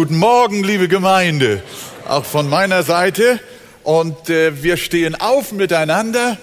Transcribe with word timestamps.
Guten 0.00 0.16
Morgen, 0.16 0.64
liebe 0.64 0.88
Gemeinde, 0.88 1.62
auch 2.08 2.24
von 2.24 2.48
meiner 2.48 2.84
Seite. 2.84 3.38
Und 3.82 4.30
äh, 4.30 4.62
wir 4.62 4.78
stehen 4.78 5.14
auf 5.14 5.52
miteinander 5.52 6.38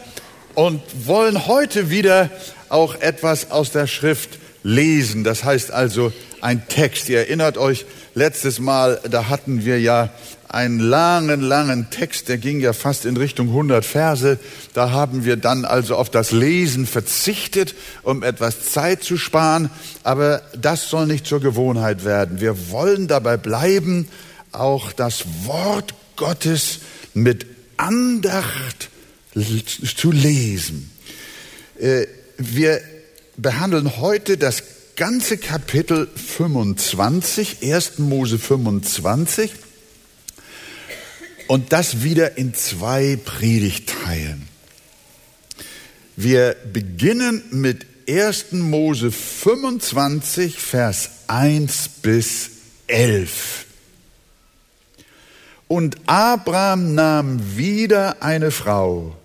und 0.54 0.84
wollen 1.08 1.48
heute 1.48 1.90
wieder 1.90 2.30
auch 2.70 2.94
etwas 3.02 3.50
aus 3.50 3.72
der 3.72 3.88
Schrift 3.88 4.38
lesen. 4.62 5.24
Das 5.24 5.44
heißt 5.44 5.72
also 5.72 6.14
ein 6.40 6.68
Text. 6.68 7.10
Ihr 7.10 7.18
erinnert 7.18 7.58
euch, 7.58 7.88
letztes 8.14 8.60
Mal, 8.60 9.02
da 9.10 9.28
hatten 9.28 9.66
wir 9.66 9.82
ja 9.82 10.10
einen 10.50 10.80
langen, 10.80 11.42
langen 11.42 11.90
Text, 11.90 12.30
der 12.30 12.38
ging 12.38 12.60
ja 12.60 12.74
fast 12.74 13.06
in 13.06 13.18
Richtung 13.18 13.48
100 13.50 13.86
Verse. 13.86 14.40
Da 14.74 14.92
haben 14.92 15.26
wir 15.26 15.36
dann 15.36 15.66
also 15.66 15.96
auf 15.96 16.10
das 16.10 16.32
Lesen 16.32 16.86
verzichtet, 16.86 17.76
um 18.04 18.24
etwas 18.24 18.70
Zeit 18.72 19.04
zu 19.04 19.18
sparen. 19.18 19.70
Aber 20.04 20.42
das 20.60 20.90
soll 20.90 21.08
nicht 21.08 21.28
zur 21.28 21.42
Gewohnheit 21.42 22.06
werden. 22.06 22.40
Wir 22.40 22.72
wollen 22.72 23.08
dabei 23.08 23.38
bleiben, 23.38 24.08
auch 24.54 24.94
das 24.94 25.26
Wort 25.44 25.94
Gottes 26.16 26.80
mit 27.14 27.46
Andacht 27.76 28.90
zu 29.34 30.12
lesen. 30.12 30.92
Äh, 31.80 32.08
wir 32.38 32.82
behandeln 33.36 33.98
heute 33.98 34.38
das 34.38 34.64
ganze 34.96 35.38
Kapitel 35.38 36.08
25, 36.16 37.58
1. 37.62 38.00
Mose 38.00 38.40
25 38.40 39.52
und 41.48 41.74
das 41.74 42.04
wieder 42.04 42.38
in 42.38 42.54
zwei 42.54 43.18
Predigteilen. 43.24 44.48
Wir 46.16 46.56
beginnen 46.72 47.44
mit 47.52 47.86
1. 48.10 48.54
Mose 48.54 49.12
25, 49.12 50.58
Vers 50.58 51.10
1 51.28 51.90
bis 52.02 52.50
11. 52.88 53.66
Und 55.68 55.98
Abraham 56.06 56.96
nahm 56.96 57.58
wieder 57.58 58.22
eine 58.24 58.52
Frau, 58.52 59.16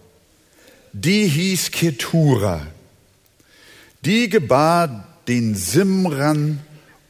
die 0.93 1.27
hieß 1.27 1.71
Ketura, 1.71 2.67
die 4.05 4.29
gebar 4.29 5.07
den 5.29 5.55
Simran 5.55 6.61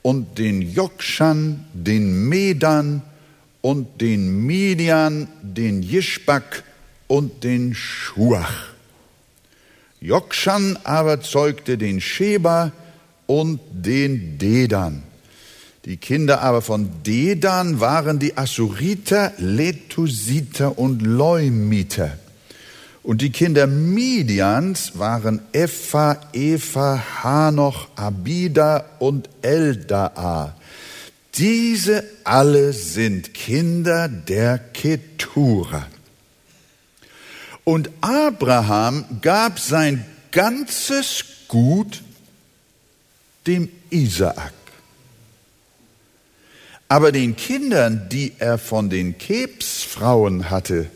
und 0.03 0.39
den 0.39 0.61
Jokshan, 0.61 1.65
den 1.73 2.29
Medan 2.29 3.03
und 3.63 4.01
den 4.01 4.45
Midian, 4.45 5.29
den 5.41 5.83
Jischbak 5.83 6.65
und 7.07 7.43
den 7.45 7.75
Schuach. 7.75 8.73
Jokshan 10.01 10.79
aber 10.85 11.21
zeugte 11.21 11.79
den 11.79 12.01
Sheba 12.01 12.73
und 13.27 13.61
den 13.73 14.37
Dedan. 14.37 15.05
Die 15.85 15.97
Kinder 15.97 16.43
aber 16.43 16.63
von 16.63 16.91
Dedan 17.05 17.81
waren 17.81 18.19
die 18.19 18.37
Assuriter, 18.37 19.33
Letusiter 19.39 20.79
und 20.79 21.03
Leumiter. 21.03 22.19
Und 23.03 23.21
die 23.21 23.31
Kinder 23.31 23.67
Midians 23.67 24.97
waren 24.97 25.41
Epha, 25.53 26.21
Eva, 26.33 27.03
Hanoch, 27.23 27.89
Abida 27.97 28.85
und 29.01 29.29
Eldaa. 29.43 30.55
Diese 31.35 32.05
alle 32.25 32.75
sind 32.75 33.33
Kinder 33.33 34.09
der 34.09 34.59
Ketura. 34.59 35.87
Und 37.65 37.91
Abraham 38.01 39.05
gab 39.23 39.59
sein 39.59 40.05
ganzes 40.31 41.25
Gut 41.49 42.03
dem 43.47 43.69
Isaak. 43.91 44.53
Aber 46.89 47.13
den 47.13 47.37
Kindern, 47.37 48.09
die 48.11 48.33
er 48.39 48.59
von 48.59 48.91
den 48.91 49.17
Kebsfrauen 49.17 50.51
hatte, 50.51 50.91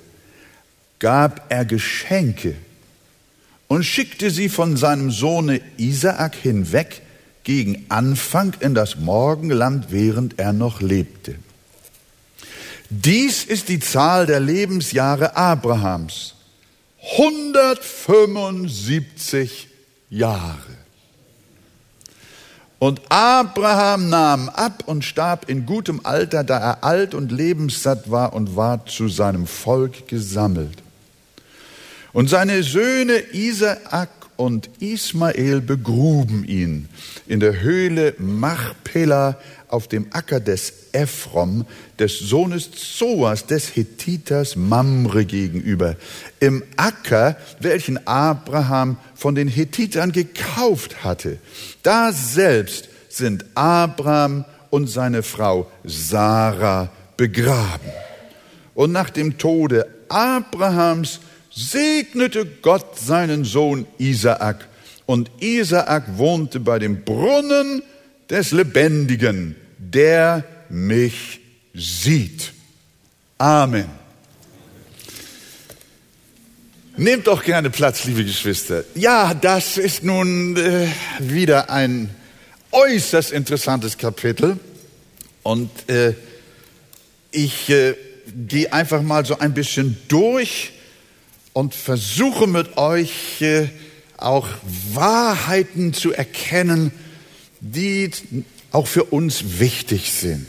gab 0.98 1.50
er 1.50 1.64
Geschenke 1.64 2.54
und 3.68 3.84
schickte 3.84 4.30
sie 4.30 4.50
von 4.50 4.76
seinem 4.76 5.10
Sohne 5.10 5.60
Isaak 5.78 6.34
hinweg 6.34 7.00
gegen 7.46 7.86
Anfang 7.90 8.54
in 8.58 8.74
das 8.74 8.96
Morgenland, 8.96 9.86
während 9.90 10.40
er 10.40 10.52
noch 10.52 10.80
lebte. 10.80 11.36
Dies 12.90 13.44
ist 13.44 13.68
die 13.68 13.78
Zahl 13.78 14.26
der 14.26 14.40
Lebensjahre 14.40 15.36
Abrahams. 15.36 16.34
175 17.12 19.68
Jahre. 20.10 20.58
Und 22.80 23.00
Abraham 23.10 24.08
nahm 24.08 24.48
ab 24.48 24.82
und 24.86 25.04
starb 25.04 25.48
in 25.48 25.66
gutem 25.66 26.00
Alter, 26.02 26.42
da 26.42 26.58
er 26.58 26.82
alt 26.82 27.14
und 27.14 27.30
lebenssatt 27.30 28.10
war 28.10 28.32
und 28.32 28.56
war 28.56 28.86
zu 28.86 29.08
seinem 29.08 29.46
Volk 29.46 30.08
gesammelt. 30.08 30.82
Und 32.12 32.28
seine 32.28 32.64
Söhne 32.64 33.22
Isaak 33.32 34.15
und 34.36 34.70
Ismael 34.80 35.60
begruben 35.60 36.44
ihn 36.44 36.88
in 37.26 37.40
der 37.40 37.60
Höhle 37.60 38.14
Machpela 38.18 39.38
auf 39.68 39.88
dem 39.88 40.06
Acker 40.10 40.40
des 40.40 40.72
Ephrom, 40.92 41.66
des 41.98 42.18
Sohnes 42.18 42.70
Zoas, 42.72 43.46
des 43.46 43.74
Hethiters 43.74 44.56
Mamre 44.56 45.24
gegenüber, 45.24 45.96
im 46.40 46.62
Acker, 46.76 47.36
welchen 47.60 48.06
Abraham 48.06 48.98
von 49.14 49.34
den 49.34 49.48
Hethitern 49.48 50.12
gekauft 50.12 51.04
hatte. 51.04 51.38
Da 51.82 52.12
selbst 52.12 52.88
sind 53.08 53.44
Abraham 53.54 54.44
und 54.70 54.88
seine 54.88 55.22
Frau 55.22 55.70
Sarah 55.84 56.90
begraben. 57.16 57.90
Und 58.74 58.92
nach 58.92 59.10
dem 59.10 59.38
Tode 59.38 59.86
Abrahams 60.08 61.20
segnete 61.56 62.44
Gott 62.44 62.98
seinen 62.98 63.44
Sohn 63.44 63.86
Isaak. 63.98 64.68
Und 65.06 65.30
Isaak 65.40 66.18
wohnte 66.18 66.60
bei 66.60 66.78
dem 66.78 67.02
Brunnen 67.02 67.82
des 68.28 68.52
Lebendigen, 68.52 69.56
der 69.78 70.44
mich 70.68 71.40
sieht. 71.74 72.52
Amen. 73.38 73.86
Nehmt 76.98 77.26
doch 77.26 77.42
gerne 77.44 77.70
Platz, 77.70 78.04
liebe 78.04 78.24
Geschwister. 78.24 78.84
Ja, 78.94 79.34
das 79.34 79.76
ist 79.76 80.02
nun 80.02 80.56
äh, 80.56 80.88
wieder 81.18 81.70
ein 81.70 82.10
äußerst 82.70 83.32
interessantes 83.32 83.98
Kapitel. 83.98 84.58
Und 85.42 85.70
äh, 85.88 86.14
ich 87.30 87.68
äh, 87.68 87.94
gehe 88.48 88.72
einfach 88.72 89.02
mal 89.02 89.24
so 89.24 89.38
ein 89.38 89.52
bisschen 89.54 89.96
durch 90.08 90.72
und 91.56 91.74
versuche 91.74 92.46
mit 92.46 92.76
euch 92.76 93.40
äh, 93.40 93.68
auch 94.18 94.46
Wahrheiten 94.92 95.94
zu 95.94 96.12
erkennen, 96.12 96.92
die 97.60 98.10
auch 98.72 98.86
für 98.86 99.04
uns 99.04 99.58
wichtig 99.58 100.12
sind. 100.12 100.46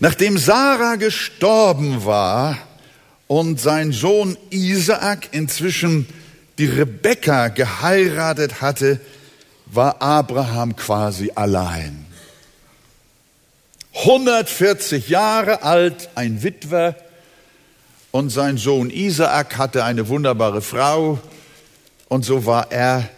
Nachdem 0.00 0.36
Sarah 0.36 0.96
gestorben 0.96 2.04
war 2.04 2.58
und 3.28 3.60
sein 3.60 3.92
Sohn 3.92 4.36
Isaak 4.50 5.28
inzwischen 5.30 6.08
die 6.58 6.66
Rebekka 6.66 7.46
geheiratet 7.46 8.60
hatte, 8.60 8.98
war 9.66 10.02
Abraham 10.02 10.74
quasi 10.74 11.30
allein. 11.36 12.04
140 13.94 15.08
Jahre 15.08 15.62
alt, 15.62 16.08
ein 16.16 16.42
Witwer, 16.42 16.96
und 18.16 18.30
sein 18.30 18.56
Sohn 18.56 18.88
Isaak 18.88 19.58
hatte 19.58 19.84
eine 19.84 20.08
wunderbare 20.08 20.62
Frau 20.62 21.18
und 22.08 22.24
so 22.24 22.46
war 22.46 22.72
er 22.72 23.10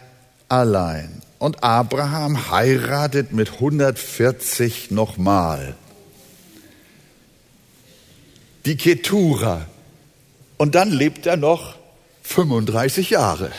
allein. 0.49 1.21
Und 1.37 1.63
Abraham 1.63 2.51
heiratet 2.51 3.31
mit 3.31 3.53
140 3.53 4.91
nochmal. 4.91 5.77
Die 8.65 8.75
Ketura. 8.75 9.67
Und 10.57 10.75
dann 10.75 10.91
lebt 10.91 11.25
er 11.27 11.37
noch 11.37 11.75
35 12.23 13.11
Jahre. 13.11 13.51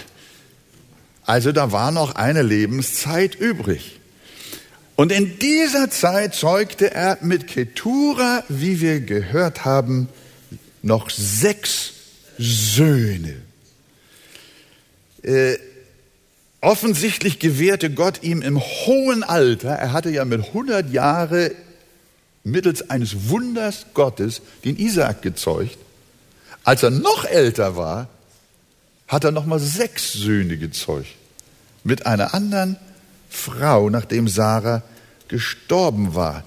Also 1.25 1.53
da 1.53 1.73
war 1.73 1.91
noch 1.91 2.17
eine 2.17 2.43
Lebenszeit 2.43 3.35
übrig. 3.35 3.99
Und 4.95 5.11
in 5.11 5.39
dieser 5.39 5.89
Zeit 5.89 6.35
zeugte 6.35 6.93
er 6.93 7.17
mit 7.23 7.47
Ketura, 7.47 8.45
wie 8.51 8.83
wir 8.83 9.01
gehört 9.01 9.65
haben, 9.65 10.11
noch 10.83 11.11
sechs 11.11 11.93
Söhne. 12.39 13.37
Äh, 15.23 15.57
offensichtlich 16.61 17.39
gewährte 17.39 17.91
Gott 17.91 18.23
ihm 18.23 18.43
im 18.43 18.59
hohen 18.61 19.23
Alter, 19.23 19.71
er 19.71 19.93
hatte 19.93 20.11
ja 20.11 20.25
mit 20.25 20.49
100 20.49 20.91
Jahren 20.91 21.51
mittels 22.45 22.89
eines 22.89 23.29
Wunders 23.29 23.87
Gottes 23.95 24.41
den 24.65 24.79
Isaak 24.79 25.23
gezeugt. 25.23 25.77
Als 26.65 26.83
er 26.83 26.91
noch 26.91 27.25
älter 27.25 27.77
war, 27.77 28.09
hat 29.09 29.25
er 29.25 29.33
noch 29.33 29.47
mal 29.47 29.59
sechs 29.59 30.13
Söhne 30.13 30.57
gezeugt. 30.57 31.09
Mit 31.85 32.07
einer 32.07 32.35
anderen 32.35 32.77
Frau, 33.29 33.91
nachdem 33.91 34.29
Sarah 34.29 34.83
gestorben 35.29 36.15
war. 36.15 36.45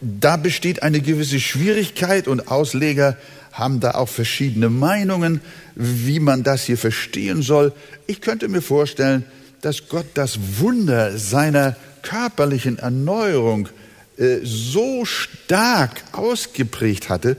da 0.00 0.36
besteht 0.36 0.82
eine 0.82 1.00
gewisse 1.00 1.40
Schwierigkeit 1.40 2.28
und 2.28 2.48
Ausleger 2.48 3.16
haben 3.58 3.80
da 3.80 3.92
auch 3.92 4.08
verschiedene 4.08 4.70
Meinungen, 4.70 5.40
wie 5.74 6.20
man 6.20 6.42
das 6.42 6.64
hier 6.64 6.78
verstehen 6.78 7.42
soll. 7.42 7.72
Ich 8.06 8.20
könnte 8.20 8.48
mir 8.48 8.62
vorstellen, 8.62 9.24
dass 9.60 9.88
Gott 9.88 10.06
das 10.14 10.38
Wunder 10.58 11.18
seiner 11.18 11.76
körperlichen 12.02 12.78
Erneuerung 12.78 13.68
äh, 14.16 14.38
so 14.42 15.04
stark 15.04 16.02
ausgeprägt 16.12 17.08
hatte, 17.08 17.36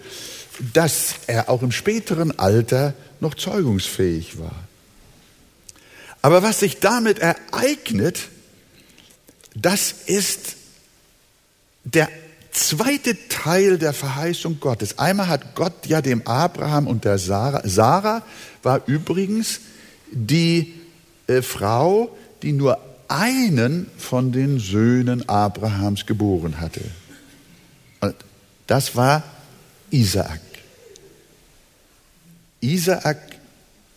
dass 0.74 1.16
er 1.28 1.50
auch 1.50 1.62
im 1.62 1.72
späteren 1.72 2.38
Alter 2.38 2.94
noch 3.20 3.36
zeugungsfähig 3.36 4.40
war. 4.40 4.56
Aber 6.22 6.44
was 6.44 6.60
sich 6.60 6.80
damit 6.80 7.20
ereignet, 7.20 8.20
das 9.56 9.94
ist 10.06 10.56
der 11.86 12.10
zweite 12.52 13.28
Teil 13.30 13.78
der 13.78 13.94
Verheißung 13.94 14.60
Gottes. 14.60 15.00
Einmal 15.00 15.28
hat 15.28 15.56
Gott 15.56 15.86
ja 15.88 16.02
dem 16.02 16.26
Abraham 16.28 16.88
und 16.88 17.06
der 17.06 17.18
Sarah, 17.18 17.62
Sarah 17.66 18.24
war 18.64 18.82
übrigens 18.88 19.62
die 20.12 20.74
äh, 21.28 21.42
Frau, 21.42 22.16
die 22.42 22.54
nur 22.54 22.80
einen 23.08 23.90
von 23.98 24.32
den 24.32 24.60
Söhnen 24.60 25.28
Abrahams 25.28 26.06
geboren 26.06 26.60
hatte. 26.60 26.82
Und 28.02 28.16
das 28.68 28.96
war 28.96 29.24
Isaak. 29.90 30.42
Isaak 32.62 33.18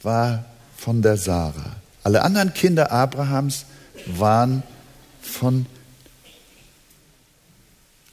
war 0.03 0.45
von 0.77 1.03
der 1.03 1.17
Sarah. 1.17 1.77
Alle 2.03 2.23
anderen 2.23 2.55
Kinder 2.55 2.91
Abrahams 2.91 3.67
waren 4.07 4.63
von 5.21 5.67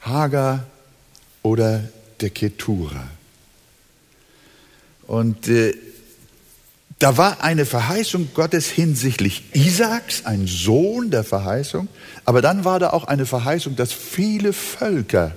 Hagar 0.02 0.66
oder 1.44 1.84
der 2.22 2.30
Ketura. 2.30 3.08
Und 5.08 5.48
äh, 5.48 5.74
da 7.00 7.18
war 7.18 7.44
eine 7.44 7.66
Verheißung 7.66 8.30
Gottes 8.34 8.68
hinsichtlich 8.68 9.44
Isaaks, 9.54 10.26
ein 10.26 10.48
Sohn 10.48 11.12
der 11.12 11.24
Verheißung, 11.24 11.88
aber 12.26 12.42
dann 12.42 12.66
war 12.66 12.80
da 12.80 12.90
auch 12.90 13.06
eine 13.06 13.26
Verheißung, 13.26 13.78
dass 13.78 13.94
viele 13.94 14.52
Völker 14.52 15.32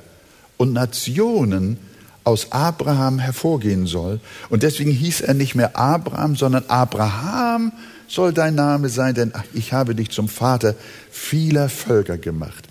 und 0.57 0.73
Nationen 0.73 1.79
aus 2.25 2.51
Abraham 2.51 3.19
hervorgehen 3.19 3.87
soll. 3.87 4.21
Und 4.49 4.63
deswegen 4.63 4.91
hieß 4.91 5.23
er 5.23 5.35
nicht 5.35 5.55
mehr 5.55 5.77
Abraham, 5.77 6.37
sondern 6.37 6.65
Abraham 6.69 7.73
soll 8.09 8.33
dein 8.33 8.55
Name 8.55 8.89
sein, 8.89 9.15
denn 9.15 9.33
ich 9.55 9.73
habe 9.73 9.95
dich 9.95 10.11
zum 10.11 10.29
Vater 10.29 10.75
vieler 11.11 11.69
Völker 11.69 12.19
gemacht. 12.19 12.69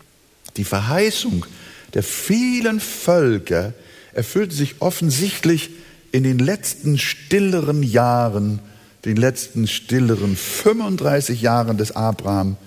Die 0.57 0.63
Verheißung 0.63 1.45
der 1.93 2.03
vielen 2.03 2.79
Völker 2.79 3.73
erfüllte 4.13 4.55
sich 4.55 4.75
offensichtlich 4.79 5.69
in 6.11 6.23
den 6.23 6.39
letzten 6.39 6.97
stilleren 6.97 7.83
Jahren, 7.83 8.59
den 9.05 9.17
letzten 9.17 9.67
stilleren 9.67 10.35
35 10.35 11.41
Jahren 11.41 11.77
des 11.77 11.95
Abraham. 11.95 12.57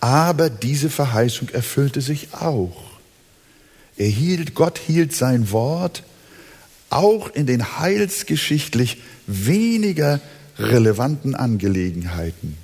Aber 0.00 0.50
diese 0.50 0.90
Verheißung 0.90 1.48
erfüllte 1.50 2.00
sich 2.00 2.34
auch. 2.34 2.76
Er 3.96 4.08
hielt, 4.08 4.54
Gott 4.54 4.78
hielt 4.78 5.14
sein 5.14 5.50
Wort 5.52 6.02
auch 6.90 7.30
in 7.34 7.46
den 7.46 7.78
heilsgeschichtlich 7.78 8.98
weniger 9.26 10.20
relevanten 10.58 11.34
Angelegenheiten. 11.34 12.58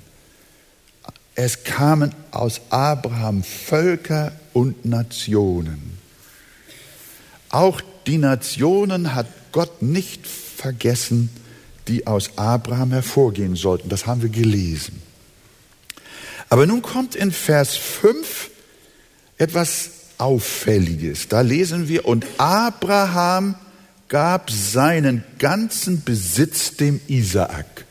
Es 1.35 1.63
kamen 1.63 2.13
aus 2.31 2.61
Abraham 2.69 3.43
Völker 3.43 4.33
und 4.53 4.85
Nationen. 4.85 5.98
Auch 7.49 7.81
die 8.07 8.17
Nationen 8.17 9.15
hat 9.15 9.27
Gott 9.51 9.81
nicht 9.81 10.27
vergessen, 10.27 11.29
die 11.87 12.05
aus 12.07 12.37
Abraham 12.37 12.91
hervorgehen 12.91 13.55
sollten. 13.55 13.89
Das 13.89 14.05
haben 14.05 14.21
wir 14.21 14.29
gelesen. 14.29 15.01
Aber 16.49 16.65
nun 16.65 16.81
kommt 16.81 17.15
in 17.15 17.31
Vers 17.31 17.75
5 17.77 18.49
etwas 19.37 19.91
Auffälliges. 20.17 21.27
Da 21.27 21.41
lesen 21.41 21.87
wir, 21.87 22.05
und 22.05 22.25
Abraham 22.37 23.55
gab 24.07 24.51
seinen 24.51 25.23
ganzen 25.37 26.03
Besitz 26.03 26.75
dem 26.75 26.99
Isaak. 27.07 27.85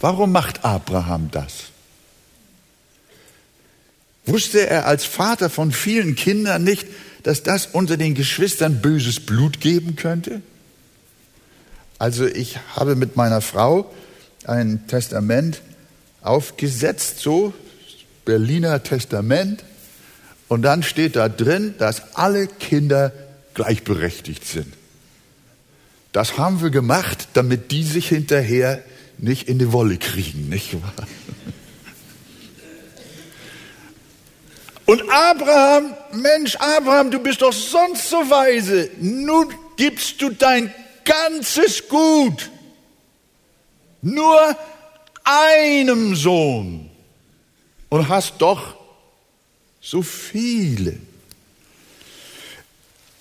Warum 0.00 0.32
macht 0.32 0.64
Abraham 0.64 1.30
das? 1.30 1.64
Wusste 4.24 4.66
er 4.68 4.86
als 4.86 5.04
Vater 5.04 5.50
von 5.50 5.72
vielen 5.72 6.14
Kindern 6.16 6.64
nicht, 6.64 6.86
dass 7.22 7.42
das 7.42 7.66
unter 7.66 7.96
den 7.96 8.14
Geschwistern 8.14 8.80
böses 8.80 9.20
Blut 9.20 9.60
geben 9.60 9.96
könnte? 9.96 10.40
Also 11.98 12.26
ich 12.26 12.58
habe 12.74 12.96
mit 12.96 13.16
meiner 13.16 13.40
Frau 13.40 13.92
ein 14.44 14.86
Testament 14.86 15.60
aufgesetzt, 16.22 17.18
so 17.18 17.52
Berliner 18.24 18.82
Testament, 18.82 19.64
und 20.48 20.62
dann 20.62 20.82
steht 20.82 21.14
da 21.16 21.28
drin, 21.28 21.74
dass 21.78 22.16
alle 22.16 22.46
Kinder 22.46 23.12
gleichberechtigt 23.54 24.44
sind. 24.46 24.72
Das 26.12 26.38
haben 26.38 26.60
wir 26.60 26.70
gemacht, 26.70 27.28
damit 27.34 27.70
die 27.70 27.84
sich 27.84 28.08
hinterher 28.08 28.82
nicht 29.18 29.48
in 29.48 29.58
die 29.58 29.72
Wolle 29.72 29.96
kriegen, 29.96 30.48
nicht 30.48 30.74
wahr? 30.82 31.06
Und 34.90 35.08
Abraham, 35.08 35.94
Mensch, 36.14 36.56
Abraham, 36.56 37.12
du 37.12 37.20
bist 37.20 37.42
doch 37.42 37.52
sonst 37.52 38.10
so 38.10 38.28
weise. 38.28 38.90
Nun 38.98 39.54
gibst 39.76 40.20
du 40.20 40.30
dein 40.30 40.74
ganzes 41.04 41.86
Gut 41.88 42.50
nur 44.02 44.56
einem 45.22 46.16
Sohn 46.16 46.90
und 47.88 48.08
hast 48.08 48.38
doch 48.38 48.74
so 49.80 50.02
viele. 50.02 50.98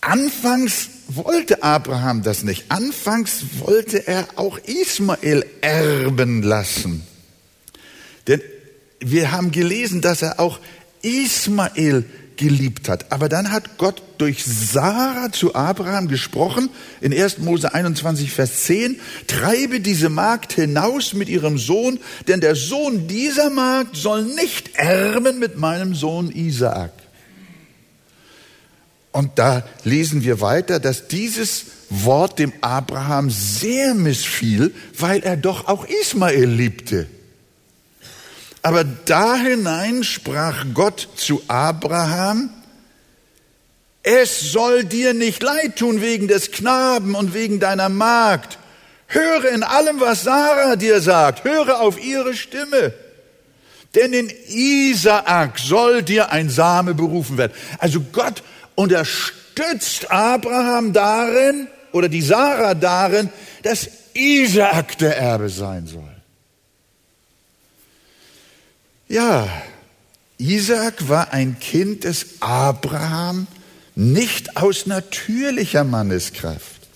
Anfangs 0.02 0.90
wollte 1.08 1.62
Abraham 1.62 2.24
das 2.24 2.42
nicht. 2.42 2.72
Anfangs 2.72 3.44
wollte 3.60 4.08
er 4.08 4.28
auch 4.38 4.58
Ismael 4.58 5.46
erben 5.62 6.42
lassen. 6.42 7.06
Denn 8.26 8.42
wir 9.00 9.32
haben 9.32 9.52
gelesen, 9.52 10.02
dass 10.02 10.24
er 10.24 10.40
auch 10.40 10.60
Ismael 11.02 12.06
geliebt 12.40 12.88
hat. 12.88 13.12
Aber 13.12 13.28
dann 13.28 13.52
hat 13.52 13.78
Gott 13.78 14.02
durch 14.18 14.46
Sarah 14.46 15.32
zu 15.32 15.56
Abraham 15.56 16.08
gesprochen, 16.08 16.70
in 17.02 17.14
1. 17.14 17.40
Mose 17.40 17.74
21, 17.74 18.32
Vers 18.32 18.64
10, 18.64 19.00
treibe 19.28 19.82
diese 19.82 20.10
Magd 20.10 20.54
hinaus 20.54 21.14
mit 21.14 21.28
ihrem 21.28 21.58
Sohn, 21.58 22.00
denn 22.28 22.40
der 22.40 22.56
Sohn 22.56 23.08
dieser 23.08 23.50
Magd 23.50 23.98
soll 23.98 24.24
nicht 24.24 24.76
erben 24.76 25.40
mit 25.40 25.58
meinem 25.58 25.94
Sohn 25.94 26.32
Isaak. 26.32 26.94
Und 29.12 29.38
da 29.38 29.64
lesen 29.84 30.24
wir 30.24 30.40
weiter, 30.40 30.80
dass 30.80 31.08
dieses 31.08 31.66
Wort 31.90 32.40
dem 32.40 32.54
Abraham 32.62 33.30
sehr 33.30 33.96
missfiel, 33.96 34.74
weil 34.98 35.22
er 35.24 35.36
doch 35.36 35.68
auch 35.68 35.86
Ismael 35.86 36.48
liebte. 36.48 37.08
Aber 38.62 38.84
da 38.84 39.36
hinein 39.36 40.04
sprach 40.04 40.66
Gott 40.74 41.08
zu 41.16 41.42
Abraham, 41.48 42.50
es 44.04 44.52
soll 44.52 44.86
dir 44.86 45.14
nicht 45.14 45.44
leid 45.44 45.78
tun 45.78 46.02
wegen 46.02 46.28
des 46.28 46.52
Knaben 46.52 47.16
und 47.16 47.34
wegen 47.34 47.60
deiner 47.60 47.90
Magd. 47.90 48.58
Höre 49.08 49.50
in 49.50 49.64
allem, 49.64 50.00
was 50.00 50.24
Sarah 50.24 50.76
dir 50.76 51.02
sagt, 51.02 51.44
höre 51.44 51.82
auf 51.82 52.04
ihre 52.04 52.34
Stimme. 52.34 52.94
Denn 53.96 54.14
in 54.14 54.32
Isaak 54.48 55.58
soll 55.58 56.04
dir 56.04 56.32
ein 56.32 56.50
Same 56.50 56.94
berufen 56.94 57.38
werden. 57.38 57.54
Also 57.80 58.02
Gott 58.12 58.44
unterstützt 58.76 60.12
Abraham 60.12 60.94
darin 60.94 61.68
oder 61.92 62.08
die 62.08 62.22
Sarah 62.22 62.76
darin, 62.76 63.30
dass 63.64 63.90
Isaak 64.14 64.98
der 65.00 65.18
Erbe 65.18 65.50
sein 65.50 65.88
soll. 65.88 66.09
Ja, 69.12 69.50
Isaac 70.38 71.10
war 71.10 71.34
ein 71.34 71.60
Kind 71.60 72.04
des 72.04 72.28
Abraham, 72.42 73.48
nicht 73.96 74.56
aus 74.56 74.86
natürlicher 74.86 75.84
Manneskraft. 75.84 76.88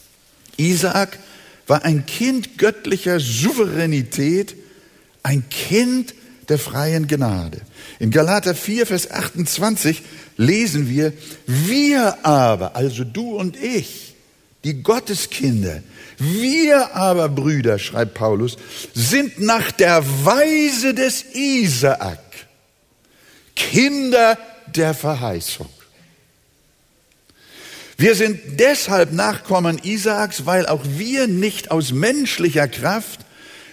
Isaac 0.58 1.18
war 1.66 1.84
ein 1.86 2.06
Kind 2.06 2.60
göttlicher 2.60 3.20
Souveränität, 3.20 4.56
ein 5.24 5.50
Kind 5.50 6.14
der 6.50 6.60
freien 6.60 7.08
Gnade. 7.08 7.62
In 7.98 8.12
Galater 8.12 8.54
4, 8.54 8.86
Vers 8.86 9.10
28 9.10 10.04
lesen 10.38 10.90
wir, 10.90 11.14
wir 11.48 12.24
aber, 12.24 12.76
also 12.76 13.04
du 13.04 13.38
und 13.38 13.58
ich, 13.58 14.14
die 14.64 14.84
Gotteskinder, 14.84 15.82
wir 16.24 16.96
aber, 16.96 17.30
Brüder, 17.30 17.80
schreibt 17.80 18.14
Paulus, 18.14 18.58
sind 18.94 19.40
nach 19.40 19.72
der 19.72 20.04
Weise 20.26 20.94
des 20.94 21.26
Isaak 21.34 22.20
Kinder 23.56 24.38
der 24.76 24.94
Verheißung. 24.94 25.70
Wir 27.98 28.16
sind 28.16 28.40
deshalb 28.60 29.14
Nachkommen 29.14 29.80
Isaaks, 29.84 30.46
weil 30.46 30.66
auch 30.66 30.82
wir 30.84 31.28
nicht 31.28 31.72
aus 31.72 31.92
menschlicher 31.92 32.68
Kraft, 32.68 33.22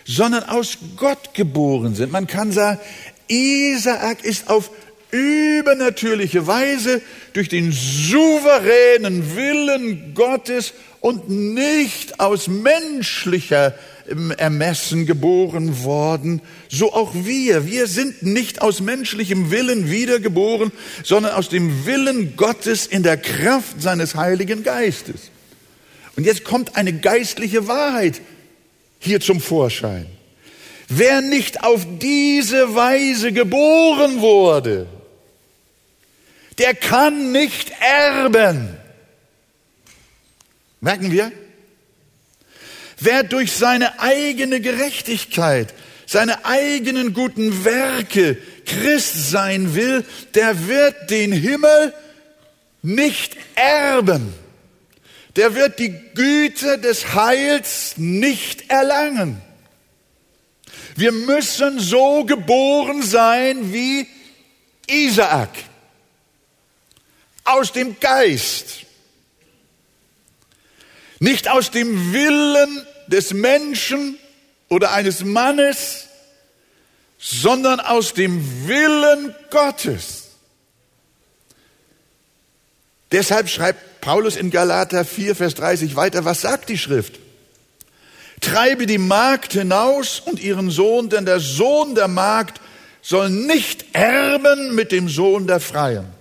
sondern 0.04 0.45
aus 0.45 0.78
Gott 0.97 1.35
geboren 1.35 1.95
sind. 1.95 2.12
Man 2.12 2.26
kann 2.26 2.52
sagen, 2.52 2.78
Isaak 3.28 4.25
ist 4.25 4.50
auf 4.50 4.71
übernatürliche 5.12 6.46
Weise 6.46 7.00
durch 7.32 7.48
den 7.48 7.72
souveränen 7.72 9.36
Willen 9.36 10.14
Gottes 10.14 10.72
und 11.00 11.28
nicht 11.28 12.20
aus 12.20 12.48
menschlicher 12.48 13.74
Ermessen 14.38 15.06
geboren 15.06 15.84
worden, 15.84 16.42
so 16.68 16.92
auch 16.92 17.14
wir. 17.14 17.66
Wir 17.66 17.86
sind 17.86 18.22
nicht 18.22 18.60
aus 18.60 18.80
menschlichem 18.80 19.50
Willen 19.50 19.90
wiedergeboren, 19.90 20.72
sondern 21.04 21.32
aus 21.34 21.48
dem 21.48 21.86
Willen 21.86 22.36
Gottes 22.36 22.86
in 22.86 23.02
der 23.02 23.16
Kraft 23.16 23.80
seines 23.80 24.16
Heiligen 24.16 24.62
Geistes. 24.62 25.30
Und 26.16 26.24
jetzt 26.24 26.44
kommt 26.44 26.76
eine 26.76 26.92
geistliche 26.92 27.68
Wahrheit 27.68 28.20
hier 28.98 29.20
zum 29.20 29.40
Vorschein. 29.40 30.06
Wer 30.88 31.20
nicht 31.20 31.62
auf 31.62 31.86
diese 32.00 32.74
Weise 32.74 33.32
geboren 33.32 34.20
wurde, 34.20 34.88
der 36.60 36.74
kann 36.74 37.32
nicht 37.32 37.72
erben. 37.80 38.76
Merken 40.82 41.10
wir? 41.10 41.32
Wer 42.98 43.22
durch 43.22 43.52
seine 43.52 43.98
eigene 44.00 44.60
Gerechtigkeit, 44.60 45.72
seine 46.04 46.44
eigenen 46.44 47.14
guten 47.14 47.64
Werke 47.64 48.36
Christ 48.66 49.30
sein 49.30 49.74
will, 49.74 50.04
der 50.34 50.68
wird 50.68 51.10
den 51.10 51.32
Himmel 51.32 51.94
nicht 52.82 53.38
erben. 53.54 54.34
Der 55.36 55.54
wird 55.54 55.78
die 55.78 55.94
Güte 56.14 56.78
des 56.78 57.14
Heils 57.14 57.94
nicht 57.96 58.70
erlangen. 58.70 59.40
Wir 60.94 61.12
müssen 61.12 61.80
so 61.80 62.24
geboren 62.24 63.02
sein 63.02 63.72
wie 63.72 64.06
Isaak. 64.86 65.69
Aus 67.50 67.73
dem 67.73 67.99
Geist. 68.00 68.87
Nicht 71.19 71.49
aus 71.49 71.71
dem 71.71 72.12
Willen 72.12 72.87
des 73.09 73.35
Menschen 73.35 74.19
oder 74.69 74.92
eines 74.92 75.25
Mannes, 75.25 76.07
sondern 77.19 77.80
aus 77.80 78.14
dem 78.14 78.66
Willen 78.66 79.35
Gottes. 79.50 80.28
Deshalb 83.12 83.49
schreibt 83.49 84.00
Paulus 84.00 84.37
in 84.37 84.50
Galater 84.50 85.04
4, 85.04 85.35
Vers 85.35 85.54
30 85.54 85.97
weiter, 85.97 86.25
was 86.25 86.40
sagt 86.40 86.69
die 86.69 86.78
Schrift? 86.78 87.19
Treibe 88.40 88.87
die 88.87 88.99
Magd 88.99 89.52
hinaus 89.52 90.21
und 90.21 90.40
ihren 90.40 90.71
Sohn, 90.71 91.11
denn 91.11 91.26
der 91.26 91.40
Sohn 91.40 91.95
der 91.95 92.09
Magd 92.09 92.61
soll 93.02 93.28
nicht 93.28 93.95
erben 93.95 94.75
mit 94.75 94.92
dem 94.92 95.09
Sohn 95.09 95.47
der 95.47 95.61
Freien. 95.61 96.19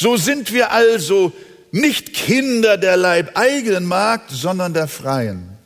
So 0.00 0.16
sind 0.16 0.50
wir 0.54 0.72
also 0.72 1.30
nicht 1.72 2.14
Kinder 2.14 2.78
der 2.78 2.96
leibeigenen 2.96 3.84
Magd, 3.84 4.30
sondern 4.30 4.72
der 4.72 4.88
Freien. 4.88 5.58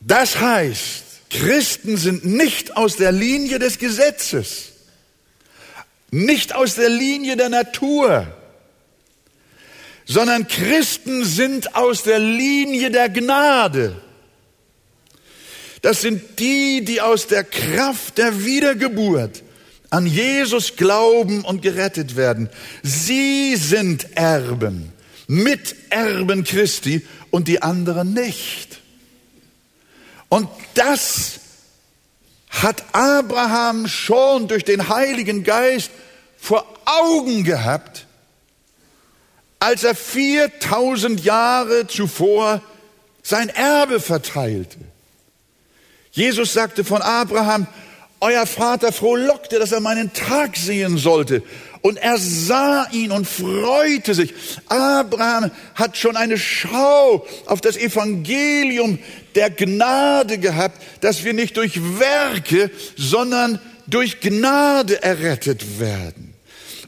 Das 0.00 0.38
heißt, 0.38 1.04
Christen 1.30 1.96
sind 1.96 2.26
nicht 2.26 2.76
aus 2.76 2.96
der 2.96 3.12
Linie 3.12 3.58
des 3.58 3.78
Gesetzes, 3.78 4.72
nicht 6.10 6.54
aus 6.54 6.74
der 6.74 6.90
Linie 6.90 7.38
der 7.38 7.48
Natur, 7.48 8.26
sondern 10.04 10.46
Christen 10.48 11.24
sind 11.24 11.76
aus 11.76 12.02
der 12.02 12.18
Linie 12.18 12.90
der 12.90 13.08
Gnade. 13.08 14.02
Das 15.80 16.02
sind 16.02 16.38
die, 16.38 16.84
die 16.84 17.00
aus 17.00 17.26
der 17.26 17.44
Kraft 17.44 18.18
der 18.18 18.44
Wiedergeburt 18.44 19.44
an 19.90 20.06
Jesus 20.06 20.76
glauben 20.76 21.44
und 21.44 21.62
gerettet 21.62 22.16
werden. 22.16 22.50
Sie 22.82 23.56
sind 23.56 24.16
Erben, 24.16 24.92
Miterben 25.26 26.44
Christi 26.44 27.06
und 27.30 27.48
die 27.48 27.62
anderen 27.62 28.12
nicht. 28.12 28.80
Und 30.28 30.48
das 30.74 31.40
hat 32.50 32.84
Abraham 32.92 33.88
schon 33.88 34.48
durch 34.48 34.64
den 34.64 34.88
Heiligen 34.88 35.44
Geist 35.44 35.90
vor 36.38 36.66
Augen 36.84 37.44
gehabt, 37.44 38.06
als 39.58 39.84
er 39.84 39.94
4000 39.94 41.24
Jahre 41.24 41.86
zuvor 41.86 42.62
sein 43.22 43.48
Erbe 43.48 44.00
verteilte. 44.00 44.78
Jesus 46.12 46.52
sagte 46.52 46.84
von 46.84 47.02
Abraham, 47.02 47.66
euer 48.20 48.46
Vater 48.46 48.92
frohlockte, 48.92 49.58
dass 49.58 49.72
er 49.72 49.80
meinen 49.80 50.12
Tag 50.12 50.56
sehen 50.56 50.98
sollte. 50.98 51.42
Und 51.80 51.96
er 51.98 52.18
sah 52.18 52.88
ihn 52.90 53.12
und 53.12 53.26
freute 53.26 54.14
sich. 54.14 54.34
Abraham 54.66 55.50
hat 55.74 55.96
schon 55.96 56.16
eine 56.16 56.36
Schau 56.36 57.26
auf 57.46 57.60
das 57.60 57.76
Evangelium 57.76 58.98
der 59.34 59.50
Gnade 59.50 60.38
gehabt, 60.38 60.82
dass 61.00 61.24
wir 61.24 61.34
nicht 61.34 61.56
durch 61.56 61.80
Werke, 61.98 62.70
sondern 62.96 63.60
durch 63.86 64.20
Gnade 64.20 65.02
errettet 65.02 65.78
werden. 65.78 66.27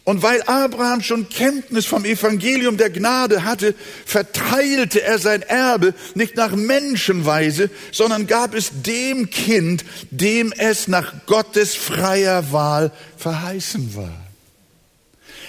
Und 0.05 0.23
weil 0.23 0.43
Abraham 0.43 1.03
schon 1.03 1.29
Kenntnis 1.29 1.87
vom 1.87 2.05
Evangelium 2.05 2.77
der 2.77 2.91
Gnade 2.91 3.45
hatte, 3.45 3.75
verteilte 4.07 5.03
er 5.03 5.19
sein 5.19 5.43
Erbe 5.43 5.95
nicht 6.15 6.37
nach 6.37 6.57
Menschenweise, 6.57 7.71
sondern 7.93 8.27
gab 8.27 8.55
es 8.55 8.71
dem 8.83 9.29
Kind, 9.31 9.85
dem 10.11 10.53
es 10.57 10.89
nach 10.89 11.27
Gottes 11.27 11.75
freier 11.75 12.51
Wahl 12.51 12.93
verheißen 13.19 13.95
war. 13.95 14.17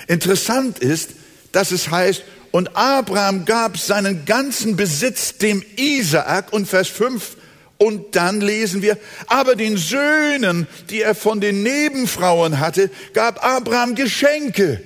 Interessant 0.08 0.79
ist, 0.79 1.12
dass 1.53 1.72
es 1.72 1.89
heißt, 1.89 2.24
und 2.51 2.75
Abraham 2.75 3.46
gab 3.46 3.77
seinen 3.77 4.25
ganzen 4.25 4.75
Besitz 4.75 5.38
dem 5.38 5.63
Isaak 5.77 6.51
und 6.51 6.67
Vers 6.67 6.89
5 6.89 7.38
und 7.81 8.15
dann 8.15 8.41
lesen 8.41 8.83
wir, 8.83 8.95
aber 9.25 9.55
den 9.55 9.75
Söhnen, 9.75 10.67
die 10.91 11.01
er 11.01 11.15
von 11.15 11.41
den 11.41 11.63
Nebenfrauen 11.63 12.59
hatte, 12.59 12.91
gab 13.13 13.43
Abraham 13.43 13.95
Geschenke 13.95 14.83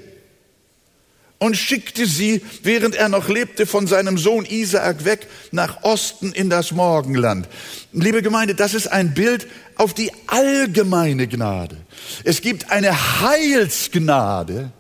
und 1.38 1.58
schickte 1.58 2.06
sie, 2.06 2.42
während 2.64 2.96
er 2.96 3.10
noch 3.10 3.28
lebte, 3.28 3.66
von 3.66 3.86
seinem 3.86 4.18
Sohn 4.18 4.46
Isaak 4.46 5.04
weg 5.04 5.28
nach 5.52 5.84
Osten 5.84 6.32
in 6.32 6.50
das 6.50 6.72
Morgenland. 6.72 7.50
Liebe 7.92 8.22
Gemeinde, 8.22 8.56
das 8.56 8.74
ist 8.74 8.88
ein 8.88 9.14
Bild 9.14 9.46
auf 9.76 9.94
die 9.94 10.14
allgemeine 10.28 11.28
Gnade. 11.28 11.76
Es 12.24 12.40
gibt 12.40 12.72
eine 12.72 13.20
Heilsgnade, 13.20 14.72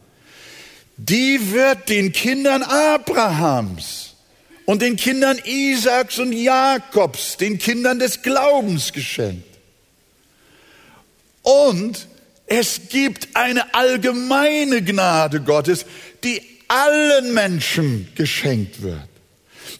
die 0.95 1.51
wird 1.51 1.89
den 1.89 2.13
Kindern 2.13 2.63
Abrahams 2.63 4.04
und 4.65 4.81
den 4.81 4.95
Kindern 4.95 5.39
Isaaks 5.43 6.19
und 6.19 6.33
Jakobs, 6.33 7.37
den 7.37 7.57
Kindern 7.57 7.99
des 7.99 8.21
Glaubens 8.21 8.93
geschenkt. 8.93 9.47
Und 11.43 12.07
es 12.47 12.89
gibt 12.89 13.29
eine 13.35 13.73
allgemeine 13.73 14.83
Gnade 14.83 15.41
Gottes, 15.41 15.85
die 16.23 16.41
allen 16.67 17.33
Menschen 17.33 18.07
geschenkt 18.15 18.81
wird. 18.81 19.07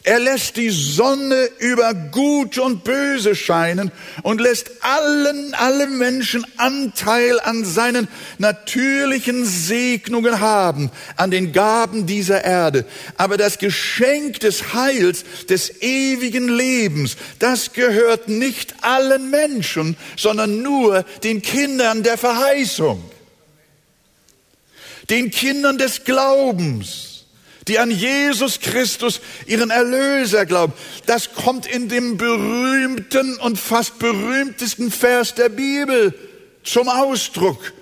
Er 0.06 0.20
lässt 0.20 0.56
die 0.56 0.70
Sonne 0.70 1.50
über 1.58 1.92
Gut 1.92 2.58
und 2.58 2.84
Böse 2.84 3.34
scheinen 3.34 3.90
und 4.22 4.40
lässt 4.40 4.70
allen, 4.80 5.52
alle 5.54 5.88
Menschen 5.88 6.46
Anteil 6.58 7.40
an 7.40 7.64
seinen 7.64 8.06
natürlichen 8.38 9.44
Segnungen 9.44 10.38
haben, 10.38 10.92
an 11.16 11.32
den 11.32 11.50
Gaben 11.52 12.06
dieser 12.06 12.44
Erde. 12.44 12.84
Aber 13.16 13.36
das 13.36 13.58
Geschenk 13.58 14.38
des 14.38 14.74
Heils, 14.74 15.24
des 15.48 15.82
ewigen 15.82 16.50
Lebens, 16.50 17.16
das 17.40 17.72
gehört 17.72 18.28
nicht 18.28 18.74
allen 18.82 19.28
Menschen, 19.28 19.96
sondern 20.16 20.62
nur 20.62 21.02
den 21.24 21.42
Kindern 21.42 22.04
der 22.04 22.16
Verheißung, 22.16 23.02
den 25.10 25.32
Kindern 25.32 25.78
des 25.78 26.04
Glaubens 26.04 27.15
die 27.68 27.78
an 27.78 27.90
Jesus 27.90 28.60
Christus, 28.60 29.20
ihren 29.46 29.70
Erlöser 29.70 30.46
glauben. 30.46 30.72
Das 31.06 31.32
kommt 31.32 31.66
in 31.66 31.88
dem 31.88 32.16
berühmten 32.16 33.36
und 33.38 33.58
fast 33.58 33.98
berühmtesten 33.98 34.90
Vers 34.90 35.34
der 35.34 35.48
Bibel 35.48 36.14
zum 36.62 36.88
Ausdruck. 36.88 37.72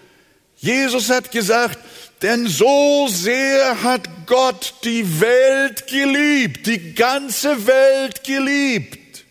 Jesus 0.56 1.10
hat 1.10 1.30
gesagt, 1.30 1.78
denn 2.22 2.46
so 2.46 3.06
sehr 3.08 3.82
hat 3.82 4.08
Gott 4.26 4.74
die 4.84 5.20
Welt 5.20 5.86
geliebt, 5.86 6.66
die 6.66 6.94
ganze 6.94 7.66
Welt 7.66 8.24
geliebt, 8.24 9.24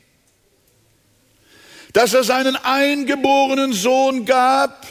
dass 1.94 2.14
er 2.14 2.24
seinen 2.24 2.56
eingeborenen 2.56 3.74
Sohn 3.74 4.26
gab, 4.26 4.86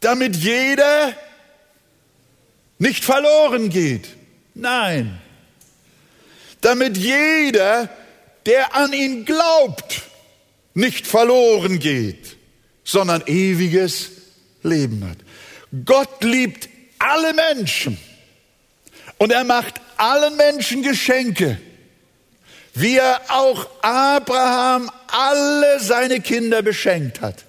damit 0.00 0.36
jeder, 0.36 1.14
nicht 2.78 3.04
verloren 3.04 3.70
geht. 3.70 4.08
Nein, 4.54 5.20
damit 6.60 6.96
jeder, 6.96 7.88
der 8.46 8.74
an 8.74 8.92
ihn 8.92 9.24
glaubt, 9.24 10.02
nicht 10.74 11.06
verloren 11.06 11.78
geht, 11.78 12.36
sondern 12.84 13.22
ewiges 13.26 14.10
Leben 14.62 15.08
hat. 15.08 15.18
Gott 15.84 16.22
liebt 16.22 16.68
alle 16.98 17.32
Menschen 17.32 17.98
und 19.18 19.32
er 19.32 19.44
macht 19.44 19.80
allen 19.96 20.36
Menschen 20.36 20.82
Geschenke, 20.82 21.60
wie 22.74 22.96
er 22.96 23.20
auch 23.28 23.68
Abraham 23.82 24.90
alle 25.08 25.80
seine 25.80 26.20
Kinder 26.20 26.62
beschenkt 26.62 27.20
hat. 27.20 27.44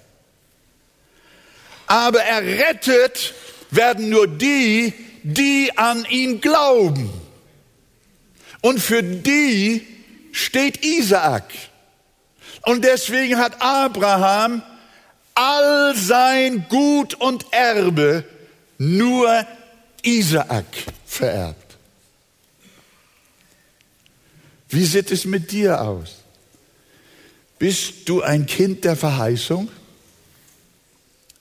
Aber 1.88 2.22
er 2.22 2.44
rettet 2.44 3.34
werden 3.72 4.10
nur 4.10 4.28
die, 4.28 4.94
die 5.24 5.72
an 5.76 6.06
ihn 6.10 6.42
glauben. 6.42 7.10
Und 8.62 8.80
für 8.80 9.04
die 9.04 9.86
steht 10.32 10.86
Isaak. 10.86 11.52
Und 12.64 12.84
deswegen 12.84 13.38
hat 13.38 13.62
Abraham 13.62 14.62
all 15.36 15.96
sein 15.96 16.66
Gut 16.70 17.16
und 17.16 17.46
Erbe 17.52 18.24
nur 18.78 19.46
Isaak 20.02 20.66
vererbt. 21.06 21.78
Wie 24.70 24.86
sieht 24.86 25.12
es 25.12 25.26
mit 25.26 25.52
dir 25.52 25.82
aus? 25.82 26.16
Bist 27.60 28.10
du 28.10 28.22
ein 28.22 28.46
Kind 28.46 28.84
der 28.84 28.96
Verheißung? 28.96 29.70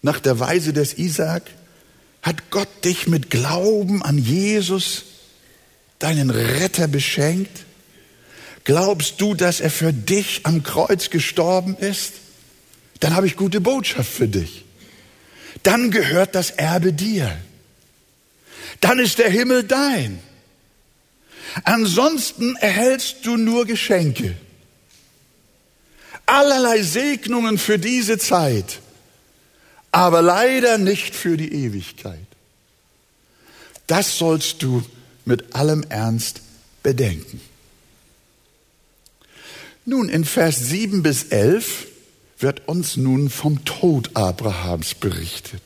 Nach 0.03 0.21
der 0.21 0.39
Weise 0.39 0.73
des 0.73 0.99
Isaak 0.99 1.43
hat 2.23 2.51
Gott 2.51 2.85
dich 2.85 3.09
mit 3.09 3.31
Glauben 3.31 4.03
an 4.03 4.17
Jesus, 4.17 5.05
deinen 5.99 6.31
Retter, 6.31 6.89
beschenkt? 6.89 7.65
Glaubst 8.65 9.21
du, 9.21 9.35
dass 9.35 9.61
er 9.61 9.71
für 9.71 9.93
dich 9.93 10.41
am 10.45 10.63
Kreuz 10.63 11.11
gestorben 11.11 11.77
ist? 11.77 12.15
Dann 13.01 13.17
habe 13.17 13.27
ich 13.27 13.37
gute 13.37 13.61
Botschaft 13.61 14.13
für 14.13 14.29
dich. 14.29 14.65
Dann 15.65 15.91
gehört 15.91 16.37
das 16.37 16.51
Erbe 16.51 16.93
dir. 16.93 17.37
Dann 18.81 19.01
ist 19.01 19.19
der 19.19 19.31
Himmel 19.31 19.65
dein. 19.65 20.21
Ansonsten 21.65 22.57
erhältst 22.57 23.17
du 23.25 23.37
nur 23.37 23.67
Geschenke. 23.67 24.37
Allerlei 26.27 26.83
Segnungen 26.83 27.59
für 27.59 27.79
diese 27.79 28.17
Zeit, 28.17 28.79
aber 29.93 30.23
leider 30.23 30.79
nicht 30.79 31.15
für 31.15 31.37
die 31.37 31.53
Ewigkeit. 31.53 32.27
Das 33.87 34.19
sollst 34.19 34.63
du 34.63 34.83
mit 35.25 35.55
allem 35.55 35.85
Ernst 35.89 36.41
bedenken. 36.83 37.41
Nun, 39.85 40.09
in 40.09 40.25
Vers 40.25 40.61
7 40.61 41.03
bis 41.03 41.25
11 41.25 41.89
wird 42.39 42.69
uns 42.69 42.97
nun 42.97 43.29
vom 43.31 43.65
Tod 43.65 44.11
Abrahams 44.15 44.95
berichtet. 44.95 45.61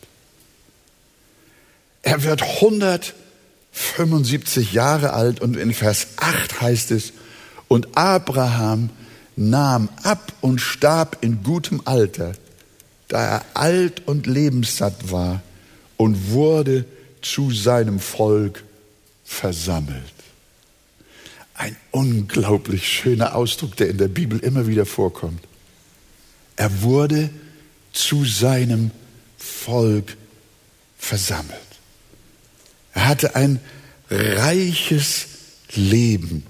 Er 2.03 2.25
wird 2.25 2.43
175 2.43 4.73
Jahre 4.73 5.13
alt 5.13 5.41
und 5.41 5.57
in 5.57 5.75
Vers 5.75 6.09
8 6.17 6.61
heißt 6.61 6.91
es, 6.91 7.13
und 7.69 7.97
Abraham 7.97 8.91
nahm 9.37 9.89
ab 10.03 10.33
und 10.41 10.61
starb 10.61 11.19
in 11.21 11.43
gutem 11.43 11.83
Alter, 11.85 12.35
da 13.09 13.25
er 13.25 13.45
alt 13.55 14.07
und 14.07 14.27
lebenssatt 14.27 15.11
war 15.11 15.43
und 15.97 16.31
wurde 16.31 16.85
zu 17.23 17.51
seinem 17.51 18.01
Volk 18.01 18.65
versammelt. 19.25 20.03
Ein 21.55 21.77
unglaublich 21.91 22.87
schöner 22.87 23.35
Ausdruck, 23.35 23.77
der 23.77 23.89
in 23.89 23.99
der 23.99 24.09
Bibel 24.09 24.39
immer 24.41 24.67
wieder 24.67 24.87
vorkommt. 24.87 25.41
Er 26.57 26.83
wurde 26.83 27.31
zu 27.93 28.25
seinem 28.25 28.91
Volk 29.39 30.17
versammelt. 30.99 31.61
Er 32.93 33.09
hatte 33.09 33.35
ein 33.37 33.61
reiches 34.11 35.27
Leben, 35.75 36.45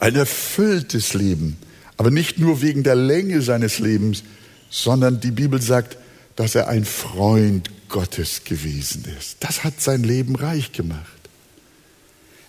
ein 0.00 0.14
erfülltes 0.14 1.14
Leben, 1.14 1.56
aber 1.96 2.10
nicht 2.10 2.38
nur 2.38 2.62
wegen 2.62 2.82
der 2.82 2.94
Länge 2.94 3.42
seines 3.42 3.78
Lebens, 3.78 4.22
sondern 4.70 5.20
die 5.20 5.30
Bibel 5.30 5.60
sagt, 5.60 5.96
dass 6.36 6.54
er 6.54 6.68
ein 6.68 6.84
Freund 6.84 7.70
Gottes 7.88 8.44
gewesen 8.44 9.04
ist. 9.18 9.38
Das 9.40 9.64
hat 9.64 9.80
sein 9.80 10.02
Leben 10.02 10.36
reich 10.36 10.72
gemacht. 10.72 11.06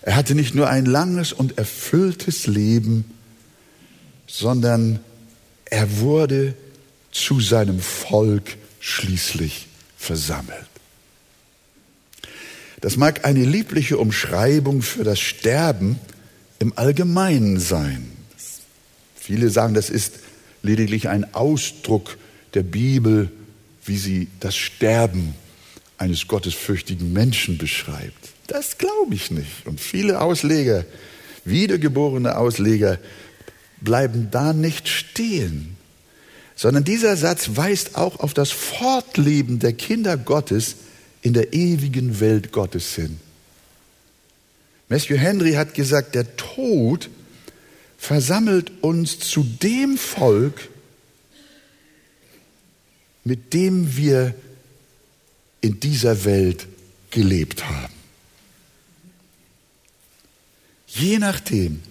Er 0.02 0.16
hatte 0.16 0.34
nicht 0.34 0.54
nur 0.54 0.68
ein 0.68 0.86
langes 0.86 1.32
und 1.32 1.58
erfülltes 1.58 2.46
Leben, 2.46 3.04
sondern 4.26 5.00
er 5.64 5.98
wurde 5.98 6.54
zu 7.10 7.40
seinem 7.40 7.80
Volk 7.80 8.56
schließlich 8.80 9.66
versammelt. 9.96 10.66
Das 12.80 12.96
mag 12.96 13.26
eine 13.26 13.44
liebliche 13.44 13.98
Umschreibung 13.98 14.80
für 14.80 15.04
das 15.04 15.20
Sterben 15.20 15.98
im 16.58 16.76
Allgemeinen 16.76 17.60
sein. 17.60 18.10
Viele 19.14 19.50
sagen, 19.50 19.74
das 19.74 19.90
ist 19.90 20.14
lediglich 20.62 21.08
ein 21.08 21.34
Ausdruck 21.34 22.16
der 22.54 22.62
Bibel, 22.62 23.30
wie 23.84 23.96
sie 23.96 24.28
das 24.40 24.56
Sterben 24.56 25.34
eines 25.98 26.28
gottesfürchtigen 26.28 27.12
Menschen 27.12 27.58
beschreibt. 27.58 28.30
Das 28.46 28.78
glaube 28.78 29.14
ich 29.14 29.30
nicht. 29.30 29.66
Und 29.66 29.80
viele 29.80 30.20
Ausleger, 30.20 30.84
wiedergeborene 31.44 32.36
Ausleger, 32.36 32.98
bleiben 33.80 34.28
da 34.30 34.52
nicht 34.52 34.88
stehen, 34.88 35.76
sondern 36.56 36.84
dieser 36.84 37.16
Satz 37.16 37.50
weist 37.54 37.96
auch 37.96 38.20
auf 38.20 38.34
das 38.34 38.50
Fortleben 38.50 39.58
der 39.58 39.72
Kinder 39.72 40.16
Gottes 40.16 40.76
in 41.22 41.32
der 41.32 41.52
ewigen 41.52 42.20
Welt 42.20 42.52
Gottes 42.52 42.94
hin. 42.94 43.18
Matthew 44.88 45.16
Henry 45.16 45.52
hat 45.52 45.74
gesagt, 45.74 46.14
der 46.14 46.36
Tod 46.36 47.08
versammelt 48.00 48.72
uns 48.80 49.18
zu 49.18 49.44
dem 49.44 49.98
Volk, 49.98 50.70
mit 53.24 53.52
dem 53.52 53.94
wir 53.94 54.34
in 55.60 55.80
dieser 55.80 56.24
Welt 56.24 56.66
gelebt 57.10 57.68
haben. 57.68 57.92
Je 60.86 61.18
nachdem, 61.18 61.82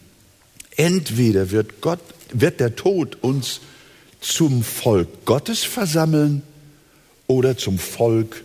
entweder 0.76 1.52
wird, 1.52 1.80
Gott, 1.80 2.02
wird 2.34 2.60
der 2.60 2.76
Tod 2.76 3.22
uns 3.22 3.62
zum 4.20 4.64
Volk 4.64 5.26
Gottes 5.26 5.64
versammeln 5.64 6.42
oder 7.28 7.56
zum 7.56 7.78
Volk 7.78 8.44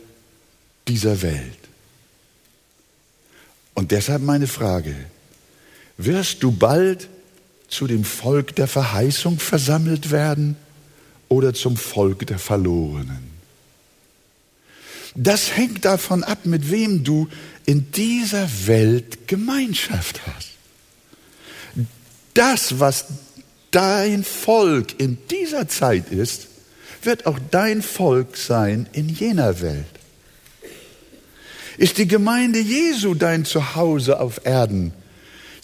dieser 0.87 1.22
Welt. 1.22 1.59
Und 3.72 3.90
deshalb 3.90 4.22
meine 4.22 4.48
Frage, 4.48 4.94
wirst 5.96 6.42
du 6.42 6.53
bald 6.53 7.09
zu 7.74 7.87
dem 7.87 8.04
Volk 8.04 8.54
der 8.54 8.68
Verheißung 8.68 9.38
versammelt 9.40 10.10
werden 10.10 10.56
oder 11.28 11.52
zum 11.52 11.76
Volk 11.76 12.26
der 12.26 12.38
Verlorenen? 12.38 13.34
Das 15.16 15.56
hängt 15.56 15.84
davon 15.84 16.24
ab, 16.24 16.44
mit 16.44 16.70
wem 16.70 17.04
du 17.04 17.28
in 17.66 17.90
dieser 17.92 18.48
Welt 18.66 19.28
Gemeinschaft 19.28 20.20
hast. 20.26 20.50
Das, 22.34 22.80
was 22.80 23.06
dein 23.70 24.24
Volk 24.24 25.00
in 25.00 25.18
dieser 25.30 25.68
Zeit 25.68 26.10
ist, 26.10 26.48
wird 27.02 27.26
auch 27.26 27.38
dein 27.50 27.82
Volk 27.82 28.37
sein 28.37 28.88
in 28.92 29.08
jener 29.08 29.60
Welt. 29.60 29.84
Ist 31.76 31.98
die 31.98 32.08
Gemeinde 32.08 32.60
Jesu 32.60 33.14
dein 33.14 33.44
Zuhause 33.44 34.20
auf 34.20 34.44
Erden? 34.44 34.92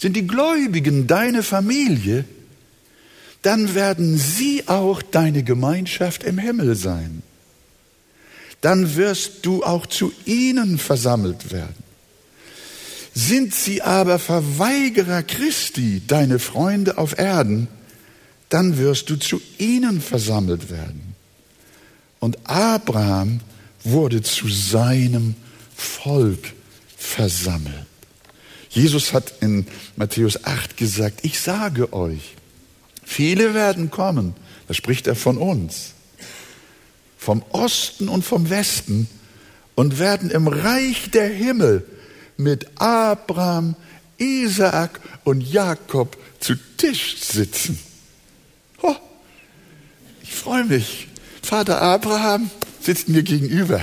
Sind 0.01 0.15
die 0.15 0.27
Gläubigen 0.27 1.07
deine 1.07 1.43
Familie? 1.43 2.25
Dann 3.43 3.75
werden 3.75 4.17
sie 4.17 4.67
auch 4.67 5.01
deine 5.01 5.43
Gemeinschaft 5.43 6.23
im 6.23 6.37
Himmel 6.37 6.75
sein 6.75 7.23
dann 8.61 8.95
wirst 8.95 9.45
du 9.45 9.63
auch 9.63 9.87
zu 9.87 10.13
ihnen 10.25 10.77
versammelt 10.77 11.51
werden. 11.51 11.83
Sind 13.13 13.53
sie 13.53 13.81
aber 13.81 14.19
Verweigerer 14.19 15.23
Christi, 15.23 16.01
deine 16.07 16.39
Freunde 16.39 16.97
auf 16.97 17.17
Erden, 17.17 17.67
dann 18.49 18.77
wirst 18.77 19.09
du 19.09 19.17
zu 19.17 19.41
ihnen 19.57 19.99
versammelt 19.99 20.69
werden. 20.69 21.15
Und 22.19 22.37
Abraham 22.43 23.41
wurde 23.83 24.21
zu 24.21 24.47
seinem 24.47 25.35
Volk 25.75 26.53
versammelt. 26.95 27.90
Jesus 28.71 29.11
hat 29.13 29.33
in 29.41 29.67
Matthäus 29.97 30.45
8 30.45 30.77
gesagt, 30.77 31.19
ich 31.23 31.39
sage 31.39 31.91
euch, 31.93 32.35
viele 33.03 33.53
werden 33.53 33.91
kommen, 33.91 34.33
da 34.67 34.73
spricht 34.73 35.07
er 35.07 35.15
von 35.15 35.37
uns, 35.37 35.91
vom 37.17 37.43
Osten 37.51 38.07
und 38.07 38.23
vom 38.23 38.49
Westen 38.49 39.09
und 39.75 39.99
werden 39.99 40.31
im 40.31 40.47
Reich 40.47 41.11
der 41.11 41.27
Himmel 41.27 41.85
mit 42.37 42.67
Abraham, 42.81 43.75
Isaak 44.17 45.01
und 45.25 45.41
Jakob 45.41 46.17
zu 46.39 46.55
Tisch 46.77 47.17
sitzen. 47.19 47.77
Oh, 48.81 48.95
ich 50.23 50.33
freue 50.33 50.63
mich. 50.63 51.07
Vater 51.41 51.81
Abraham 51.81 52.49
sitzt 52.81 53.09
mir 53.09 53.23
gegenüber. 53.23 53.81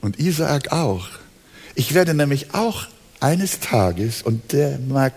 Und 0.00 0.18
Isaak 0.18 0.72
auch. 0.72 1.08
Ich 1.78 1.94
werde 1.94 2.12
nämlich 2.12 2.54
auch 2.54 2.88
eines 3.20 3.60
Tages, 3.60 4.22
und 4.22 4.52
der 4.52 4.80
mag, 4.80 5.12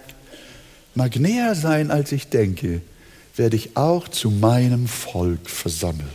mag 0.93 1.15
näher 1.15 1.55
sein, 1.55 1.89
als 1.89 2.11
ich 2.11 2.27
denke, 2.27 2.81
werde 3.35 3.55
ich 3.55 3.75
auch 3.75 4.07
zu 4.07 4.29
meinem 4.29 4.87
Volk 4.87 5.49
versammelt. 5.49 6.05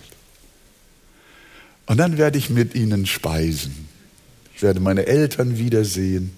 Und 1.87 1.97
dann 1.97 2.17
werde 2.17 2.39
ich 2.39 2.49
mit 2.49 2.77
ihnen 2.77 3.07
speisen. 3.07 3.89
Ich 4.55 4.63
werde 4.63 4.79
meine 4.79 5.07
Eltern 5.07 5.59
wiedersehen, 5.59 6.31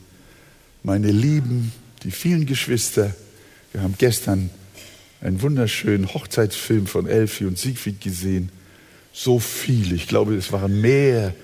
meine 0.83 1.13
Lieben, 1.13 1.71
die 2.03 2.11
vielen 2.11 2.47
Geschwister. 2.47 3.15
Wir 3.73 3.83
haben 3.83 3.97
gestern 3.99 4.49
einen 5.21 5.43
wunderschönen 5.43 6.15
Hochzeitsfilm 6.15 6.87
von 6.87 7.07
Elfie 7.07 7.45
und 7.45 7.59
Siegfried 7.59 8.01
gesehen. 8.01 8.49
So 9.13 9.39
viele, 9.39 9.95
ich 9.95 10.09
glaube, 10.09 10.35
es 10.35 10.51
waren 10.51 10.81
mehr, 10.81 11.35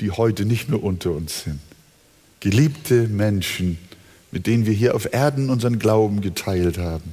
die 0.00 0.10
heute 0.10 0.44
nicht 0.44 0.68
mehr 0.68 0.82
unter 0.82 1.12
uns 1.12 1.44
sind. 1.44 1.60
Geliebte 2.40 3.06
Menschen, 3.08 3.78
mit 4.30 4.46
denen 4.46 4.66
wir 4.66 4.72
hier 4.72 4.94
auf 4.94 5.12
Erden 5.12 5.50
unseren 5.50 5.78
Glauben 5.78 6.20
geteilt 6.20 6.78
haben. 6.78 7.12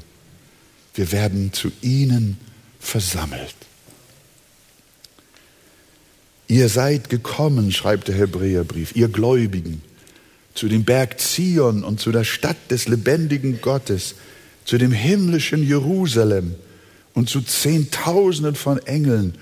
Wir 0.94 1.12
werden 1.12 1.54
zu 1.54 1.72
ihnen 1.82 2.38
versammelt. 2.80 3.56
Ihr 6.48 6.70
seid 6.70 7.10
gekommen, 7.10 7.72
schreibt 7.72 8.08
der 8.08 8.16
Hebräerbrief, 8.16 8.96
ihr 8.96 9.10
Gläubigen, 9.10 9.82
zu 10.54 10.70
dem 10.70 10.86
Berg 10.86 11.20
Zion 11.20 11.84
und 11.84 12.00
zu 12.00 12.12
der 12.12 12.24
Stadt 12.24 12.58
des 12.72 12.88
lebendigen 12.88 13.62
Gottes, 13.62 14.16
zu 14.64 14.78
dem 14.78 14.92
himmlischen 14.92 15.62
Jerusalem 15.62 16.56
und 17.14 17.30
zu 17.30 17.42
Zehntausenden 17.42 18.56
von 18.56 18.80
Engeln, 18.80 19.36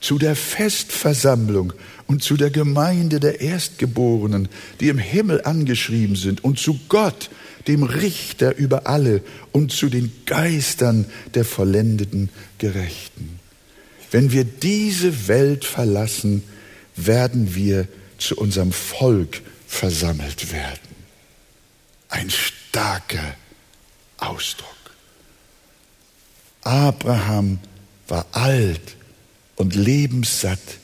zu 0.00 0.18
der 0.18 0.34
Festversammlung 0.34 1.72
und 2.06 2.22
zu 2.22 2.36
der 2.36 2.50
Gemeinde 2.50 3.20
der 3.20 3.40
Erstgeborenen, 3.40 4.48
die 4.80 4.88
im 4.88 4.98
Himmel 4.98 5.42
angeschrieben 5.44 6.16
sind, 6.16 6.42
und 6.42 6.58
zu 6.58 6.80
Gott, 6.88 7.30
dem 7.68 7.82
Richter 7.82 8.56
über 8.56 8.86
alle, 8.86 9.22
und 9.52 9.72
zu 9.72 9.90
den 9.90 10.10
Geistern 10.24 11.04
der 11.34 11.44
vollendeten 11.44 12.30
Gerechten. 12.58 13.38
Wenn 14.10 14.32
wir 14.32 14.44
diese 14.44 15.28
Welt 15.28 15.64
verlassen, 15.64 16.42
werden 16.96 17.54
wir 17.54 17.86
zu 18.18 18.36
unserem 18.36 18.72
Volk 18.72 19.42
versammelt 19.66 20.52
werden. 20.52 20.80
Ein 22.08 22.30
starker 22.30 23.36
Ausdruck. 24.16 24.68
Abraham 26.62 27.58
war 28.08 28.26
alt 28.32 28.96
und 29.60 29.74
lebenssatt 29.74 30.78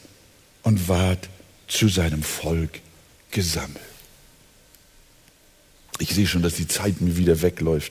und 0.63 0.87
ward 0.87 1.31
zu 1.67 1.89
seinem 1.89 2.23
Volk 2.23 2.83
gesammelt. 3.31 3.81
Ich 5.99 6.11
sehe 6.11 6.27
schon, 6.27 6.43
dass 6.43 6.57
die 6.57 6.69
Zeit 6.69 7.01
mir 7.01 7.17
wieder 7.17 7.41
wegläuft. 7.41 7.91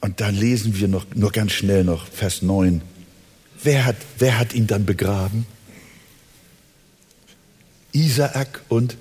Und 0.00 0.20
da 0.20 0.28
lesen 0.28 0.78
wir 0.78 0.86
noch, 0.86 1.04
nur 1.16 1.32
ganz 1.32 1.50
schnell 1.50 1.82
noch 1.82 2.06
Vers 2.06 2.42
9. 2.42 2.80
Wer 3.60 3.86
hat, 3.86 3.96
wer 4.18 4.38
hat 4.38 4.54
ihn 4.54 4.68
dann 4.68 4.86
begraben? 4.86 5.44
Isaak 7.90 8.62
und 8.68 8.96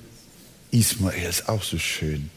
Ismael 0.72 1.30
ist 1.30 1.48
auch 1.48 1.62
so 1.62 1.78
schön. 1.78 2.32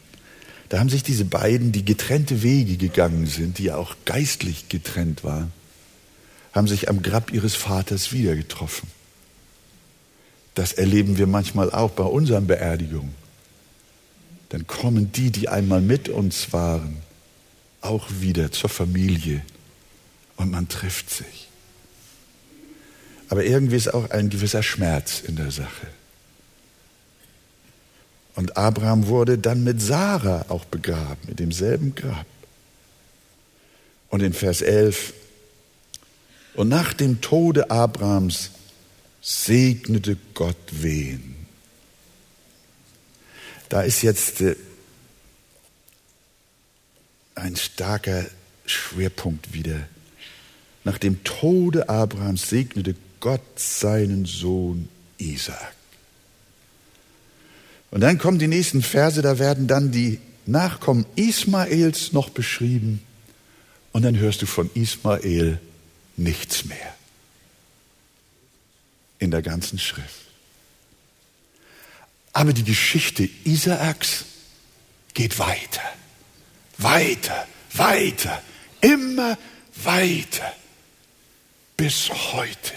Da 0.69 0.77
haben 0.77 0.89
sich 0.89 1.01
diese 1.01 1.25
beiden, 1.25 1.71
die 1.71 1.83
getrennte 1.83 2.43
Wege 2.43 2.77
gegangen 2.77 3.25
sind, 3.25 3.57
die 3.57 3.63
ja 3.63 3.77
auch 3.77 3.95
geistlich 4.05 4.69
getrennt 4.69 5.23
waren, 5.23 5.51
haben 6.55 6.67
sich 6.67 6.89
am 6.89 7.03
Grab 7.03 7.31
ihres 7.31 7.53
Vaters 7.53 8.13
wieder 8.13 8.35
getroffen. 8.35 8.89
Das 10.55 10.71
erleben 10.71 11.17
wir 11.17 11.27
manchmal 11.27 11.69
auch 11.69 11.91
bei 11.91 12.05
unseren 12.05 12.47
Beerdigungen. 12.47 13.13
Dann 14.49 14.65
kommen 14.65 15.11
die, 15.11 15.31
die 15.31 15.49
einmal 15.49 15.81
mit 15.81 16.07
uns 16.07 16.53
waren, 16.53 16.97
auch 17.81 18.07
wieder 18.19 18.53
zur 18.53 18.69
Familie 18.69 19.41
und 20.37 20.49
man 20.49 20.69
trifft 20.69 21.09
sich. 21.09 21.49
Aber 23.27 23.43
irgendwie 23.43 23.75
ist 23.75 23.93
auch 23.93 24.09
ein 24.11 24.29
gewisser 24.29 24.63
Schmerz 24.63 25.19
in 25.19 25.35
der 25.35 25.51
Sache. 25.51 25.87
Und 28.35 28.55
Abraham 28.55 29.07
wurde 29.07 29.37
dann 29.37 29.63
mit 29.63 29.81
Sarah 29.81 30.45
auch 30.49 30.65
begraben, 30.65 31.19
mit 31.27 31.39
demselben 31.39 31.95
Grab. 31.95 32.25
Und 34.09 34.21
in 34.21 34.33
Vers 34.33 34.61
11, 34.61 35.13
und 36.55 36.69
nach 36.69 36.93
dem 36.93 37.21
Tode 37.21 37.69
Abrahams 37.69 38.51
segnete 39.21 40.17
Gott 40.33 40.55
wen? 40.71 41.35
Da 43.69 43.81
ist 43.81 44.01
jetzt 44.03 44.41
äh, 44.41 44.55
ein 47.35 47.55
starker 47.55 48.25
Schwerpunkt 48.65 49.53
wieder. 49.53 49.87
Nach 50.83 50.97
dem 50.97 51.23
Tode 51.23 51.89
Abrahams 51.89 52.49
segnete 52.49 52.95
Gott 53.19 53.41
seinen 53.55 54.25
Sohn 54.25 54.87
Isaak. 55.17 55.73
Und 57.91 58.01
dann 58.01 58.17
kommen 58.17 58.39
die 58.39 58.47
nächsten 58.47 58.81
Verse, 58.81 59.21
da 59.21 59.39
werden 59.39 59.67
dann 59.67 59.91
die 59.91 60.19
Nachkommen 60.45 61.05
Ismaels 61.15 62.13
noch 62.13 62.29
beschrieben. 62.29 63.01
Und 63.93 64.03
dann 64.03 64.17
hörst 64.17 64.41
du 64.41 64.45
von 64.45 64.69
Ismael 64.73 65.59
nichts 66.17 66.65
mehr 66.65 66.95
in 69.19 69.31
der 69.31 69.41
ganzen 69.41 69.79
Schrift. 69.79 70.25
Aber 72.33 72.53
die 72.53 72.63
Geschichte 72.63 73.29
Isaaks 73.43 74.25
geht 75.13 75.39
weiter, 75.39 75.81
weiter, 76.77 77.47
weiter, 77.73 78.43
immer 78.81 79.37
weiter 79.83 80.53
bis 81.77 82.09
heute. 82.09 82.73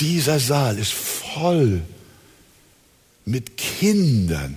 Dieser 0.00 0.40
Saal 0.40 0.78
ist 0.78 0.92
voll 0.92 1.82
mit 3.24 3.56
Kindern 3.56 4.56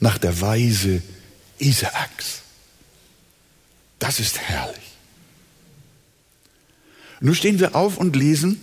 nach 0.00 0.18
der 0.18 0.40
Weise 0.40 1.02
Isaaks. 1.58 2.42
Das 3.98 4.18
ist 4.18 4.38
herrlich. 4.40 4.93
Nun 7.24 7.34
stehen 7.34 7.58
wir 7.58 7.74
auf 7.74 7.96
und 7.96 8.14
lesen 8.16 8.60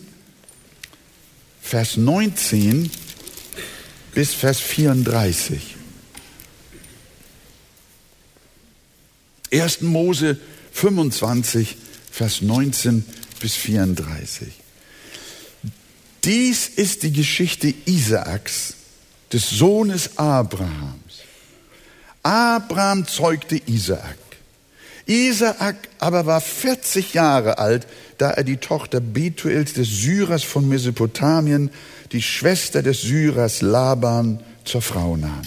Vers 1.64 1.98
19 1.98 2.92
bis 4.14 4.36
Vers 4.36 4.60
34. 4.60 5.78
1. 9.52 9.82
Mose 9.82 10.40
25, 10.74 11.76
Vers 12.12 12.44
19 12.44 13.04
bis 13.40 13.56
34. 13.56 14.54
Dies 16.24 16.68
ist 16.68 17.02
die 17.02 17.14
Geschichte 17.14 17.74
Isaaks, 17.86 18.76
des 19.34 19.50
Sohnes 19.50 20.20
Abrahams. 20.20 21.24
Abraham 22.22 23.08
zeugte 23.08 23.60
Isaak. 23.66 24.31
Isaak 25.12 25.90
aber 26.00 26.26
war 26.26 26.40
40 26.40 27.14
Jahre 27.14 27.58
alt, 27.58 27.86
da 28.18 28.32
er 28.32 28.46
die 28.46 28.56
Tochter 28.56 29.02
Betuels 29.02 29.74
des 29.74 29.90
Syrers 29.90 30.44
von 30.44 30.70
Mesopotamien, 30.70 31.70
die 32.14 32.22
Schwester 32.22 32.82
des 32.82 33.02
Syrers 33.02 33.62
Laban, 33.62 34.40
zur 34.64 34.82
Frau 34.82 35.18
nahm. 35.18 35.42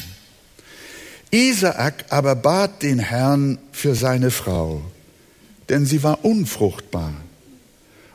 Isaak 1.31 2.05
aber 2.11 2.35
bat 2.35 2.83
den 2.83 2.99
Herrn 2.99 3.59
für 3.73 3.95
seine 3.95 4.31
Frau, 4.31 4.83
denn 5.71 5.87
sie 5.87 6.03
war 6.03 6.27
unfruchtbar. 6.27 7.15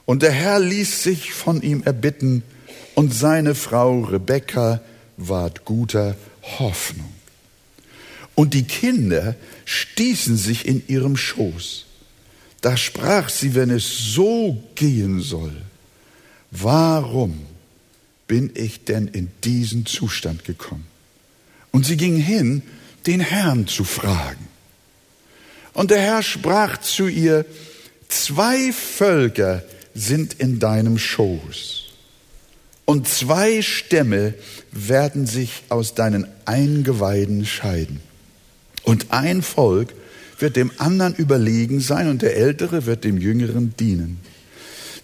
Und 0.06 0.22
der 0.22 0.32
Herr 0.32 0.60
ließ 0.60 1.02
sich 1.02 1.34
von 1.34 1.64
ihm 1.64 1.82
erbitten, 1.84 2.44
und 2.94 3.14
seine 3.14 3.56
Frau 3.56 4.02
Rebekka 4.02 4.82
ward 5.18 5.66
guter 5.66 6.16
Hoffnung. 6.60 7.14
Und 8.36 8.54
die 8.54 8.64
Kinder 8.64 9.36
stießen 9.70 10.36
sich 10.36 10.66
in 10.66 10.82
ihrem 10.88 11.16
Schoß. 11.16 11.86
Da 12.62 12.76
sprach 12.76 13.30
sie, 13.30 13.54
wenn 13.54 13.70
es 13.70 14.14
so 14.14 14.64
gehen 14.74 15.22
soll, 15.22 15.56
warum 16.50 17.46
bin 18.28 18.50
ich 18.56 18.84
denn 18.84 19.08
in 19.08 19.30
diesen 19.44 19.86
Zustand 19.86 20.44
gekommen? 20.44 20.88
Und 21.72 21.86
sie 21.86 21.98
ging 21.98 22.18
hin, 22.18 22.64
den 23.06 23.20
Herrn 23.20 23.68
zu 23.68 23.84
fragen. 23.84 24.48
Und 25.74 25.92
der 25.92 26.02
Herr 26.02 26.24
sprach 26.24 26.80
zu 26.80 27.08
ihr, 27.08 27.46
zwei 28.08 28.74
Völker 28.74 29.64
sind 29.94 30.34
in 30.34 30.58
deinem 30.58 30.98
Schoß 30.98 31.84
und 32.86 33.08
zwei 33.08 33.62
Stämme 33.62 34.34
werden 34.72 35.28
sich 35.28 35.62
aus 35.70 35.94
deinen 35.94 36.26
Eingeweiden 36.46 37.46
scheiden. 37.46 38.09
Und 38.84 39.08
ein 39.12 39.42
Volk 39.42 39.94
wird 40.40 40.56
dem 40.56 40.72
anderen 40.78 41.16
überlegen 41.16 41.80
sein 41.80 42.10
und 42.10 42.22
der 42.22 42.36
Ältere 42.38 42.86
wird 42.86 43.04
dem 43.04 43.18
Jüngeren 43.18 43.74
dienen. 43.78 44.20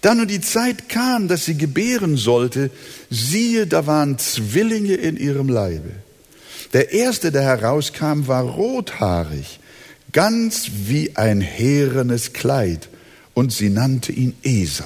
Da 0.00 0.14
nun 0.14 0.28
die 0.28 0.40
Zeit 0.40 0.88
kam, 0.88 1.28
dass 1.28 1.44
sie 1.44 1.56
gebären 1.56 2.16
sollte, 2.16 2.70
siehe, 3.10 3.66
da 3.66 3.86
waren 3.86 4.18
Zwillinge 4.18 4.94
in 4.94 5.16
ihrem 5.16 5.48
Leibe. 5.48 5.90
Der 6.72 6.92
erste, 6.92 7.32
der 7.32 7.42
herauskam, 7.42 8.26
war 8.26 8.42
rothaarig, 8.42 9.60
ganz 10.12 10.70
wie 10.86 11.16
ein 11.16 11.40
härenes 11.40 12.32
Kleid, 12.32 12.88
und 13.34 13.52
sie 13.52 13.68
nannte 13.68 14.12
ihn 14.12 14.34
Esau. 14.42 14.84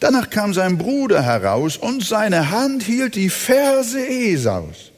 Danach 0.00 0.30
kam 0.30 0.54
sein 0.54 0.78
Bruder 0.78 1.22
heraus, 1.22 1.76
und 1.76 2.04
seine 2.04 2.50
Hand 2.50 2.82
hielt 2.82 3.16
die 3.16 3.30
Ferse 3.30 4.06
Esaus. 4.06 4.92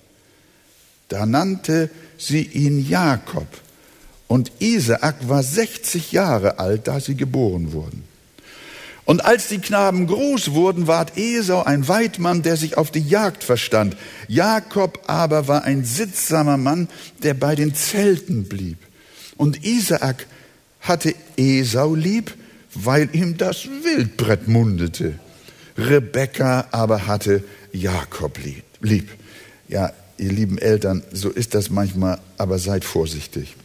Da 1.09 1.27
nannte 1.27 1.91
sie 2.27 2.43
ihn 2.43 2.89
Jakob, 2.89 3.47
und 4.29 4.51
Isaak 4.61 5.29
war 5.29 5.43
60 5.43 6.13
Jahre 6.13 6.59
alt, 6.59 6.89
da 6.89 7.01
sie 7.01 7.17
geboren 7.17 7.73
wurden. 7.73 8.05
Und 9.05 9.25
als 9.25 9.49
die 9.49 9.59
Knaben 9.59 10.07
groß 10.07 10.53
wurden, 10.53 10.87
ward 10.87 11.19
Esau 11.19 11.63
ein 11.63 11.87
Weidmann, 11.87 12.43
der 12.43 12.57
sich 12.57 12.79
auf 12.79 12.91
die 12.91 13.07
Jagd 13.07 13.45
verstand. 13.45 13.97
Jakob 14.29 15.01
aber 15.07 15.49
war 15.49 15.65
ein 15.65 15.85
sittsamer 15.85 16.57
Mann, 16.57 16.89
der 17.23 17.35
bei 17.35 17.57
den 17.57 17.75
Zelten 17.75 18.45
blieb. 18.45 18.79
Und 19.37 19.65
Isaak 19.67 20.27
hatte 20.81 21.15
Esau 21.37 21.95
lieb, 21.95 22.33
weil 22.75 23.11
ihm 23.13 23.37
das 23.37 23.67
Wildbrett 23.67 24.49
mundete. 24.49 25.19
Rebekka 25.77 26.69
aber 26.71 27.07
hatte 27.07 27.45
Jakob 27.73 28.39
lieb. 28.81 29.11
Ja, 29.69 29.93
ihr 30.23 30.33
lieben 30.33 30.59
Eltern, 30.59 31.03
so 31.13 31.29
ist 31.29 31.55
das 31.55 31.69
manchmal, 31.69 32.19
aber 32.39 32.59
seid 32.59 32.85
vorsichtig. 32.85 33.57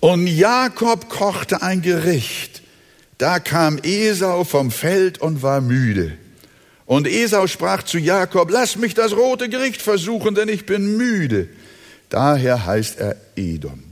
Und 0.00 0.26
Jakob 0.26 1.08
kochte 1.08 1.62
ein 1.62 1.82
Gericht 1.82 2.62
da 3.18 3.38
kam 3.38 3.78
Esau 3.82 4.44
vom 4.44 4.70
Feld 4.70 5.18
und 5.18 5.42
war 5.42 5.60
müde. 5.60 6.12
Und 6.84 7.08
Esau 7.08 7.46
sprach 7.46 7.82
zu 7.82 7.98
Jakob, 7.98 8.50
lass 8.50 8.76
mich 8.76 8.94
das 8.94 9.12
rote 9.12 9.48
Gericht 9.48 9.82
versuchen, 9.82 10.34
denn 10.34 10.48
ich 10.48 10.66
bin 10.66 10.96
müde. 10.96 11.48
Daher 12.10 12.66
heißt 12.66 13.00
er 13.00 13.16
Edom. 13.34 13.82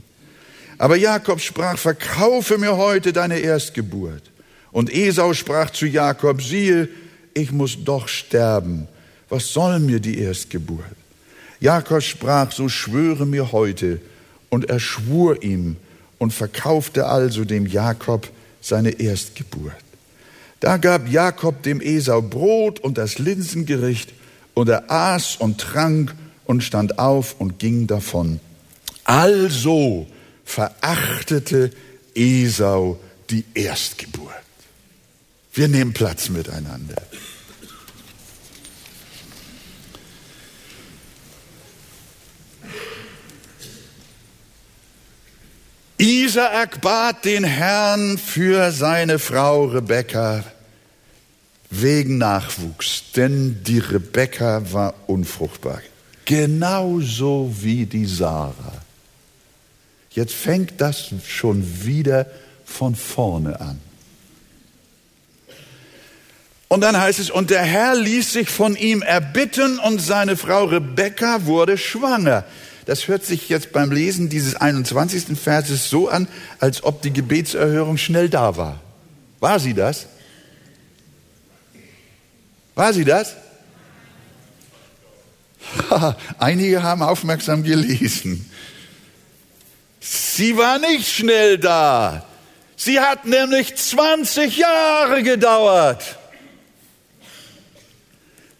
Aber 0.77 0.95
Jakob 0.95 1.41
sprach, 1.41 1.77
verkaufe 1.77 2.57
mir 2.57 2.77
heute 2.77 3.11
deine 3.13 3.39
Erstgeburt. 3.39 4.23
Und 4.71 4.93
Esau 4.93 5.33
sprach 5.33 5.71
zu 5.71 5.85
Jakob, 5.85 6.41
siehe, 6.41 6.87
ich 7.33 7.51
muss 7.51 7.83
doch 7.83 8.07
sterben. 8.07 8.87
Was 9.29 9.47
soll 9.47 9.79
mir 9.79 9.99
die 9.99 10.19
Erstgeburt? 10.19 10.85
Jakob 11.59 12.03
sprach, 12.03 12.51
so 12.51 12.69
schwöre 12.69 13.25
mir 13.25 13.51
heute. 13.51 13.99
Und 14.49 14.69
er 14.69 14.79
schwur 14.79 15.41
ihm 15.43 15.77
und 16.17 16.33
verkaufte 16.33 17.07
also 17.07 17.45
dem 17.45 17.65
Jakob 17.65 18.29
seine 18.61 18.91
Erstgeburt. 18.91 19.73
Da 20.59 20.77
gab 20.77 21.09
Jakob 21.09 21.61
dem 21.63 21.81
Esau 21.81 22.21
Brot 22.21 22.79
und 22.79 22.97
das 22.97 23.19
Linsengericht, 23.19 24.13
und 24.53 24.69
er 24.69 24.89
aß 24.89 25.35
und 25.35 25.59
trank 25.59 26.15
und 26.45 26.63
stand 26.63 26.97
auf 26.97 27.35
und 27.39 27.59
ging 27.59 27.87
davon. 27.87 28.39
Also 29.03 30.07
verachtete 30.45 31.71
Esau 32.15 32.97
die 33.29 33.43
Erstgeburt. 33.53 34.31
Wir 35.53 35.67
nehmen 35.67 35.93
Platz 35.93 36.29
miteinander. 36.29 37.01
Isaak 46.35 46.81
bat 46.81 47.23
den 47.23 47.45
Herrn 47.45 48.17
für 48.17 48.73
seine 48.73 49.19
Frau 49.19 49.67
Rebekka 49.67 50.43
wegen 51.69 52.17
Nachwuchs, 52.17 53.03
denn 53.15 53.63
die 53.63 53.79
Rebekka 53.79 54.73
war 54.73 54.95
unfruchtbar, 55.07 55.79
genauso 56.25 57.55
wie 57.61 57.85
die 57.85 58.05
Sarah. 58.05 58.81
Jetzt 60.09 60.33
fängt 60.33 60.81
das 60.81 61.13
schon 61.25 61.85
wieder 61.85 62.25
von 62.65 62.95
vorne 62.95 63.61
an. 63.61 63.79
Und 66.67 66.81
dann 66.81 66.99
heißt 66.99 67.19
es, 67.19 67.29
und 67.29 67.49
der 67.49 67.63
Herr 67.63 67.95
ließ 67.95 68.33
sich 68.33 68.49
von 68.49 68.75
ihm 68.75 69.03
erbitten 69.03 69.79
und 69.79 69.99
seine 69.99 70.35
Frau 70.35 70.65
Rebekka 70.65 71.45
wurde 71.45 71.77
schwanger. 71.77 72.43
Das 72.85 73.07
hört 73.07 73.25
sich 73.25 73.49
jetzt 73.49 73.71
beim 73.71 73.91
Lesen 73.91 74.29
dieses 74.29 74.55
21. 74.55 75.37
Verses 75.37 75.89
so 75.89 76.07
an, 76.07 76.27
als 76.59 76.83
ob 76.83 77.01
die 77.01 77.11
Gebetserhörung 77.11 77.97
schnell 77.97 78.29
da 78.29 78.57
war. 78.57 78.79
War 79.39 79.59
sie 79.59 79.73
das? 79.73 80.07
War 82.75 82.93
sie 82.93 83.05
das? 83.05 83.35
Einige 86.37 86.83
haben 86.83 87.01
aufmerksam 87.01 87.63
gelesen. 87.63 88.49
Sie 89.99 90.55
war 90.55 90.77
nicht 90.77 91.07
schnell 91.07 91.57
da. 91.57 92.25
Sie 92.75 92.99
hat 92.99 93.25
nämlich 93.25 93.75
20 93.75 94.57
Jahre 94.57 95.23
gedauert. 95.23 96.19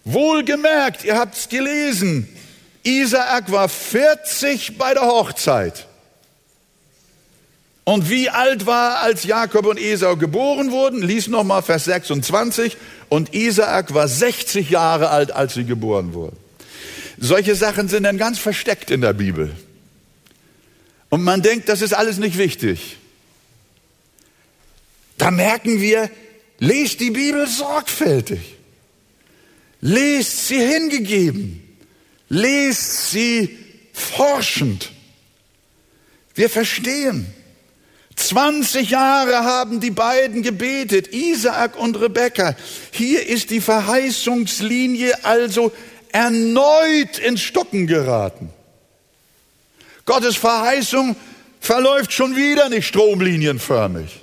Wohlgemerkt, 0.04 1.04
ihr 1.04 1.18
habt 1.18 1.36
es 1.36 1.50
gelesen. 1.50 2.35
Isaak 2.86 3.52
war 3.52 3.68
40 3.68 4.78
bei 4.78 4.94
der 4.94 5.04
Hochzeit. 5.04 5.88
Und 7.84 8.10
wie 8.10 8.30
alt 8.30 8.66
war, 8.66 9.00
als 9.00 9.26
Jakob 9.26 9.66
und 9.66 9.80
Esau 9.80 10.16
geboren 10.18 10.72
wurden? 10.72 11.02
Lies 11.02 11.28
nochmal 11.28 11.62
Vers 11.62 11.86
26. 11.86 12.78
Und 13.10 13.34
Isaak 13.34 13.94
war 13.94 14.08
60 14.08 14.70
Jahre 14.70 15.10
alt, 15.10 15.32
als 15.32 15.56
sie 15.56 15.66
geboren 15.66 16.14
wurden. 16.14 16.38
Solche 17.18 17.56
Sachen 17.56 17.88
sind 17.88 18.04
dann 18.04 18.18
ganz 18.18 18.40
versteckt 18.40 18.92
in 18.92 19.02
der 19.02 19.14
Bibel. 19.14 19.52
Und 21.10 21.24
man 21.24 21.42
denkt, 21.42 21.70
das 21.70 21.82
ist 21.82 21.94
alles 21.94 22.18
nicht 22.18 22.38
wichtig. 22.38 22.98
Da 25.18 25.32
merken 25.32 25.82
wir, 25.82 26.10
lest 26.60 27.00
die 27.00 27.12
Bibel 27.12 27.48
sorgfältig. 27.48 28.58
Lest 29.82 30.48
sie 30.48 30.60
hingegeben. 30.60 31.65
Lest 32.30 33.12
sie 33.12 33.58
forschend. 33.94 34.92
Wir 36.34 36.50
verstehen. 36.50 37.34
20 38.16 38.90
Jahre 38.90 39.44
haben 39.44 39.80
die 39.80 39.92
beiden 39.92 40.42
gebetet, 40.42 41.14
Isaak 41.14 41.78
und 41.78 42.00
Rebekka. 42.00 42.56
Hier 42.92 43.28
ist 43.28 43.50
die 43.50 43.62
Verheißungslinie 43.62 45.26
also 45.26 45.72
erneut 46.12 47.20
ins 47.20 47.42
Stocken 47.42 47.88
geraten. 47.88 48.50
Gottes 50.06 50.38
Verheißung 50.38 51.16
verläuft 51.60 52.14
schon 52.14 52.36
wieder 52.36 52.70
nicht 52.70 52.88
stromlinienförmig. 52.88 54.22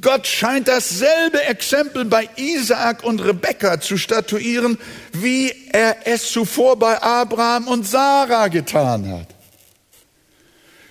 Gott 0.00 0.26
scheint 0.26 0.66
dasselbe 0.66 1.42
Exempel 1.44 2.04
bei 2.04 2.28
Isaak 2.36 3.04
und 3.04 3.20
Rebekka 3.20 3.80
zu 3.80 3.96
statuieren, 3.96 4.76
wie 5.12 5.52
er 5.72 5.96
es 6.04 6.32
zuvor 6.32 6.76
bei 6.78 7.00
Abraham 7.00 7.68
und 7.68 7.86
Sarah 7.86 8.48
getan 8.48 9.08
hat. 9.08 9.28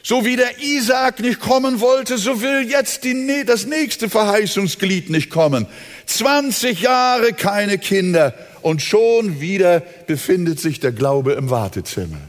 So 0.04 0.23
wie 0.23 0.38
der 0.38 0.62
Isaak 0.62 1.19
nicht 1.19 1.41
kommen 1.41 1.82
wollte, 1.82 2.17
so 2.17 2.41
will 2.41 2.65
jetzt 2.69 3.04
die, 3.04 3.43
das 3.45 3.65
nächste 3.65 4.08
Verheißungsglied 4.08 5.10
nicht 5.10 5.30
kommen. 5.30 5.67
20 6.06 6.80
Jahre 6.80 7.34
keine 7.34 7.78
Kinder 7.78 8.34
und 8.62 8.82
schon 8.82 9.41
wieder 9.41 9.82
befindet 9.82 10.62
sich 10.62 10.80
der 10.80 10.93
Glaube 10.93 11.34
im 11.34 11.50
Wartezimmer. 11.50 12.21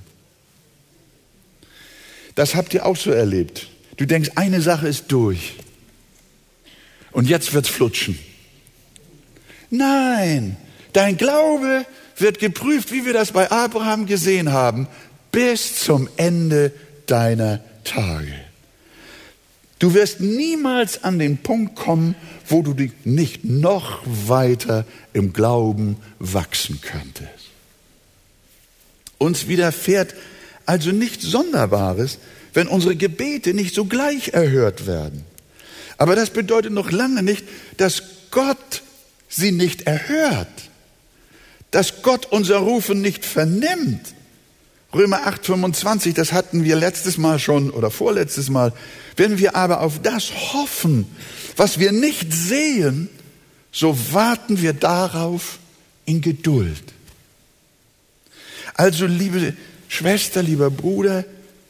Das 2.35 2.57
habt 2.57 2.75
ihr 2.75 2.85
auch 2.85 2.97
so 2.97 3.13
erlebt. 3.13 3.69
Du 3.97 4.07
denkst, 4.07 4.31
eine 4.35 4.61
Sache 4.61 4.89
ist 4.89 5.05
durch. 5.13 5.55
Und 7.13 7.29
jetzt 7.29 7.53
wird's 7.53 7.69
flutschen. 7.69 8.19
Nein, 9.71 10.57
dein 10.93 11.17
Glaube 11.17 11.85
wird 12.17 12.39
geprüft, 12.39 12.93
wie 12.93 13.05
wir 13.05 13.13
das 13.13 13.33
bei 13.33 13.51
Abraham 13.51 14.07
gesehen 14.07 14.53
haben, 14.53 14.89
bis 15.31 15.77
zum 15.77 16.09
Ende 16.17 16.73
deiner 17.07 17.61
Tage. 17.85 18.35
Du 19.79 19.95
wirst 19.95 20.21
niemals 20.21 21.05
an 21.05 21.19
den 21.19 21.39
Punkt 21.39 21.77
kommen, 21.77 22.17
wo 22.49 22.63
du 22.63 22.75
dich 22.75 22.93
nicht 23.05 23.45
noch 23.45 24.01
weiter 24.05 24.85
im 25.13 25.33
Glauben 25.33 25.97
wachsen 26.19 26.81
könntest. 26.81 27.51
Uns 29.19 29.47
widerfährt 29.47 30.15
also 30.67 30.91
nichts 30.91 31.25
Sonderbares, 31.25 32.19
wenn 32.55 32.67
unsere 32.67 32.97
Gebete 32.97 33.55
nicht 33.55 33.75
sogleich 33.75 34.31
erhört 34.31 34.87
werden. 34.87 35.25
Aber 35.99 36.17
das 36.17 36.31
bedeutet 36.31 36.73
noch 36.73 36.91
lange 36.91 37.23
nicht, 37.23 37.45
dass 37.77 38.03
Gott 38.31 38.83
sie 39.29 39.53
nicht 39.53 39.83
erhört, 39.83 40.49
dass 41.71 42.03
Gott 42.03 42.27
unser 42.27 42.59
Rufen 42.59 43.03
nicht 43.03 43.27
vernimmt. 43.27 44.15
Römer 44.95 45.27
8, 45.27 45.45
25, 45.45 46.15
das 46.15 46.33
hatten 46.33 46.65
wir 46.65 46.77
letztes 46.77 47.19
Mal 47.19 47.39
schon 47.39 47.71
oder 47.71 47.91
vorletztes 47.91 48.49
Mal. 48.49 48.73
Wenn 49.17 49.39
wir 49.39 49.55
aber 49.55 49.83
auf 49.83 50.01
das 50.01 50.33
hoffen, 50.55 51.07
was 51.57 51.79
wir 51.79 51.93
nicht 51.93 52.33
sehen, 52.33 53.11
so 53.71 53.97
warten 54.13 54.63
wir 54.63 54.73
darauf 54.73 55.59
in 56.07 56.23
Geduld. 56.23 56.83
Also, 58.75 59.05
liebe 59.07 59.55
Schwester, 59.89 60.43
lieber 60.43 60.71
Bruder, 60.71 61.25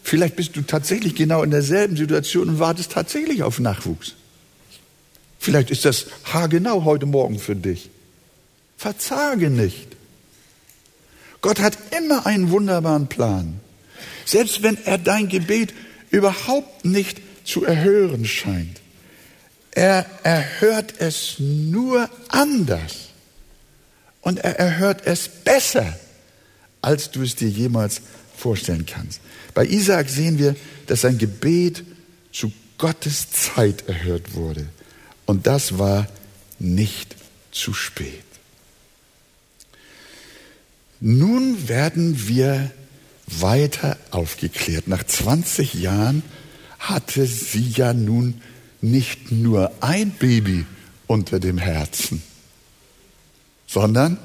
vielleicht 0.09 0.37
bist 0.37 0.57
du 0.57 0.63
tatsächlich 0.63 1.15
genau 1.15 1.43
in 1.43 1.51
derselben 1.51 1.97
Situation 1.97 2.49
und 2.49 2.59
wartest 2.59 2.93
tatsächlich 2.93 3.43
auf 3.43 3.61
Nachwuchs. 3.61 4.15
Vielleicht 5.39 5.71
ist 5.71 5.85
das 5.85 6.07
haargenau 6.25 6.85
heute 6.85 7.07
Morgen 7.07 7.39
für 7.39 7.55
dich. 7.55 7.91
Verzage 8.77 9.51
nicht. 9.51 9.89
Gott 11.41 11.61
hat 11.61 11.79
immer 11.97 12.27
einen 12.27 12.51
wunderbaren 12.51 13.09
Plan. 13.09 13.61
Selbst 14.25 14.63
wenn 14.63 14.79
er 14.85 14.99
dein 14.99 15.29
Gebet 15.29 15.75
überhaupt 16.11 16.85
nicht 16.85 17.21
zu 17.45 17.65
erhören 17.65 18.25
scheint. 18.25 18.81
Er 19.71 20.07
erhört 20.23 20.95
es 20.99 21.37
nur 21.39 22.11
anders. 22.29 23.09
Und 24.21 24.41
er 24.41 24.59
erhört 24.59 25.03
es 25.07 25.29
besser, 25.29 25.99
als 26.83 27.11
du 27.11 27.23
es 27.23 27.37
dir 27.37 27.49
jemals 27.49 28.03
vorstellen 28.39 28.87
kannst. 28.87 29.21
Bei 29.55 29.67
Isaac 29.67 30.09
sehen 30.09 30.39
wir, 30.39 30.57
dass 30.87 31.03
sein 31.03 31.19
Gebet 31.19 31.85
zu 32.33 32.53
Gottes 32.79 33.31
Zeit 33.31 33.89
erhört 33.89 34.35
wurde. 34.35 34.67
Und 35.27 35.47
das 35.47 35.79
war 35.79 36.07
nicht 36.59 37.17
zu 37.51 37.75
spät. 37.75 38.25
Nun 41.01 41.69
werden 41.69 42.29
wir 42.29 42.71
weiter 43.27 43.97
aufgeklärt. 44.11 44.89
Nach 44.89 45.05
20 45.05 45.75
Jahren 45.75 46.23
hatte 46.79 47.27
sie 47.27 47.69
ja 47.69 47.93
nun 47.93 48.41
nicht 48.81 49.33
nur 49.33 49.73
ein 49.81 50.11
Baby 50.13 50.65
unter 51.07 51.41
dem 51.41 51.59
Herzen, 51.59 52.23
sondern 53.67 54.19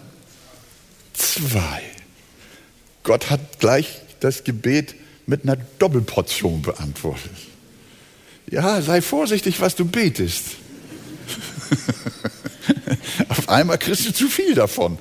zwei. 1.14 1.93
Gott 3.04 3.30
hat 3.30 3.60
gleich 3.60 4.02
das 4.20 4.44
Gebet 4.44 4.96
mit 5.26 5.44
einer 5.44 5.58
Doppelportion 5.80 6.62
beantwortet. 6.62 7.32
Ja, 8.50 8.82
sei 8.82 9.02
vorsichtig, 9.02 9.62
was 9.62 9.76
du 9.76 9.86
betest. 9.86 10.44
Auf 13.30 13.50
einmal 13.50 13.78
kriegst 13.78 14.08
du 14.08 14.14
zu 14.14 14.28
viel 14.28 14.56
davon. 14.56 14.98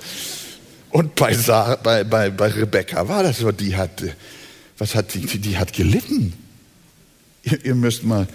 Und 0.90 1.14
bei, 1.14 1.34
Sarah, 1.34 1.76
bei, 1.76 2.04
bei, 2.04 2.30
bei 2.30 2.48
Rebecca 2.48 3.08
war 3.08 3.22
das 3.22 3.38
so, 3.38 3.50
die 3.50 3.76
hat, 3.76 4.02
was 4.78 4.94
hat 4.94 5.14
die, 5.14 5.20
die 5.26 5.56
hat 5.56 5.72
gelitten. 5.72 6.34
Ihr, 7.42 7.64
ihr 7.64 7.74
müsst 7.74 8.04
mal, 8.04 8.28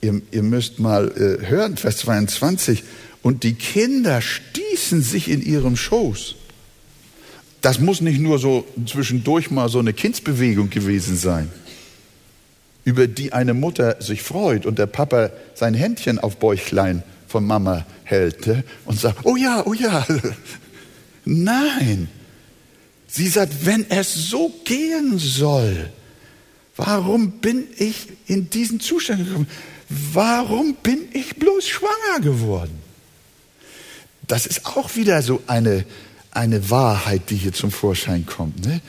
ihr, 0.00 0.20
ihr 0.30 0.42
müsst 0.42 0.78
mal 0.78 1.08
äh, 1.10 1.46
hören, 1.46 1.76
Vers 1.76 1.98
22. 1.98 2.82
Und 3.22 3.42
die 3.42 3.54
Kinder 3.54 4.22
stießen 4.22 5.02
sich 5.02 5.28
in 5.28 5.42
ihrem 5.42 5.76
Schoß. 5.76 6.36
Das 7.60 7.80
muss 7.80 8.00
nicht 8.00 8.20
nur 8.20 8.38
so 8.38 8.66
zwischendurch 8.86 9.50
mal 9.50 9.68
so 9.68 9.78
eine 9.78 9.92
Kindsbewegung 9.92 10.70
gewesen 10.70 11.16
sein, 11.16 11.50
über 12.84 13.06
die 13.06 13.32
eine 13.32 13.54
Mutter 13.54 14.00
sich 14.00 14.22
freut 14.22 14.64
und 14.64 14.78
der 14.78 14.86
Papa 14.86 15.30
sein 15.54 15.74
Händchen 15.74 16.18
auf 16.18 16.36
Bäuchlein 16.36 17.02
von 17.26 17.44
Mama 17.44 17.86
hält 18.04 18.48
und 18.86 18.98
sagt, 18.98 19.20
oh 19.24 19.36
ja, 19.36 19.64
oh 19.66 19.74
ja, 19.74 20.06
Nein. 21.28 22.08
Sie 23.06 23.28
sagt, 23.28 23.66
wenn 23.66 23.88
es 23.90 24.14
so 24.14 24.50
gehen 24.64 25.18
soll, 25.18 25.90
warum 26.76 27.32
bin 27.32 27.64
ich 27.76 28.08
in 28.26 28.48
diesen 28.48 28.80
Zustand 28.80 29.26
gekommen? 29.26 29.48
Warum 29.88 30.74
bin 30.76 31.08
ich 31.12 31.36
bloß 31.36 31.66
schwanger 31.68 32.20
geworden? 32.22 32.78
Das 34.26 34.46
ist 34.46 34.66
auch 34.66 34.96
wieder 34.96 35.22
so 35.22 35.42
eine, 35.46 35.84
eine 36.38 36.70
Wahrheit, 36.70 37.30
die 37.30 37.36
hier 37.36 37.52
zum 37.52 37.72
Vorschein 37.72 38.24
kommt. 38.24 38.64
Ne? 38.64 38.80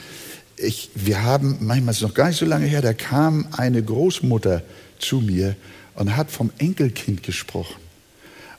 Ich, 0.56 0.90
wir 0.94 1.24
haben, 1.24 1.58
manchmal 1.60 1.92
ist 1.92 1.98
es 1.98 2.02
noch 2.02 2.14
gar 2.14 2.28
nicht 2.28 2.38
so 2.38 2.46
lange 2.46 2.66
her, 2.66 2.80
da 2.80 2.92
kam 2.92 3.48
eine 3.50 3.82
Großmutter 3.82 4.62
zu 5.00 5.20
mir 5.20 5.56
und 5.96 6.16
hat 6.16 6.30
vom 6.30 6.50
Enkelkind 6.58 7.24
gesprochen 7.24 7.80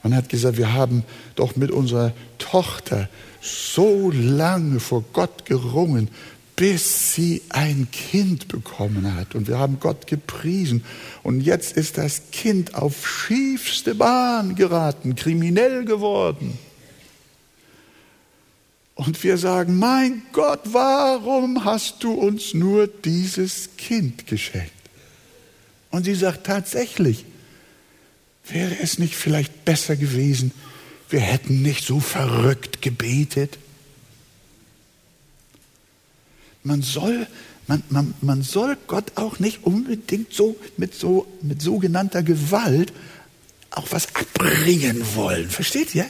und 0.03 0.13
hat 0.13 0.27
gesagt, 0.27 0.57
wir 0.57 0.73
haben 0.73 1.03
doch 1.35 1.55
mit 1.55 1.71
unserer 1.71 2.11
Tochter 2.37 3.07
so 3.39 4.11
lange 4.13 4.81
vor 4.81 5.05
Gott 5.13 5.45
gerungen, 5.45 6.09
bis 6.57 7.13
sie 7.13 7.41
ein 7.49 7.87
Kind 7.91 8.49
bekommen 8.49 9.15
hat. 9.15 9.35
Und 9.35 9.47
wir 9.47 9.57
haben 9.57 9.79
Gott 9.79 10.05
gepriesen. 10.05 10.83
Und 11.23 11.41
jetzt 11.41 11.77
ist 11.77 11.97
das 11.97 12.23
Kind 12.31 12.75
auf 12.75 13.07
schiefste 13.07 13.95
Bahn 13.95 14.55
geraten, 14.55 15.15
kriminell 15.15 15.85
geworden. 15.85 16.59
Und 19.01 19.23
wir 19.23 19.39
sagen, 19.39 19.79
mein 19.79 20.21
Gott, 20.31 20.59
warum 20.65 21.65
hast 21.65 22.03
du 22.03 22.13
uns 22.13 22.53
nur 22.53 22.85
dieses 22.85 23.69
Kind 23.75 24.27
geschenkt? 24.27 24.71
Und 25.89 26.03
sie 26.03 26.13
sagt 26.13 26.45
tatsächlich, 26.45 27.25
wäre 28.47 28.77
es 28.79 28.99
nicht 28.99 29.15
vielleicht 29.15 29.65
besser 29.65 29.95
gewesen, 29.95 30.51
wir 31.09 31.19
hätten 31.19 31.63
nicht 31.63 31.83
so 31.83 31.99
verrückt 31.99 32.83
gebetet. 32.83 33.57
Man 36.61 36.83
soll, 36.83 37.25
man, 37.65 37.81
man, 37.89 38.13
man 38.21 38.43
soll 38.43 38.77
Gott 38.85 39.13
auch 39.15 39.39
nicht 39.39 39.63
unbedingt 39.63 40.31
so 40.31 40.55
mit, 40.77 40.93
so 40.93 41.25
mit 41.41 41.59
sogenannter 41.59 42.21
Gewalt 42.21 42.93
auch 43.71 43.87
was 43.89 44.13
abbringen 44.13 45.03
wollen. 45.15 45.49
Versteht 45.49 45.95
ihr? 45.95 46.05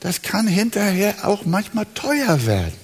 Das 0.00 0.22
kann 0.22 0.46
hinterher 0.46 1.28
auch 1.28 1.44
manchmal 1.44 1.86
teuer 1.94 2.46
werden. 2.46 2.80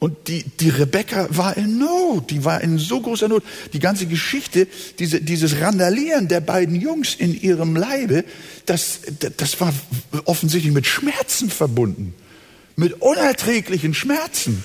Und 0.00 0.28
die, 0.28 0.44
die 0.44 0.70
Rebecca 0.70 1.28
war 1.28 1.58
in 1.58 1.78
Not, 1.78 2.30
die 2.30 2.42
war 2.42 2.62
in 2.62 2.78
so 2.78 3.02
großer 3.02 3.28
Not. 3.28 3.44
Die 3.74 3.80
ganze 3.80 4.06
Geschichte, 4.06 4.66
diese, 4.98 5.20
dieses 5.20 5.60
Randalieren 5.60 6.26
der 6.26 6.40
beiden 6.40 6.74
Jungs 6.80 7.14
in 7.14 7.38
ihrem 7.38 7.76
Leibe, 7.76 8.24
das, 8.64 9.00
das 9.36 9.60
war 9.60 9.74
offensichtlich 10.24 10.72
mit 10.72 10.86
Schmerzen 10.86 11.50
verbunden, 11.50 12.14
mit 12.76 13.02
unerträglichen 13.02 13.92
Schmerzen. 13.92 14.64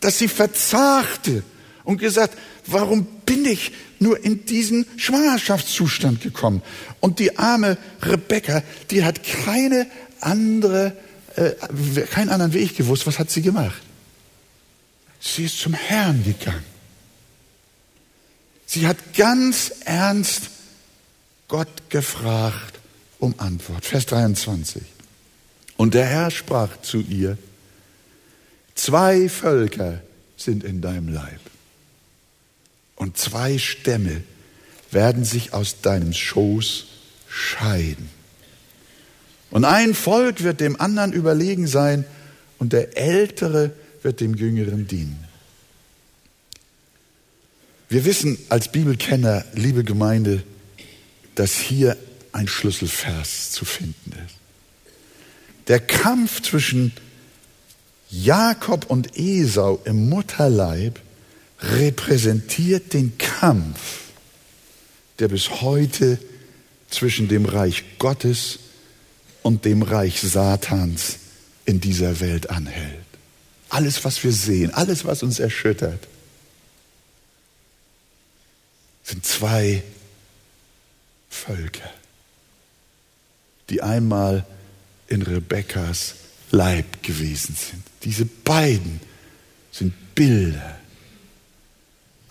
Dass 0.00 0.18
sie 0.18 0.28
verzagte 0.28 1.42
und 1.84 1.98
gesagt, 1.98 2.38
warum 2.64 3.04
bin 3.26 3.44
ich 3.44 3.72
nur 4.00 4.22
in 4.24 4.44
diesen 4.46 4.86
Schwangerschaftszustand 4.96 6.20
gekommen? 6.22 6.62
Und 7.00 7.18
die 7.18 7.38
arme 7.38 7.78
Rebecca, 8.02 8.62
die 8.90 9.04
hat 9.04 9.22
keine 9.22 9.86
andere 10.20 10.96
äh, 11.36 11.52
keinen 12.06 12.30
anderen 12.30 12.52
Weg 12.54 12.76
gewusst. 12.76 13.06
Was 13.06 13.18
hat 13.18 13.30
sie 13.30 13.42
gemacht? 13.42 13.82
Sie 15.20 15.44
ist 15.44 15.58
zum 15.58 15.74
Herrn 15.74 16.24
gegangen. 16.24 16.64
Sie 18.66 18.86
hat 18.86 19.14
ganz 19.14 19.72
ernst 19.84 20.50
Gott 21.48 21.90
gefragt 21.90 22.80
um 23.18 23.34
Antwort. 23.38 23.84
Vers 23.84 24.06
23. 24.06 24.82
Und 25.76 25.94
der 25.94 26.06
Herr 26.06 26.30
sprach 26.30 26.80
zu 26.80 26.98
ihr, 26.98 27.38
zwei 28.74 29.28
Völker 29.28 30.00
sind 30.36 30.64
in 30.64 30.80
deinem 30.80 31.08
Leib 31.08 31.40
und 32.96 33.16
zwei 33.16 33.58
Stämme 33.58 34.22
werden 34.90 35.24
sich 35.24 35.52
aus 35.52 35.80
deinem 35.82 36.12
Schoß 36.12 36.86
scheiden. 37.28 38.08
Und 39.50 39.64
ein 39.64 39.94
Volk 39.94 40.42
wird 40.42 40.60
dem 40.60 40.80
anderen 40.80 41.12
überlegen 41.12 41.66
sein 41.66 42.04
und 42.58 42.72
der 42.72 42.96
Ältere 42.96 43.72
wird 44.02 44.20
dem 44.20 44.34
Jüngeren 44.34 44.86
dienen. 44.86 45.24
Wir 47.88 48.04
wissen 48.04 48.38
als 48.48 48.72
Bibelkenner, 48.72 49.44
liebe 49.54 49.84
Gemeinde, 49.84 50.42
dass 51.36 51.54
hier 51.54 51.96
ein 52.32 52.48
Schlüsselvers 52.48 53.52
zu 53.52 53.64
finden 53.64 54.12
ist. 54.26 54.34
Der 55.68 55.80
Kampf 55.80 56.42
zwischen 56.42 56.92
Jakob 58.10 58.86
und 58.90 59.16
Esau 59.16 59.80
im 59.84 60.08
Mutterleib 60.08 61.00
repräsentiert 61.60 62.92
den 62.92 63.16
Kampf, 63.18 64.10
der 65.18 65.28
bis 65.28 65.62
heute 65.62 66.18
zwischen 66.90 67.28
dem 67.28 67.46
Reich 67.46 67.98
Gottes 67.98 68.58
und 69.42 69.64
dem 69.64 69.82
Reich 69.82 70.20
Satans 70.20 71.18
in 71.64 71.80
dieser 71.80 72.20
Welt 72.20 72.50
anhält. 72.50 73.04
Alles, 73.68 74.04
was 74.04 74.22
wir 74.22 74.32
sehen, 74.32 74.72
alles, 74.72 75.04
was 75.04 75.22
uns 75.22 75.38
erschüttert, 75.38 76.06
sind 79.02 79.24
zwei 79.24 79.82
Völker. 81.28 81.90
die 83.68 83.82
einmal 83.82 84.46
in 85.08 85.22
Rebekkas 85.22 86.14
Leib 86.50 87.02
gewesen 87.02 87.56
sind. 87.56 87.82
Diese 88.04 88.24
beiden 88.24 89.00
sind 89.72 89.92
Bilder 90.14 90.75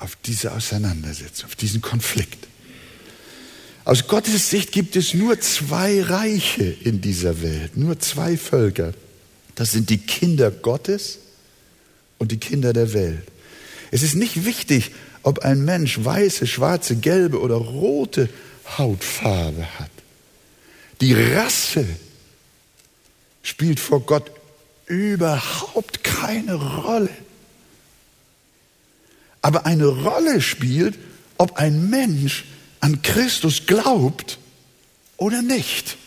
auf 0.06 0.18
diese 0.24 0.52
Auseinandersetzung, 0.52 1.48
auf 1.48 1.56
diesen 1.56 1.82
Konflikt. 1.82 2.48
Aus 3.86 4.08
Gottes 4.08 4.52
Sicht 4.52 4.72
gibt 4.72 4.96
es 4.96 5.16
nur 5.16 5.40
zwei 5.42 6.02
Reiche 6.02 6.64
in 6.64 7.02
dieser 7.02 7.42
Welt, 7.42 7.76
nur 7.76 8.00
zwei 8.00 8.38
Völker. 8.38 8.94
Das 9.56 9.72
sind 9.72 9.90
die 9.90 9.98
Kinder 9.98 10.52
Gottes 10.52 11.18
und 12.20 12.32
die 12.32 12.38
Kinder 12.38 12.72
der 12.72 12.94
Welt. 12.94 13.24
Es 13.90 14.04
ist 14.04 14.14
nicht 14.14 14.46
wichtig, 14.46 14.92
ob 15.24 15.40
ein 15.40 15.66
Mensch 15.66 16.04
weiße, 16.04 16.46
schwarze, 16.46 16.98
gelbe 16.98 17.42
oder 17.42 17.56
rote 17.56 18.30
Hautfarbe 18.78 19.66
hat. 19.80 19.92
Die 21.02 21.14
Rasse 21.14 21.86
spielt 23.42 23.80
vor 23.80 24.02
Gott 24.02 24.30
überhaupt 24.86 26.04
keine 26.04 26.54
Rolle. 26.54 27.10
Aber 29.46 29.68
eine 29.68 29.86
Rolle 29.86 30.42
spielt, 30.42 30.98
ob 31.38 31.58
ein 31.58 31.92
Mensch 31.92 32.46
an 32.80 33.04
Christus 33.04 33.68
glaubt 33.68 34.40
oder 35.18 35.44
nicht. 35.44 35.98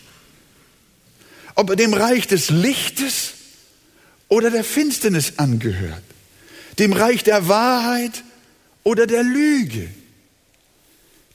Ob 1.55 1.71
er 1.71 1.77
dem 1.77 1.95
Reich 1.95 2.27
des 2.27 2.51
Lichtes 2.51 3.35
oder 4.27 4.51
der 4.51 4.65
Finsternis 4.65 5.35
angehört. 5.37 6.03
Dem 6.81 6.93
Reich 6.93 7.23
der 7.23 7.47
Wahrheit 7.47 8.25
oder 8.83 9.07
der 9.07 9.23
Lüge. 9.23 9.89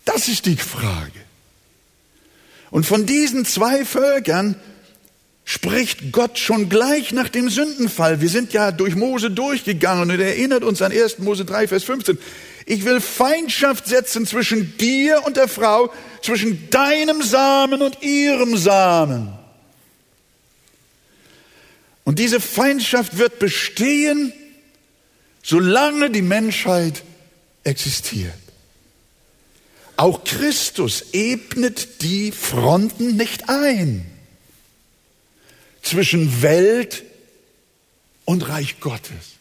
Das 0.04 0.28
ist 0.28 0.46
die 0.46 0.58
Frage. 0.58 1.22
Und 2.70 2.86
von 2.86 3.06
diesen 3.06 3.46
zwei 3.46 3.86
Völkern 3.86 4.60
spricht 5.46 6.12
Gott 6.12 6.40
schon 6.40 6.70
gleich 6.70 7.12
nach 7.12 7.30
dem 7.30 7.50
Sündenfall. 7.50 8.22
Wir 8.22 8.30
sind 8.30 8.54
ja 8.54 8.72
durch 8.72 8.96
Mose 8.96 9.30
durchgegangen 9.30 10.10
und 10.10 10.20
er 10.20 10.28
erinnert 10.28 10.64
uns 10.64 10.82
an 10.82 10.92
1. 10.92 11.20
Mose 11.20 11.46
3, 11.46 11.68
Vers 11.68 11.84
15. 11.84 12.18
Ich 12.66 12.86
will 12.86 13.02
Feindschaft 13.02 13.88
setzen 13.88 14.26
zwischen 14.26 14.78
dir 14.78 15.24
und 15.26 15.36
der 15.36 15.50
Frau, 15.50 15.92
zwischen 16.22 16.70
deinem 16.70 17.22
Samen 17.22 17.82
und 17.82 18.02
ihrem 18.02 18.56
Samen. 18.56 19.34
Und 22.06 22.20
diese 22.20 22.40
Feindschaft 22.40 23.18
wird 23.18 23.40
bestehen, 23.40 24.32
solange 25.42 26.10
die 26.10 26.22
Menschheit 26.22 27.04
existiert. 27.66 28.34
Auch 29.98 30.24
Christus 30.24 31.06
ebnet 31.12 32.02
die 32.02 32.32
Fronten 32.32 33.18
nicht 33.18 33.50
ein 33.50 34.13
zwischen 35.84 36.42
Welt 36.42 37.04
und 38.26 38.50
Reich 38.50 38.80
Gottes. 38.80 39.34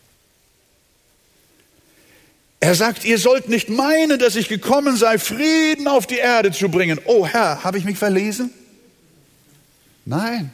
Er 2.61 2.75
sagt, 2.75 3.05
ihr 3.05 3.19
sollt 3.19 3.49
nicht 3.49 3.71
meinen, 3.71 4.19
dass 4.19 4.37
ich 4.37 4.49
gekommen 4.49 4.97
sei, 4.97 5.19
Frieden 5.19 5.89
auf 5.89 6.07
die 6.07 6.19
Erde 6.19 6.53
zu 6.53 6.69
bringen. 6.69 7.01
Oh 7.07 7.27
Herr, 7.27 7.65
habe 7.65 7.79
ich 7.79 7.85
mich 7.85 7.99
verlesen? 7.99 8.53
Nein. 10.05 10.53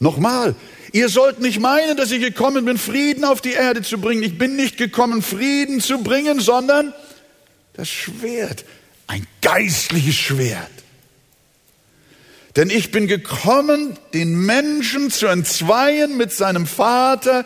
Nochmal, 0.00 0.56
ihr 0.92 1.08
sollt 1.08 1.40
nicht 1.40 1.60
meinen, 1.60 1.96
dass 1.96 2.10
ich 2.10 2.20
gekommen 2.20 2.64
bin, 2.64 2.78
Frieden 2.78 3.24
auf 3.24 3.40
die 3.40 3.52
Erde 3.52 3.82
zu 3.82 3.98
bringen. 3.98 4.24
Ich 4.24 4.36
bin 4.36 4.56
nicht 4.56 4.76
gekommen, 4.76 5.22
Frieden 5.22 5.80
zu 5.80 6.02
bringen, 6.02 6.40
sondern 6.40 6.92
das 7.74 7.88
Schwert, 7.88 8.64
ein 9.06 9.26
geistliches 9.40 10.16
Schwert. 10.16 10.73
Denn 12.56 12.70
ich 12.70 12.92
bin 12.92 13.08
gekommen, 13.08 13.98
den 14.12 14.46
Menschen 14.46 15.10
zu 15.10 15.26
entzweien 15.26 16.16
mit 16.16 16.32
seinem 16.32 16.66
Vater 16.66 17.44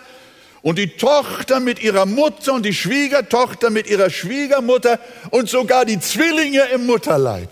und 0.60 0.78
die 0.78 0.88
Tochter 0.88 1.60
mit 1.60 1.82
ihrer 1.82 2.04
Mutter 2.04 2.52
und 2.52 2.66
die 2.66 2.74
Schwiegertochter 2.74 3.70
mit 3.70 3.88
ihrer 3.88 4.10
Schwiegermutter 4.10 5.00
und 5.30 5.48
sogar 5.48 5.86
die 5.86 5.98
Zwillinge 5.98 6.62
im 6.74 6.84
Mutterleib. 6.84 7.48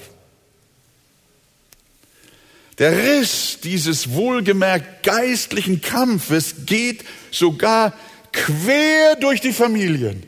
Der 2.79 2.93
Riss 2.93 3.59
dieses 3.63 4.13
wohlgemerkt 4.13 5.03
geistlichen 5.03 5.81
Kampfes 5.81 6.67
geht 6.67 7.05
sogar 7.31 7.95
quer 8.33 9.17
durch 9.17 9.41
die 9.41 9.55
Familien. 9.55 10.25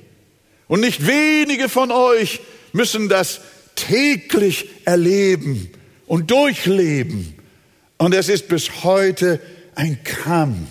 Und 0.67 0.81
nicht 0.81 1.07
wenige 1.07 1.69
von 1.69 1.91
euch 1.91 2.41
müssen 2.73 3.11
das 3.11 3.43
täglich 3.75 4.71
erleben 4.87 5.71
und 6.09 6.31
durchleben. 6.31 7.35
Und 7.99 8.15
es 8.15 8.29
ist 8.29 8.49
bis 8.49 8.83
heute 8.83 9.41
ein 9.75 10.03
Kampf. 10.03 10.69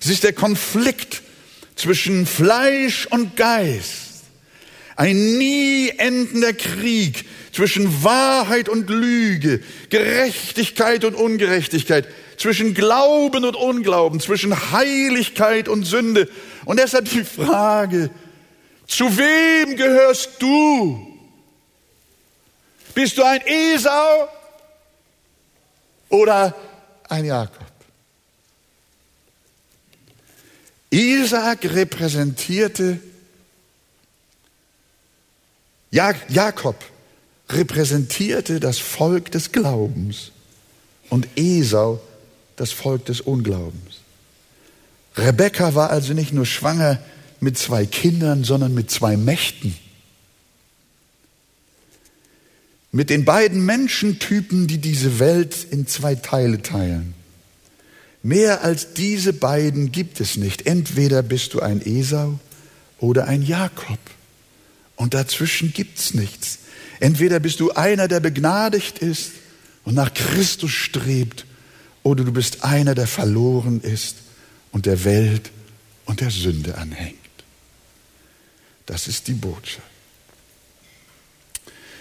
Es 0.00 0.08
ist 0.08 0.24
der 0.24 0.32
Konflikt 0.32 1.22
zwischen 1.76 2.26
Fleisch 2.26 3.06
und 3.06 3.36
Geist. 3.36 4.24
Ein 4.96 5.36
nie 5.36 5.90
endender 5.90 6.54
Krieg 6.54 7.26
zwischen 7.52 8.02
Wahrheit 8.02 8.68
und 8.68 8.88
Lüge, 8.88 9.62
Gerechtigkeit 9.90 11.04
und 11.04 11.14
Ungerechtigkeit, 11.14 12.08
zwischen 12.38 12.74
Glauben 12.74 13.44
und 13.44 13.56
Unglauben, 13.56 14.20
zwischen 14.20 14.72
Heiligkeit 14.72 15.68
und 15.68 15.84
Sünde. 15.84 16.28
Und 16.64 16.78
deshalb 16.78 17.10
die 17.10 17.24
Frage, 17.24 18.10
zu 18.86 19.04
wem 19.16 19.76
gehörst 19.76 20.30
du? 20.38 21.15
Bist 22.96 23.18
du 23.18 23.24
ein 23.24 23.42
Esau 23.44 24.26
oder 26.08 26.54
ein 27.10 27.26
Jakob? 27.26 27.66
Isaac 30.88 31.62
repräsentierte, 31.66 32.98
Jakob 35.90 36.82
repräsentierte 37.50 38.60
das 38.60 38.78
Volk 38.78 39.30
des 39.30 39.52
Glaubens 39.52 40.32
und 41.10 41.28
Esau 41.36 42.00
das 42.56 42.72
Volk 42.72 43.04
des 43.04 43.20
Unglaubens. 43.20 44.00
Rebekka 45.16 45.74
war 45.74 45.90
also 45.90 46.14
nicht 46.14 46.32
nur 46.32 46.46
schwanger 46.46 46.98
mit 47.40 47.58
zwei 47.58 47.84
Kindern, 47.84 48.42
sondern 48.42 48.72
mit 48.72 48.90
zwei 48.90 49.18
Mächten. 49.18 49.76
Mit 52.96 53.10
den 53.10 53.26
beiden 53.26 53.62
Menschentypen, 53.66 54.66
die 54.66 54.78
diese 54.78 55.18
Welt 55.18 55.66
in 55.70 55.86
zwei 55.86 56.14
Teile 56.14 56.62
teilen. 56.62 57.12
Mehr 58.22 58.64
als 58.64 58.94
diese 58.94 59.34
beiden 59.34 59.92
gibt 59.92 60.18
es 60.18 60.38
nicht. 60.38 60.66
Entweder 60.66 61.22
bist 61.22 61.52
du 61.52 61.60
ein 61.60 61.84
Esau 61.84 62.40
oder 62.98 63.28
ein 63.28 63.42
Jakob. 63.42 63.98
Und 64.96 65.12
dazwischen 65.12 65.74
gibt's 65.74 66.14
nichts. 66.14 66.60
Entweder 66.98 67.38
bist 67.38 67.60
du 67.60 67.70
einer, 67.72 68.08
der 68.08 68.20
begnadigt 68.20 69.00
ist 69.00 69.32
und 69.84 69.94
nach 69.94 70.14
Christus 70.14 70.70
strebt, 70.70 71.44
oder 72.02 72.24
du 72.24 72.32
bist 72.32 72.64
einer, 72.64 72.94
der 72.94 73.06
verloren 73.06 73.82
ist 73.82 74.16
und 74.72 74.86
der 74.86 75.04
Welt 75.04 75.50
und 76.06 76.22
der 76.22 76.30
Sünde 76.30 76.78
anhängt. 76.78 77.18
Das 78.86 79.06
ist 79.06 79.28
die 79.28 79.34
Botschaft. 79.34 79.95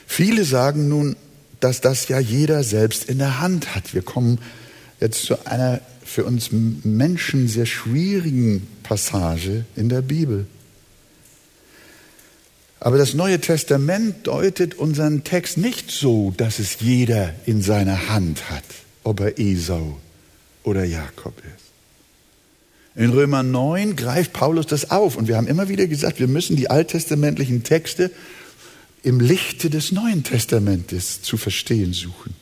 Viele 0.07 0.45
sagen 0.45 0.87
nun, 0.87 1.15
dass 1.59 1.81
das 1.81 2.07
ja 2.07 2.19
jeder 2.19 2.63
selbst 2.63 3.05
in 3.05 3.17
der 3.17 3.39
Hand 3.39 3.75
hat. 3.75 3.93
Wir 3.93 4.01
kommen 4.01 4.39
jetzt 4.99 5.23
zu 5.23 5.45
einer 5.45 5.81
für 6.03 6.23
uns 6.23 6.49
Menschen 6.51 7.47
sehr 7.47 7.65
schwierigen 7.65 8.67
Passage 8.83 9.65
in 9.75 9.89
der 9.89 10.01
Bibel. 10.01 10.45
Aber 12.79 12.99
das 12.99 13.15
Neue 13.15 13.41
Testament 13.41 14.27
deutet 14.27 14.75
unseren 14.75 15.23
Text 15.23 15.57
nicht 15.57 15.89
so, 15.89 16.33
dass 16.37 16.59
es 16.59 16.79
jeder 16.81 17.33
in 17.47 17.63
seiner 17.63 18.09
Hand 18.09 18.51
hat, 18.51 18.63
ob 19.03 19.21
er 19.21 19.39
Esau 19.39 19.97
oder 20.63 20.83
Jakob 20.83 21.33
ist. 21.39 21.65
In 22.95 23.09
Römer 23.09 23.41
9 23.41 23.95
greift 23.95 24.33
Paulus 24.33 24.67
das 24.67 24.91
auf 24.91 25.17
und 25.17 25.27
wir 25.27 25.35
haben 25.35 25.47
immer 25.47 25.67
wieder 25.67 25.87
gesagt, 25.87 26.19
wir 26.19 26.27
müssen 26.27 26.55
die 26.55 26.69
alttestamentlichen 26.69 27.63
Texte 27.63 28.11
im 29.05 29.19
Lichte 29.19 29.69
des 29.69 29.91
Neuen 29.91 30.23
Testamentes 30.23 31.21
zu 31.21 31.37
verstehen 31.37 31.93
suchen. 31.93 32.33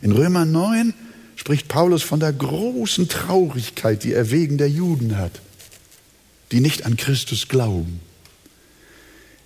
In 0.00 0.12
Römer 0.12 0.46
9 0.46 0.94
spricht 1.36 1.68
Paulus 1.68 2.02
von 2.02 2.20
der 2.20 2.32
großen 2.32 3.08
Traurigkeit, 3.08 4.02
die 4.02 4.14
er 4.14 4.30
wegen 4.30 4.56
der 4.56 4.70
Juden 4.70 5.18
hat, 5.18 5.42
die 6.52 6.60
nicht 6.60 6.86
an 6.86 6.96
Christus 6.96 7.48
glauben. 7.48 8.00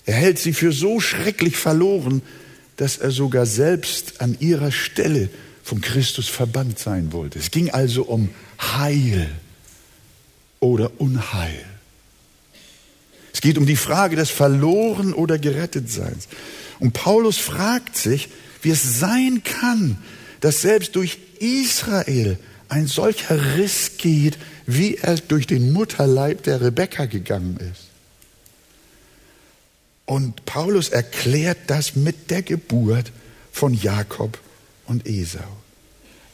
Er 0.07 0.15
hält 0.15 0.39
sie 0.39 0.53
für 0.53 0.71
so 0.71 1.01
schrecklich 1.01 1.57
verloren, 1.57 2.23
dass 2.77 2.99
er 2.99 3.11
sogar 3.11 3.45
selbst 3.45 4.21
an 4.21 4.37
ihrer 4.39 4.71
Stelle 4.71 5.31
von 5.65 5.81
Christus 5.81 6.29
verbannt 6.29 6.79
sein 6.79 7.13
wollte. 7.13 7.41
Es 7.41 7.51
ging 7.51 7.71
also 7.71 8.05
um 8.05 8.31
Heil 8.61 9.29
oder 10.61 11.01
Unheil. 11.01 11.65
Es 13.39 13.43
geht 13.43 13.57
um 13.57 13.67
die 13.67 13.77
Frage 13.77 14.17
des 14.17 14.31
Verloren- 14.31 15.15
oder 15.15 15.39
Gerettetseins. 15.39 16.27
Und 16.81 16.93
Paulus 16.93 17.39
fragt 17.39 17.97
sich, 17.97 18.31
wie 18.63 18.71
es 18.71 18.99
sein 18.99 19.45
kann, 19.45 19.97
dass 20.41 20.63
selbst 20.63 20.97
durch 20.97 21.19
Israel 21.39 22.37
ein 22.69 22.89
solcher 22.89 23.55
Riss 23.55 23.93
geht, 23.97 24.39
wie 24.67 24.97
er 24.97 25.19
durch 25.19 25.47
den 25.47 25.73
Mutterleib 25.73 26.43
der 26.43 26.61
Rebekka 26.61 27.07
gegangen 27.07 27.59
ist. 27.59 27.85
Und 30.05 30.45
Paulus 30.45 30.89
erklärt 30.89 31.59
das 31.69 31.95
mit 31.95 32.33
der 32.33 32.43
Geburt 32.43 33.13
von 33.53 33.73
Jakob 33.73 34.37
und 34.87 35.07
Esau. 35.07 35.39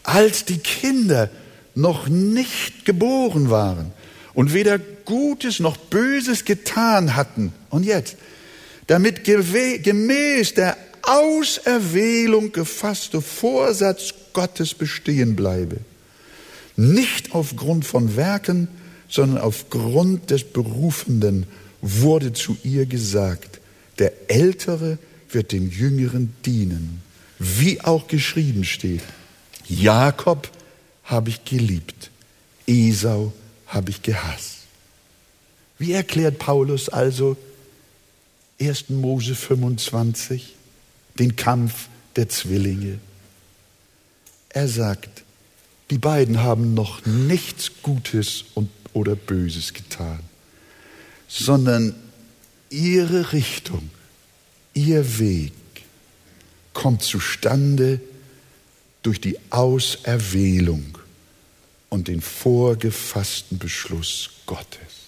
Als 0.05 0.47
die 0.47 0.57
Kinder 0.57 1.29
noch 1.75 2.09
nicht 2.09 2.87
geboren 2.87 3.51
waren 3.51 3.93
und 4.35 4.53
weder 4.53 4.79
Gutes 4.79 5.61
noch 5.61 5.77
Böses 5.77 6.45
getan 6.45 7.17
hatten, 7.17 7.53
und 7.71 7.85
jetzt, 7.85 8.17
damit 8.87 9.25
gemäß 9.25 10.55
der 10.55 10.77
Auserwählung 11.03 12.53
gefasste 12.53 13.21
Vorsatz 13.21 14.15
Gottes 14.33 14.75
bestehen 14.75 15.37
bleibe. 15.37 15.79
Nicht 16.77 17.35
aufgrund 17.35 17.85
von 17.87 18.17
Werken, 18.17 18.69
sondern 19.09 19.39
aufgrund 19.39 20.31
des 20.31 20.45
Berufenden 20.45 21.47
wurde 21.81 22.33
zu 22.33 22.57
ihr 22.65 22.87
gesagt, 22.87 23.61
der 23.99 24.13
Ältere 24.29 24.99
wird 25.31 25.53
dem 25.53 25.71
Jüngeren 25.71 26.35
dienen, 26.45 27.03
wie 27.39 27.81
auch 27.81 28.09
geschrieben 28.09 28.65
steht. 28.65 29.03
Jakob 29.69 30.51
habe 31.05 31.31
ich 31.31 31.45
geliebt, 31.45 32.11
Esau 32.67 33.33
habe 33.67 33.91
ich 33.91 34.03
gehasst. 34.03 34.59
Wie 35.79 35.93
erklärt 35.93 36.39
Paulus 36.39 36.89
also 36.89 37.37
1. 38.61 38.91
Mose 38.91 39.35
25 39.35 40.55
den 41.19 41.37
Kampf 41.37 41.89
der 42.17 42.29
Zwillinge? 42.29 42.99
Er 44.49 44.69
sagt, 44.69 45.25
die 45.91 45.99
beiden 45.99 46.43
haben 46.43 46.75
noch 46.75 47.05
nichts 47.05 47.71
Gutes 47.83 48.45
und, 48.55 48.71
oder 48.93 49.17
Böses 49.17 49.75
getan, 49.75 50.21
sondern 51.29 51.95
ihre 52.71 53.33
Richtung, 53.33 53.91
ihr 54.73 55.19
Weg 55.19 55.53
kommt 56.73 57.03
zustande 57.03 58.01
durch 59.03 59.21
die 59.21 59.39
Auserwählung 59.51 60.94
und 61.95 62.09
den 62.09 62.21
vorgefassten 62.21 63.57
Beschluss 63.57 64.29
Gottes. 64.47 65.07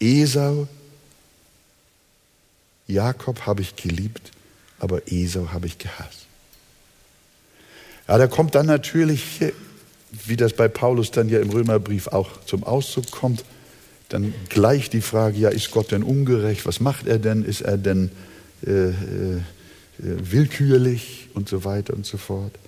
Esau, 0.00 0.66
Jakob 2.88 3.46
habe 3.46 3.62
ich 3.62 3.76
geliebt, 3.76 4.32
aber 4.80 5.06
Esau 5.06 5.52
habe 5.52 5.68
ich 5.68 5.78
gehasst. 5.78 6.26
Ja, 8.08 8.18
da 8.18 8.26
kommt 8.26 8.56
dann 8.56 8.66
natürlich, 8.66 9.22
wie 10.26 10.36
das 10.36 10.52
bei 10.52 10.66
Paulus 10.66 11.12
dann 11.12 11.28
ja 11.28 11.38
im 11.38 11.50
Römerbrief 11.50 12.08
auch 12.08 12.44
zum 12.44 12.64
Ausdruck 12.64 13.12
kommt, 13.12 13.44
dann 14.08 14.34
gleich 14.48 14.90
die 14.90 15.02
Frage, 15.02 15.38
ja, 15.38 15.50
ist 15.50 15.70
Gott 15.70 15.92
denn 15.92 16.02
ungerecht? 16.02 16.66
Was 16.66 16.80
macht 16.80 17.06
er 17.06 17.20
denn? 17.20 17.44
Ist 17.44 17.60
er 17.60 17.78
denn 17.78 18.10
äh, 18.66 18.88
äh, 18.88 18.94
willkürlich 19.98 21.28
und 21.34 21.48
so 21.48 21.62
weiter 21.62 21.94
und 21.94 22.04
so 22.04 22.18
fort? 22.18 22.58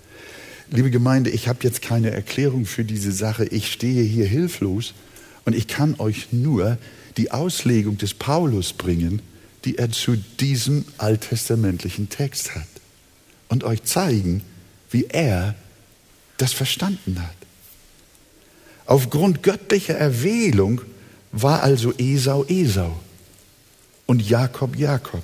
Liebe 0.73 0.89
Gemeinde, 0.89 1.29
ich 1.31 1.49
habe 1.49 1.59
jetzt 1.63 1.81
keine 1.81 2.11
Erklärung 2.11 2.65
für 2.65 2.85
diese 2.85 3.11
Sache. 3.11 3.43
Ich 3.43 3.73
stehe 3.73 4.03
hier 4.03 4.25
hilflos 4.25 4.93
und 5.43 5.53
ich 5.53 5.67
kann 5.67 5.99
euch 5.99 6.31
nur 6.31 6.77
die 7.17 7.31
Auslegung 7.31 7.97
des 7.97 8.13
Paulus 8.13 8.71
bringen, 8.71 9.21
die 9.65 9.77
er 9.77 9.91
zu 9.91 10.15
diesem 10.39 10.85
alttestamentlichen 10.97 12.07
Text 12.07 12.55
hat 12.55 12.69
und 13.49 13.65
euch 13.65 13.83
zeigen, 13.83 14.43
wie 14.89 15.07
er 15.09 15.55
das 16.37 16.53
verstanden 16.53 17.21
hat. 17.21 17.35
Aufgrund 18.85 19.43
göttlicher 19.43 19.95
Erwählung 19.95 20.79
war 21.33 21.63
also 21.63 21.91
Esau 21.97 22.45
Esau 22.45 22.97
und 24.05 24.21
Jakob 24.21 24.77
Jakob. 24.77 25.23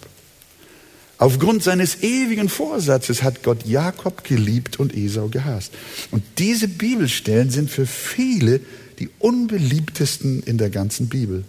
Aufgrund 1.17 1.63
seines 1.63 2.03
ewigen 2.03 2.47
Vorsatzes 2.47 3.23
hat 3.23 3.41
Gott 3.43 3.65
Jakob 3.65 4.23
geliebt 4.23 4.79
und 4.79 4.95
Esau 4.95 5.29
gehasst. 5.29 5.73
Und 6.11 6.23
diese 6.37 6.67
Bibelstellen 6.67 7.49
sind 7.49 7.71
für 7.71 7.87
viele 7.87 8.59
die 8.99 9.09
unbeliebtesten 9.19 10.43
in 10.43 10.57
der 10.57 10.69
ganzen 10.69 11.09
Bibel. 11.09 11.43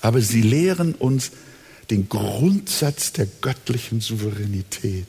Aber 0.00 0.20
sie 0.20 0.42
lehren 0.42 0.94
uns 0.94 1.30
den 1.90 2.08
Grundsatz 2.08 3.12
der 3.12 3.26
göttlichen 3.40 4.00
Souveränität 4.00 5.06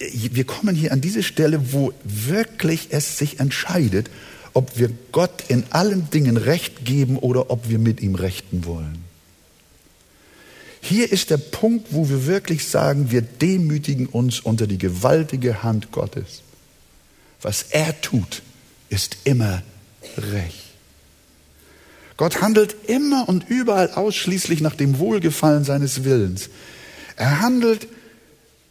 wir 0.00 0.44
kommen 0.44 0.74
hier 0.74 0.92
an 0.92 1.00
diese 1.00 1.22
Stelle, 1.22 1.72
wo 1.72 1.92
wirklich 2.04 2.88
es 2.90 3.18
sich 3.18 3.38
entscheidet, 3.38 4.10
ob 4.54 4.78
wir 4.78 4.90
Gott 5.12 5.44
in 5.48 5.64
allen 5.70 6.10
Dingen 6.10 6.36
Recht 6.36 6.84
geben 6.84 7.18
oder 7.18 7.50
ob 7.50 7.68
wir 7.68 7.78
mit 7.78 8.00
ihm 8.00 8.14
rechten 8.14 8.64
wollen. 8.64 9.09
Hier 10.80 11.12
ist 11.12 11.30
der 11.30 11.36
Punkt, 11.36 11.88
wo 11.90 12.08
wir 12.08 12.26
wirklich 12.26 12.66
sagen, 12.66 13.10
wir 13.10 13.22
demütigen 13.22 14.06
uns 14.06 14.40
unter 14.40 14.66
die 14.66 14.78
gewaltige 14.78 15.62
Hand 15.62 15.92
Gottes. 15.92 16.42
Was 17.42 17.66
er 17.70 18.00
tut, 18.00 18.42
ist 18.88 19.18
immer 19.24 19.62
recht. 20.16 20.70
Gott 22.16 22.42
handelt 22.42 22.76
immer 22.86 23.28
und 23.28 23.48
überall 23.48 23.92
ausschließlich 23.92 24.60
nach 24.60 24.74
dem 24.74 24.98
Wohlgefallen 24.98 25.64
seines 25.64 26.04
Willens. 26.04 26.50
Er 27.16 27.40
handelt 27.40 27.88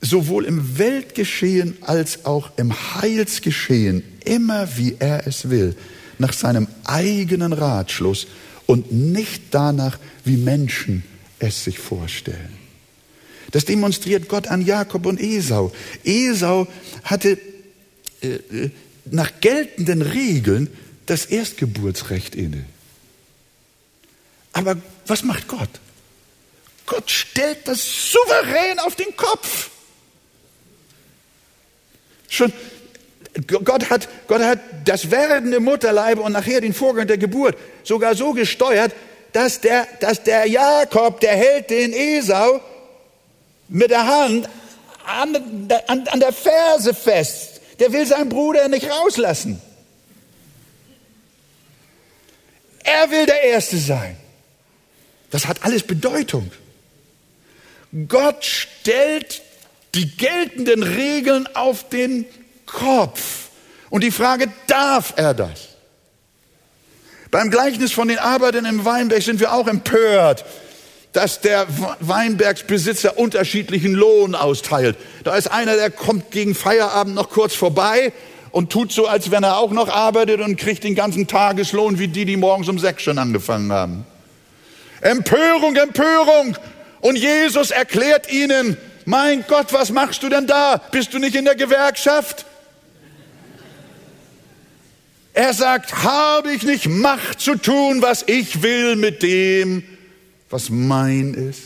sowohl 0.02 0.46
im 0.46 0.78
Weltgeschehen 0.78 1.78
als 1.82 2.26
auch 2.26 2.52
im 2.58 2.74
Heilsgeschehen 2.74 4.04
immer 4.24 4.78
wie 4.78 4.96
er 5.00 5.26
es 5.28 5.50
will, 5.50 5.76
nach 6.20 6.34
seinem 6.34 6.68
eigenen 6.86 7.54
Ratschluss 7.54 8.28
und 8.66 8.92
nicht 8.92 9.44
danach, 9.52 9.98
wie 10.24 10.38
Menschen 10.38 11.04
es 11.40 11.64
sich 11.64 11.80
vorstellen. 11.80 12.58
Das 13.52 13.66
demonstriert 13.66 14.28
Gott 14.28 14.48
an 14.48 14.66
Jakob 14.66 15.06
und 15.06 15.20
Esau. 15.20 15.72
Esau 16.04 16.68
hatte 17.04 17.38
äh, 18.22 18.28
äh 18.28 18.72
nach 19.12 19.40
geltenden 19.42 20.04
Regeln 20.04 20.70
das 21.08 21.26
Erstgeburtsrecht 21.26 22.36
inne. 22.36 22.64
Aber 24.54 24.78
was 25.08 25.24
macht 25.24 25.48
Gott? 25.48 25.70
Gott 26.86 27.10
stellt 27.10 27.68
das 27.68 28.12
souverän 28.12 28.80
auf 28.80 28.96
den 28.96 29.16
Kopf. 29.16 29.70
Schon 32.28 32.54
Gott 33.48 33.90
hat, 33.90 34.10
Gott 34.28 34.42
hat 34.42 34.60
das 34.86 35.12
Werden 35.12 35.54
im 35.54 35.64
Mutterleibe 35.64 36.22
und 36.22 36.34
nachher 36.34 36.62
den 36.62 36.74
Vorgang 36.74 37.08
der 37.08 37.18
Geburt 37.18 37.58
sogar 37.84 38.16
so 38.16 38.34
gesteuert, 38.34 38.94
dass 39.34 39.62
der, 39.62 39.88
dass 40.00 40.24
der 40.24 40.48
Jakob, 40.48 41.20
der 41.20 41.36
hält 41.36 41.70
den 41.70 41.94
Esau 41.94 42.62
mit 43.68 43.92
der 43.92 44.06
Hand 44.06 44.50
an, 45.06 45.70
an, 45.88 46.08
an 46.08 46.20
der 46.20 46.34
Ferse 46.34 46.94
fest. 46.94 47.62
Der 47.80 47.94
will 47.94 48.06
seinen 48.06 48.30
Bruder 48.30 48.68
nicht 48.68 48.90
rauslassen. 48.90 49.62
Er 52.84 53.12
will 53.12 53.26
der 53.26 53.44
Erste 53.44 53.78
sein. 53.78 54.18
Das 55.32 55.46
hat 55.46 55.64
alles 55.64 55.84
Bedeutung. 55.84 56.52
Gott 58.08 58.44
stellt 58.46 59.42
die 59.96 60.16
geltenden 60.18 60.84
Regeln 60.84 61.48
auf 61.56 61.88
den 61.90 62.26
Kopf. 62.66 63.50
Und 63.90 64.04
die 64.04 64.12
Frage, 64.12 64.52
darf 64.68 65.14
er 65.16 65.34
das? 65.34 65.69
Beim 67.32 67.52
Gleichnis 67.52 67.92
von 67.92 68.08
den 68.08 68.18
Arbeitern 68.18 68.66
im 68.66 68.86
Weinberg 68.86 69.22
sind 69.22 69.40
wir 69.40 69.54
auch 69.54 69.68
empört, 69.68 70.46
dass 71.14 71.42
der 71.42 71.68
Weinbergsbesitzer 72.00 73.18
unterschiedlichen 73.18 73.94
Lohn 73.94 74.34
austeilt. 74.34 74.98
Da 75.24 75.36
ist 75.36 75.48
einer, 75.48 75.76
der 75.76 75.92
kommt 75.92 76.32
gegen 76.32 76.56
Feierabend 76.56 77.16
noch 77.16 77.30
kurz 77.30 77.54
vorbei 77.54 78.14
und 78.52 78.72
tut 78.72 78.92
so, 78.92 79.06
als 79.08 79.30
wenn 79.30 79.44
er 79.44 79.58
auch 79.58 79.72
noch 79.72 79.90
arbeitet 79.90 80.42
und 80.42 80.56
kriegt 80.56 80.84
den 80.84 80.96
ganzen 80.96 81.28
Tageslohn 81.28 82.00
wie 82.00 82.08
die, 82.08 82.26
die 82.26 82.38
morgens 82.38 82.68
um 82.68 82.80
sechs 82.80 83.04
schon 83.04 83.20
angefangen 83.20 83.72
haben. 83.72 84.06
Empörung, 85.02 85.76
Empörung. 85.76 86.58
Und 87.02 87.16
Jesus 87.16 87.72
erklärt 87.72 88.32
ihnen, 88.32 88.76
mein 89.06 89.46
Gott, 89.48 89.72
was 89.72 89.92
machst 89.92 90.24
du 90.24 90.30
denn 90.30 90.48
da? 90.48 90.82
Bist 90.92 91.14
du 91.14 91.20
nicht 91.20 91.36
in 91.36 91.46
der 91.46 91.56
Gewerkschaft? 91.56 92.46
Er 95.34 95.54
sagt, 95.54 96.04
habe 96.04 96.52
ich 96.52 96.64
nicht 96.64 96.88
Macht 96.88 97.40
zu 97.40 97.56
tun, 97.56 98.02
was 98.02 98.24
ich 98.28 98.62
will 98.62 98.96
mit 98.96 99.24
dem, 99.24 99.84
was 100.50 100.70
mein 100.70 101.34
ist? 101.34 101.62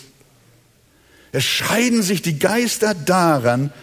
Es 1.31 1.43
scheiden 1.43 2.03
sich 2.03 2.21
die 2.21 2.37
Geister 2.37 2.93
daran, 2.93 3.73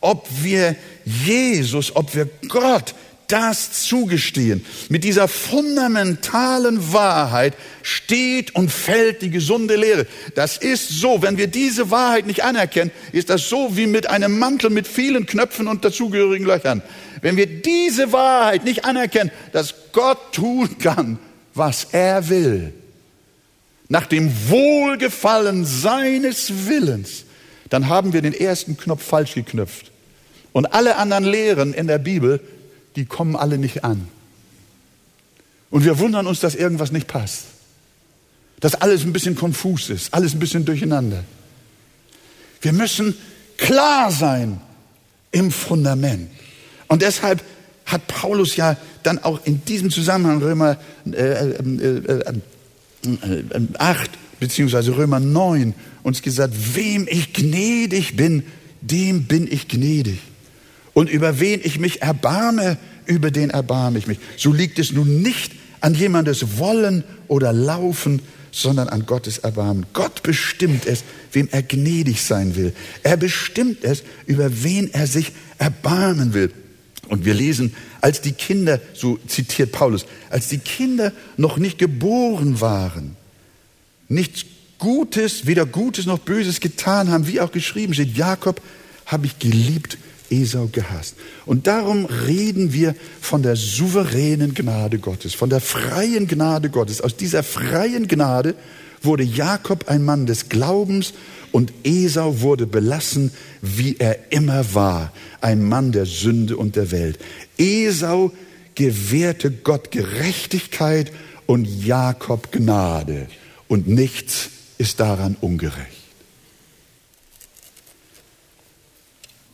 ob 0.00 0.28
wir 0.42 0.76
Jesus, 1.04 1.96
ob 1.96 2.14
wir 2.14 2.26
Gott 2.48 2.94
das 3.30 3.84
zugestehen. 3.84 4.64
Mit 4.88 5.04
dieser 5.04 5.28
fundamentalen 5.28 6.92
Wahrheit 6.92 7.54
steht 7.82 8.54
und 8.54 8.70
fällt 8.70 9.22
die 9.22 9.30
gesunde 9.30 9.76
Lehre. 9.76 10.06
Das 10.34 10.56
ist 10.56 10.88
so, 10.88 11.22
wenn 11.22 11.38
wir 11.38 11.46
diese 11.46 11.90
Wahrheit 11.90 12.26
nicht 12.26 12.44
anerkennen, 12.44 12.90
ist 13.12 13.30
das 13.30 13.48
so 13.48 13.76
wie 13.76 13.86
mit 13.86 14.08
einem 14.08 14.38
Mantel 14.38 14.70
mit 14.70 14.86
vielen 14.86 15.26
Knöpfen 15.26 15.68
und 15.68 15.84
dazugehörigen 15.84 16.46
Löchern. 16.46 16.82
Wenn 17.22 17.36
wir 17.36 17.46
diese 17.46 18.12
Wahrheit 18.12 18.64
nicht 18.64 18.84
anerkennen, 18.84 19.30
dass 19.52 19.74
Gott 19.92 20.32
tun 20.32 20.78
kann, 20.78 21.18
was 21.54 21.88
er 21.92 22.28
will, 22.28 22.72
nach 23.88 24.06
dem 24.06 24.32
Wohlgefallen 24.48 25.64
seines 25.64 26.66
Willens, 26.68 27.24
dann 27.70 27.88
haben 27.88 28.12
wir 28.12 28.22
den 28.22 28.32
ersten 28.32 28.76
Knopf 28.76 29.04
falsch 29.04 29.34
geknüpft. 29.34 29.90
Und 30.52 30.66
alle 30.74 30.96
anderen 30.96 31.24
Lehren 31.24 31.74
in 31.74 31.86
der 31.86 31.98
Bibel, 31.98 32.40
die 32.96 33.04
kommen 33.04 33.36
alle 33.36 33.58
nicht 33.58 33.84
an. 33.84 34.08
Und 35.70 35.84
wir 35.84 35.98
wundern 35.98 36.26
uns, 36.26 36.40
dass 36.40 36.54
irgendwas 36.54 36.92
nicht 36.92 37.06
passt. 37.06 37.44
Dass 38.58 38.74
alles 38.74 39.04
ein 39.04 39.12
bisschen 39.12 39.36
konfus 39.36 39.88
ist, 39.88 40.12
alles 40.12 40.34
ein 40.34 40.38
bisschen 40.38 40.64
durcheinander. 40.64 41.24
Wir 42.60 42.72
müssen 42.72 43.16
klar 43.56 44.10
sein 44.10 44.60
im 45.30 45.50
Fundament. 45.50 46.30
Und 46.88 47.02
deshalb 47.02 47.42
hat 47.86 48.06
Paulus 48.06 48.56
ja 48.56 48.76
dann 49.02 49.18
auch 49.18 49.40
in 49.44 49.64
diesem 49.64 49.90
Zusammenhang 49.90 50.42
Römer 50.42 50.76
äh, 51.10 51.50
äh, 51.50 52.32
äh, 53.04 53.60
8 53.78 54.10
beziehungsweise 54.40 54.96
Römer 54.96 55.20
9 55.20 55.74
uns 56.02 56.22
gesagt, 56.22 56.54
wem 56.74 57.06
ich 57.08 57.32
gnädig 57.32 58.16
bin, 58.16 58.44
dem 58.80 59.24
bin 59.24 59.50
ich 59.50 59.68
gnädig. 59.68 60.18
Und 60.92 61.10
über 61.10 61.40
wen 61.40 61.60
ich 61.62 61.78
mich 61.78 62.02
erbarme, 62.02 62.78
über 63.06 63.30
den 63.30 63.50
erbarme 63.50 63.98
ich 63.98 64.06
mich. 64.06 64.18
So 64.36 64.52
liegt 64.52 64.78
es 64.78 64.92
nun 64.92 65.22
nicht 65.22 65.52
an 65.80 65.94
jemandes 65.94 66.58
Wollen 66.58 67.04
oder 67.28 67.52
Laufen, 67.52 68.22
sondern 68.52 68.88
an 68.88 69.06
Gottes 69.06 69.38
Erbarmen. 69.38 69.86
Gott 69.92 70.22
bestimmt 70.22 70.86
es, 70.86 71.04
wem 71.32 71.48
er 71.52 71.62
gnädig 71.62 72.22
sein 72.22 72.56
will. 72.56 72.72
Er 73.02 73.16
bestimmt 73.16 73.84
es, 73.84 74.02
über 74.26 74.62
wen 74.62 74.92
er 74.92 75.06
sich 75.06 75.32
erbarmen 75.58 76.34
will. 76.34 76.52
Und 77.08 77.24
wir 77.24 77.34
lesen, 77.34 77.74
als 78.00 78.20
die 78.20 78.32
Kinder, 78.32 78.80
so 78.94 79.18
zitiert 79.26 79.72
Paulus, 79.72 80.06
als 80.30 80.48
die 80.48 80.58
Kinder 80.58 81.12
noch 81.36 81.56
nicht 81.58 81.78
geboren 81.78 82.60
waren, 82.60 83.16
nichts 84.08 84.44
Gutes, 84.78 85.46
weder 85.46 85.66
Gutes 85.66 86.06
noch 86.06 86.18
Böses 86.18 86.60
getan 86.60 87.10
haben, 87.10 87.26
wie 87.26 87.40
auch 87.40 87.52
geschrieben 87.52 87.94
steht, 87.94 88.16
Jakob 88.16 88.62
habe 89.06 89.26
ich 89.26 89.38
geliebt, 89.38 89.98
Esau 90.30 90.68
gehasst. 90.72 91.16
Und 91.44 91.66
darum 91.66 92.06
reden 92.06 92.72
wir 92.72 92.94
von 93.20 93.42
der 93.42 93.56
souveränen 93.56 94.54
Gnade 94.54 94.98
Gottes, 94.98 95.34
von 95.34 95.50
der 95.50 95.60
freien 95.60 96.26
Gnade 96.26 96.70
Gottes. 96.70 97.00
Aus 97.00 97.16
dieser 97.16 97.42
freien 97.42 98.08
Gnade 98.08 98.54
wurde 99.02 99.22
Jakob 99.22 99.88
ein 99.88 100.04
Mann 100.04 100.26
des 100.26 100.48
Glaubens 100.48 101.14
und 101.52 101.72
Esau 101.84 102.40
wurde 102.40 102.66
belassen, 102.66 103.32
wie 103.60 103.96
er 103.98 104.32
immer 104.32 104.74
war, 104.74 105.12
ein 105.40 105.62
Mann 105.62 105.92
der 105.92 106.06
Sünde 106.06 106.56
und 106.56 106.76
der 106.76 106.90
Welt. 106.90 107.18
Esau 107.58 108.32
gewährte 108.74 109.50
Gott 109.50 109.90
Gerechtigkeit 109.90 111.12
und 111.46 111.64
Jakob 111.64 112.52
Gnade 112.52 113.26
und 113.68 113.88
nichts 113.88 114.50
ist 114.78 115.00
daran 115.00 115.36
ungerecht. 115.40 115.99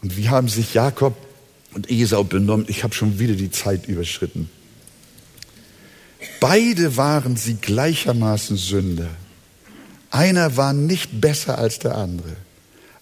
Und 0.06 0.16
wie 0.16 0.28
haben 0.28 0.46
sich 0.46 0.72
Jakob 0.72 1.16
und 1.74 1.90
Esau 1.90 2.22
benommen? 2.22 2.66
Ich 2.68 2.84
habe 2.84 2.94
schon 2.94 3.18
wieder 3.18 3.34
die 3.34 3.50
Zeit 3.50 3.88
überschritten. 3.88 4.48
Beide 6.38 6.96
waren 6.96 7.36
sie 7.36 7.54
gleichermaßen 7.54 8.56
Sünder. 8.56 9.10
Einer 10.12 10.56
war 10.56 10.72
nicht 10.72 11.20
besser 11.20 11.58
als 11.58 11.80
der 11.80 11.96
andere, 11.96 12.36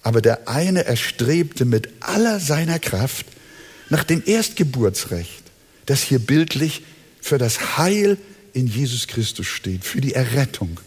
aber 0.01 0.23
der 0.23 0.49
eine 0.49 0.87
erstrebte 0.87 1.67
mit 1.67 1.91
aller 2.01 2.41
seiner 2.41 2.79
Kraft 2.79 3.27
nach 3.91 4.05
dem 4.05 4.23
Erstgeburtsrecht, 4.25 5.43
das 5.85 6.01
hier 6.01 6.21
bildlich 6.21 6.85
für 7.21 7.37
das 7.37 7.77
Heil 7.77 8.17
in 8.55 8.67
Jesus 8.67 9.09
Christus 9.09 9.47
steht, 9.47 9.85
für 9.85 10.01
die 10.01 10.15
Errettung, 10.15 10.81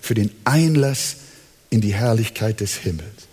für 0.00 0.14
den 0.14 0.32
Einlass 0.42 1.18
in 1.70 1.80
die 1.80 1.94
Herrlichkeit 1.94 2.58
des 2.58 2.74
Himmels. 2.74 3.29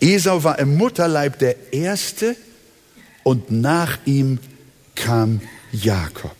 Esau 0.00 0.42
war 0.44 0.58
im 0.58 0.76
Mutterleib 0.76 1.38
der 1.38 1.72
Erste 1.72 2.36
und 3.22 3.50
nach 3.50 3.98
ihm 4.06 4.38
kam 4.94 5.40
Jakob. 5.72 6.36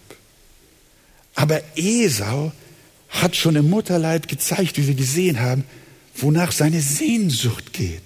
Aber 1.34 1.60
Esau 1.76 2.52
hat 3.10 3.36
schon 3.36 3.56
im 3.56 3.68
Mutterleib 3.68 4.28
gezeigt, 4.28 4.76
wie 4.78 4.86
wir 4.86 4.94
gesehen 4.94 5.40
haben, 5.40 5.64
wonach 6.16 6.52
seine 6.52 6.80
Sehnsucht 6.80 7.72
geht. 7.72 8.02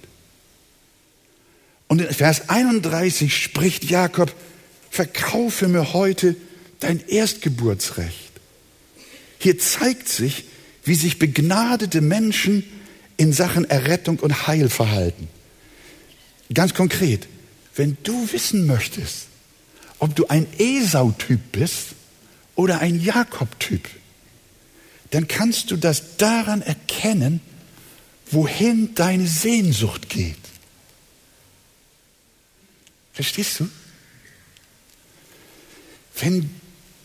Und 1.89 2.01
in 2.01 2.13
Vers 2.13 2.49
31 2.49 3.37
spricht 3.37 3.85
Jakob, 3.85 4.33
verkaufe 4.91 5.69
mir 5.69 5.93
heute 5.93 6.37
dein 6.81 7.07
Erstgeburtsrecht. 7.07 8.33
Hier 9.39 9.59
zeigt 9.59 10.09
sich, 10.09 10.45
wie 10.85 10.95
sich 10.95 11.19
begnadete 11.19 12.01
Menschen 12.01 12.65
in 13.17 13.33
Sachen 13.33 13.69
Errettung 13.69 14.19
und 14.21 14.47
Heil 14.47 14.69
verhalten. 14.69 15.29
Ganz 16.53 16.75
konkret, 16.75 17.27
wenn 17.75 17.97
du 18.03 18.31
wissen 18.33 18.67
möchtest, 18.67 19.27
ob 19.99 20.15
du 20.15 20.27
ein 20.29 20.47
Esau-Typ 20.59 21.41
bist 21.53 21.95
oder 22.55 22.81
ein 22.81 23.01
Jakob-Typ, 23.01 23.89
dann 25.11 25.29
kannst 25.29 25.71
du 25.71 25.77
das 25.77 26.17
daran 26.17 26.61
erkennen, 26.63 27.41
wohin 28.31 28.95
deine 28.95 29.27
Sehnsucht 29.27 30.09
geht. 30.09 30.37
Verstehst 33.13 33.61
du? 33.61 33.69
Wenn, 36.19 36.51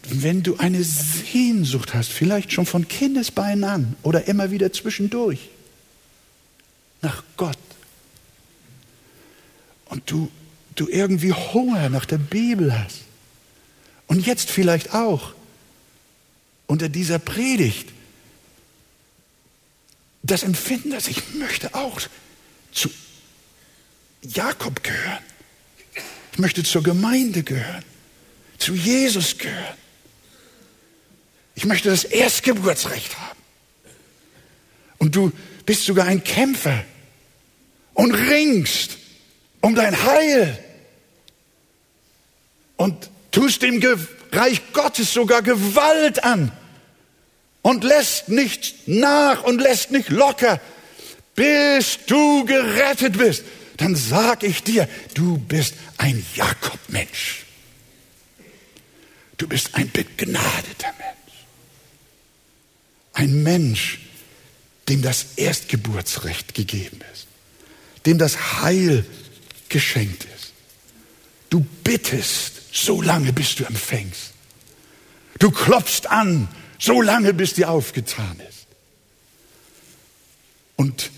wenn 0.04 0.44
du 0.44 0.58
eine 0.58 0.84
Sehnsucht 0.84 1.94
hast, 1.94 2.10
vielleicht 2.10 2.52
schon 2.52 2.66
von 2.66 2.88
Kindesbeinen 2.88 3.64
an 3.64 3.96
oder 4.04 4.28
immer 4.28 4.52
wieder 4.52 4.74
zwischendurch, 4.74 5.50
nach 7.02 7.24
Gott, 7.38 7.58
und 9.90 10.10
du, 10.10 10.32
du 10.76 10.88
irgendwie 10.88 11.34
Hunger 11.34 11.90
nach 11.90 12.06
der 12.06 12.18
Bibel 12.18 12.78
hast, 12.78 13.02
und 14.10 14.26
jetzt 14.26 14.50
vielleicht 14.50 14.96
auch 14.96 15.34
unter 16.66 16.90
dieser 16.90 17.20
Predigt, 17.20 17.90
das 20.24 20.42
Empfinden, 20.42 20.90
dass 20.90 21.08
ich 21.08 21.36
möchte 21.36 21.76
auch 21.76 22.02
zu 22.72 22.90
Jakob 24.24 24.84
gehören. 24.84 25.24
Ich 26.34 26.40
möchte 26.40 26.64
zur 26.64 26.82
Gemeinde 26.82 27.44
gehören, 27.44 27.86
zu 28.58 28.74
Jesus 28.74 29.38
gehören. 29.38 29.78
Ich 31.54 31.66
möchte 31.66 31.90
das 31.90 32.04
Erstgeburtsrecht 32.04 33.18
haben. 33.20 33.40
Und 34.98 35.16
du 35.16 35.32
bist 35.66 35.86
sogar 35.86 36.08
ein 36.08 36.24
Kämpfer 36.24 36.84
und 37.94 38.12
ringst 38.14 38.98
um 39.62 39.76
dein 39.76 40.04
Heil 40.04 40.58
und 42.78 43.10
tust 43.32 43.62
dem 43.62 43.82
Reich 44.32 44.62
Gottes 44.74 45.14
sogar 45.14 45.42
Gewalt 45.42 46.24
an 46.24 46.52
und 47.62 47.84
lässt 47.84 48.30
nicht 48.30 48.88
nach 48.88 49.44
und 49.44 49.60
lässt 49.60 49.92
nicht 49.92 50.10
locker, 50.10 50.62
bis 51.36 52.00
du 52.08 52.46
gerettet 52.46 53.18
bist. 53.18 53.44
Dann 53.78 53.96
sag 53.96 54.44
ich 54.44 54.64
dir, 54.64 54.88
du 55.14 55.38
bist 55.38 55.74
ein 55.98 56.26
Jakob-Mensch. 56.36 57.46
Du 59.38 59.48
bist 59.48 59.76
ein 59.76 59.90
begnadeter 59.92 60.94
Mensch. 60.98 61.46
Ein 63.14 63.44
Mensch, 63.44 64.00
dem 64.90 65.02
das 65.02 65.28
Erstgeburtsrecht 65.38 66.54
gegeben 66.54 67.00
ist, 67.14 67.28
dem 68.06 68.18
das 68.18 68.62
Heil 68.62 69.06
geschenkt 69.70 70.26
ist. 70.36 70.54
Du 71.50 71.66
bittest 71.84 72.74
so 72.74 73.02
lange, 73.02 73.34
bis 73.34 73.56
du 73.56 73.66
empfängst. 73.66 74.34
Du 75.40 75.52
klopfst 75.52 76.08
an, 76.08 76.48
so 76.78 77.02
lange, 77.02 77.34
bis 77.34 77.54
dir 77.54 77.70
aufgetan 77.70 78.40
ist. 78.50 78.68
Und 80.76 81.12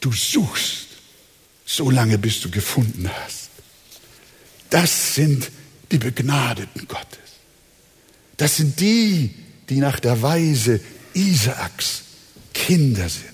du 0.00 0.12
suchst, 0.12 0.88
so 1.64 1.90
lange, 1.90 2.18
bis 2.18 2.40
du 2.40 2.50
gefunden 2.50 3.08
hast. 3.08 3.50
Das 4.70 5.14
sind 5.14 5.50
die 5.90 5.98
Begnadeten 5.98 6.88
Gottes. 6.88 7.18
Das 8.36 8.56
sind 8.56 8.80
die, 8.80 9.34
die 9.68 9.76
nach 9.76 10.00
der 10.00 10.20
Weise 10.22 10.80
Isaaks 11.14 12.02
Kinder 12.52 13.08
sind. 13.08 13.31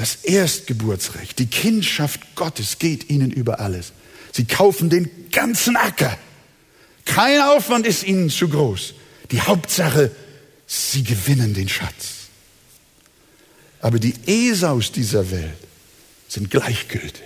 Das 0.00 0.14
Erstgeburtsrecht, 0.24 1.38
die 1.38 1.46
Kindschaft 1.46 2.34
Gottes 2.34 2.78
geht 2.78 3.10
ihnen 3.10 3.30
über 3.30 3.60
alles. 3.60 3.92
Sie 4.32 4.46
kaufen 4.46 4.88
den 4.88 5.10
ganzen 5.30 5.76
Acker 5.76 6.16
Kein 7.04 7.42
Aufwand 7.42 7.86
ist 7.86 8.04
ihnen 8.04 8.30
zu 8.30 8.48
groß. 8.48 8.94
Die 9.30 9.42
Hauptsache, 9.42 10.10
sie 10.66 11.04
gewinnen 11.04 11.52
den 11.52 11.68
Schatz. 11.68 12.30
Aber 13.82 13.98
die 13.98 14.14
Esaus 14.24 14.90
dieser 14.90 15.30
Welt 15.30 15.58
sind 16.28 16.50
gleichgültig. 16.50 17.20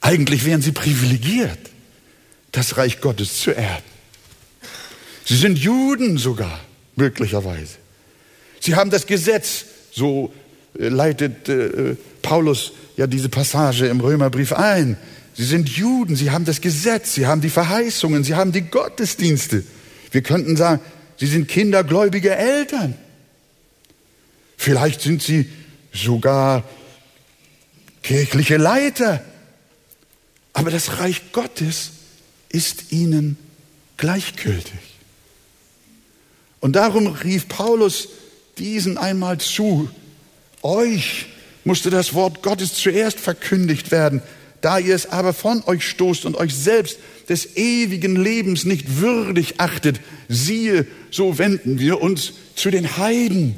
Eigentlich 0.00 0.44
wären 0.44 0.62
sie 0.62 0.70
privilegiert, 0.70 1.58
das 2.52 2.76
Reich 2.76 3.00
Gottes 3.00 3.40
zu 3.40 3.50
erben. 3.50 3.82
Sie 5.24 5.36
sind 5.36 5.58
Juden 5.58 6.18
sogar, 6.18 6.60
möglicherweise. 6.94 7.78
Sie 8.60 8.76
haben 8.76 8.90
das 8.90 9.06
Gesetz, 9.06 9.64
so 9.94 10.32
äh, 10.78 10.88
leitet 10.88 11.48
äh, 11.48 11.96
Paulus 12.22 12.72
ja 12.96 13.06
diese 13.06 13.28
Passage 13.28 13.86
im 13.86 14.00
Römerbrief 14.00 14.52
ein. 14.52 14.96
Sie 15.34 15.44
sind 15.44 15.68
Juden, 15.68 16.16
sie 16.16 16.30
haben 16.30 16.44
das 16.44 16.60
Gesetz, 16.60 17.14
sie 17.14 17.26
haben 17.26 17.40
die 17.40 17.50
Verheißungen, 17.50 18.24
sie 18.24 18.34
haben 18.34 18.52
die 18.52 18.62
Gottesdienste. 18.62 19.64
Wir 20.10 20.22
könnten 20.22 20.56
sagen, 20.56 20.80
sie 21.16 21.26
sind 21.26 21.48
Kinder 21.48 21.82
gläubiger 21.82 22.36
Eltern. 22.36 22.94
Vielleicht 24.56 25.00
sind 25.00 25.22
sie 25.22 25.50
sogar 25.92 26.62
kirchliche 28.02 28.56
Leiter. 28.56 29.24
Aber 30.52 30.70
das 30.70 30.98
Reich 30.98 31.32
Gottes 31.32 31.90
ist 32.48 32.92
ihnen 32.92 33.36
gleichgültig. 33.96 34.78
Und 36.60 36.76
darum 36.76 37.08
rief 37.08 37.48
Paulus 37.48 38.08
diesen 38.58 38.98
einmal 38.98 39.38
zu, 39.38 39.88
euch 40.62 41.26
musste 41.64 41.90
das 41.90 42.14
Wort 42.14 42.42
Gottes 42.42 42.74
zuerst 42.74 43.18
verkündigt 43.18 43.90
werden, 43.90 44.22
da 44.60 44.78
ihr 44.78 44.94
es 44.94 45.06
aber 45.06 45.34
von 45.34 45.62
euch 45.66 45.86
stoßt 45.88 46.24
und 46.24 46.36
euch 46.36 46.54
selbst 46.54 46.98
des 47.28 47.56
ewigen 47.56 48.16
Lebens 48.16 48.64
nicht 48.64 49.00
würdig 49.00 49.60
achtet, 49.60 50.00
siehe, 50.28 50.86
so 51.10 51.38
wenden 51.38 51.78
wir 51.78 52.00
uns 52.00 52.32
zu 52.54 52.70
den 52.70 52.96
Heiden. 52.96 53.56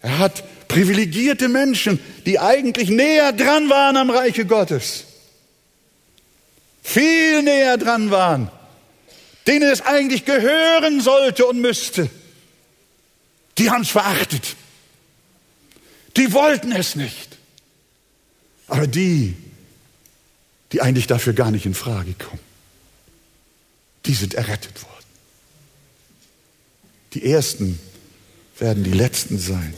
Er 0.00 0.18
hat 0.18 0.44
privilegierte 0.68 1.48
Menschen, 1.48 1.98
die 2.26 2.38
eigentlich 2.38 2.88
näher 2.88 3.32
dran 3.32 3.68
waren 3.68 3.96
am 3.96 4.10
Reiche 4.10 4.46
Gottes, 4.46 5.04
viel 6.82 7.42
näher 7.42 7.76
dran 7.76 8.10
waren, 8.10 8.50
denen 9.46 9.70
es 9.70 9.80
eigentlich 9.80 10.24
gehören 10.24 11.00
sollte 11.00 11.46
und 11.46 11.60
müsste. 11.60 12.08
Die 13.58 13.70
haben 13.70 13.82
es 13.82 13.90
verachtet. 13.90 14.56
Die 16.16 16.32
wollten 16.32 16.72
es 16.72 16.96
nicht. 16.96 17.36
Aber 18.66 18.86
die, 18.86 19.36
die 20.72 20.80
eigentlich 20.80 21.06
dafür 21.06 21.32
gar 21.32 21.50
nicht 21.50 21.66
in 21.66 21.74
Frage 21.74 22.14
kommen. 22.14 22.40
Die 24.06 24.14
sind 24.14 24.34
errettet 24.34 24.82
worden. 24.82 24.92
Die 27.14 27.30
Ersten 27.30 27.78
werden 28.58 28.84
die 28.84 28.92
Letzten 28.92 29.38
sein. 29.38 29.74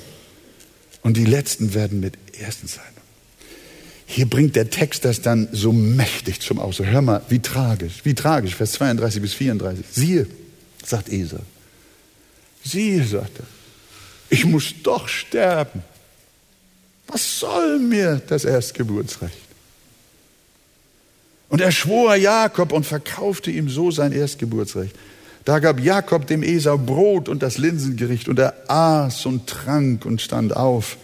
Und 1.03 1.17
die 1.17 1.25
Letzten 1.25 1.75
werden 1.75 2.01
mit 2.01 2.17
Ersten 2.39 2.69
sein. 2.69 2.85
Hier 4.07 4.27
bringt 4.27 4.55
der 4.55 4.71
Text 4.71 5.05
das 5.05 5.23
dann 5.23 5.49
so 5.53 5.73
mächtig 5.73 6.41
zum 6.41 6.59
Ausdruck. 6.59 6.87
Hör 6.87 7.03
mal, 7.03 7.23
wie 7.29 7.41
tragisch, 7.41 8.05
wie 8.05 8.15
tragisch, 8.15 8.55
Vers 8.55 8.73
32 8.73 9.21
bis 9.21 9.35
34. 9.35 9.85
Siehe, 9.91 10.27
sagt 10.85 11.09
Esau. 11.09 11.41
Siehe, 12.63 13.05
sagt 13.05 13.39
er, 13.39 13.47
ich 14.31 14.45
muss 14.45 14.75
doch 14.83 15.09
sterben. 15.09 15.83
Was 17.07 17.39
soll 17.39 17.79
mir 17.79 18.21
das 18.27 18.45
Erstgeburtsrecht? 18.45 19.37
Und 21.49 21.61
er 21.61 21.71
schwor 21.71 22.17
Jakob 22.17 22.73
und 22.73 22.85
verkaufte 22.85 23.51
ihm 23.51 23.69
so 23.69 23.91
sein 23.91 24.13
Erstgeburtsrecht. 24.13 24.95
Da 25.45 25.59
gab 25.59 25.79
Jakob 25.79 26.27
dem 26.27 26.43
Esau 26.43 26.79
Brot 26.79 27.29
und 27.29 27.43
das 27.43 27.59
Linsengericht 27.59 28.29
und 28.29 28.39
er 28.39 28.55
aß 28.69 29.27
und 29.27 29.47
trank 29.47 30.07
und 30.07 30.23
stand 30.23 30.57
auf 30.57 30.97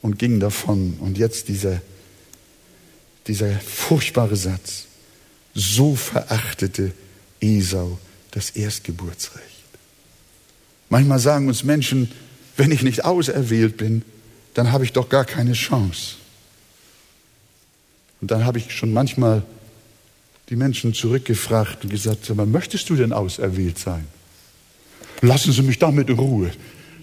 und 0.00 0.18
ging 0.18 0.38
davon. 0.38 0.96
Und 1.00 1.18
jetzt 1.18 1.48
dieser, 1.48 1.82
dieser 3.26 3.50
furchtbare 3.58 4.36
Satz. 4.36 4.84
So 5.54 5.96
verachtete 5.96 6.92
Esau 7.40 7.98
das 8.30 8.50
Erstgeburtsrecht. 8.50 9.46
Manchmal 10.88 11.18
sagen 11.18 11.48
uns 11.48 11.64
Menschen, 11.64 12.10
wenn 12.56 12.70
ich 12.70 12.82
nicht 12.82 13.04
auserwählt 13.04 13.76
bin, 13.76 14.02
dann 14.54 14.72
habe 14.72 14.84
ich 14.84 14.92
doch 14.92 15.08
gar 15.08 15.24
keine 15.24 15.52
Chance. 15.52 16.16
Und 18.20 18.30
dann 18.30 18.44
habe 18.44 18.58
ich 18.58 18.72
schon 18.72 18.92
manchmal 18.92 19.42
die 20.48 20.56
Menschen 20.56 20.94
zurückgefragt 20.94 21.84
und 21.84 21.90
gesagt, 21.90 22.30
aber 22.30 22.46
möchtest 22.46 22.88
du 22.90 22.96
denn 22.96 23.12
auserwählt 23.12 23.78
sein? 23.78 24.06
Lassen 25.22 25.52
Sie 25.52 25.62
mich 25.62 25.78
damit 25.78 26.08
in 26.08 26.18
Ruhe. 26.18 26.50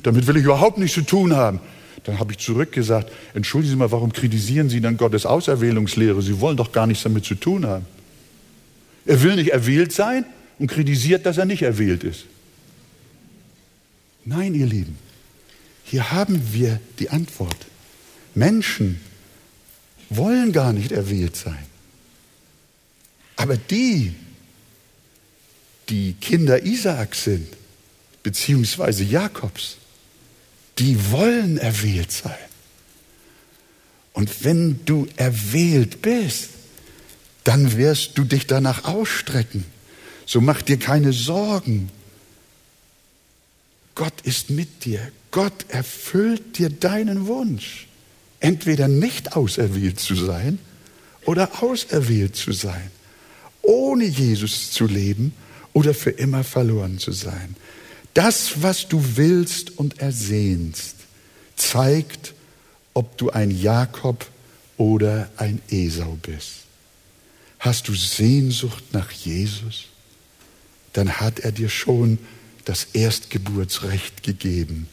Damit 0.04 0.28
will 0.28 0.38
ich 0.38 0.43
überhaupt 0.43 0.78
nichts 0.78 0.95
zu 0.95 1.02
tun 1.02 1.36
haben. 1.36 1.60
Dann 2.04 2.20
habe 2.20 2.32
ich 2.32 2.38
zurückgesagt, 2.38 3.12
entschuldigen 3.34 3.72
Sie 3.72 3.78
mal, 3.78 3.91
warum 3.91 4.14
kritisieren 4.14 4.70
Sie 4.70 4.82
dann 4.82 4.97
Gottes 4.97 5.26
Auserwählungslehre? 5.26 6.22
Sie 6.22 6.39
wollen 6.39 6.58
doch 6.58 6.72
gar 6.72 6.88
nichts 6.88 7.04
damit 7.04 7.26
zu 7.26 7.36
tun 7.36 7.66
haben. 7.66 7.86
Er 9.06 9.22
will 9.24 9.36
nicht 9.36 9.50
erwählt 9.50 9.91
sein 9.91 10.26
und 10.60 10.68
kritisiert, 10.68 11.26
dass 11.26 11.38
er 11.38 11.45
nicht 11.45 11.64
erwählt 11.64 12.04
ist. 12.04 12.26
Nein, 14.26 14.54
ihr 14.54 14.68
Lieben, 14.68 14.97
hier 15.89 16.11
haben 16.11 16.53
wir 16.53 16.79
die 16.99 17.09
Antwort. 17.09 17.57
Menschen 18.35 19.01
wollen 20.09 20.51
gar 20.51 20.71
nicht 20.71 20.91
erwählt 20.91 21.35
sein. 21.35 21.65
Aber 23.35 23.57
die, 23.57 24.13
die 25.89 26.13
Kinder 26.13 26.63
Isaaks 26.63 27.23
sind, 27.23 27.47
beziehungsweise 28.21 29.03
Jakobs, 29.03 29.77
die 30.77 31.11
wollen 31.11 31.57
erwählt 31.57 32.11
sein. 32.11 32.37
Und 34.13 34.43
wenn 34.43 34.85
du 34.85 35.07
erwählt 35.15 36.01
bist, 36.03 36.49
dann 37.45 37.77
wirst 37.77 38.17
du 38.17 38.25
dich 38.25 38.45
danach 38.45 38.83
ausstrecken. 38.83 39.65
So 40.25 40.39
mach 40.39 40.61
dir 40.61 40.77
keine 40.77 41.13
Sorgen. 41.13 41.89
Gott 43.95 44.21
ist 44.21 44.51
mit 44.51 44.85
dir. 44.85 45.11
Gott 45.32 45.65
erfüllt 45.69 46.57
dir 46.57 46.69
deinen 46.69 47.27
Wunsch. 47.27 47.88
Entweder 48.39 48.88
nicht 48.88 49.36
auserwählt 49.36 49.99
zu 49.99 50.15
sein 50.15 50.59
oder 51.25 51.61
auserwählt 51.61 52.36
zu 52.36 52.53
sein 52.53 52.91
ohne 53.69 54.05
Jesus 54.05 54.71
zu 54.71 54.88
leben 54.88 55.34
oder 55.73 55.93
für 55.93 56.09
immer 56.09 56.43
verloren 56.43 56.97
zu 56.97 57.11
sein. 57.11 57.55
Das, 58.15 58.63
was 58.63 58.88
du 58.88 59.03
willst 59.15 59.77
und 59.77 59.99
ersehnst, 59.99 60.95
zeigt, 61.55 62.34
ob 62.95 63.17
du 63.17 63.30
ein 63.30 63.51
Jakob 63.51 64.25
oder 64.77 65.30
ein 65.38 65.61
Esau 65.69 66.17
bist. 66.21 66.65
Hast 67.59 67.88
du 67.88 67.93
Sehnsucht 67.93 68.84
nach 68.93 69.11
Jesus? 69.11 69.86
Dann 70.93 71.19
hat 71.19 71.39
er 71.39 71.51
dir 71.51 71.69
schon 71.69 72.17
das 72.65 72.88
Erstgeburtsrecht 72.93 74.23
gegeben. 74.23 74.88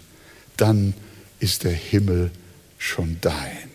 Dann 0.56 0.94
ist 1.38 1.64
der 1.64 1.72
Himmel 1.72 2.30
schon 2.78 3.18
dein. 3.20 3.70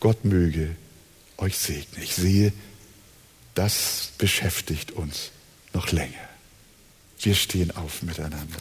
Gott 0.00 0.24
möge 0.24 0.76
euch 1.36 1.56
segnen. 1.56 2.02
Ich 2.02 2.14
sehe, 2.14 2.52
das 3.54 4.10
beschäftigt 4.18 4.92
uns 4.92 5.30
noch 5.72 5.90
länger. 5.90 6.28
Wir 7.20 7.34
stehen 7.34 7.70
auf 7.72 8.02
miteinander. 8.02 8.60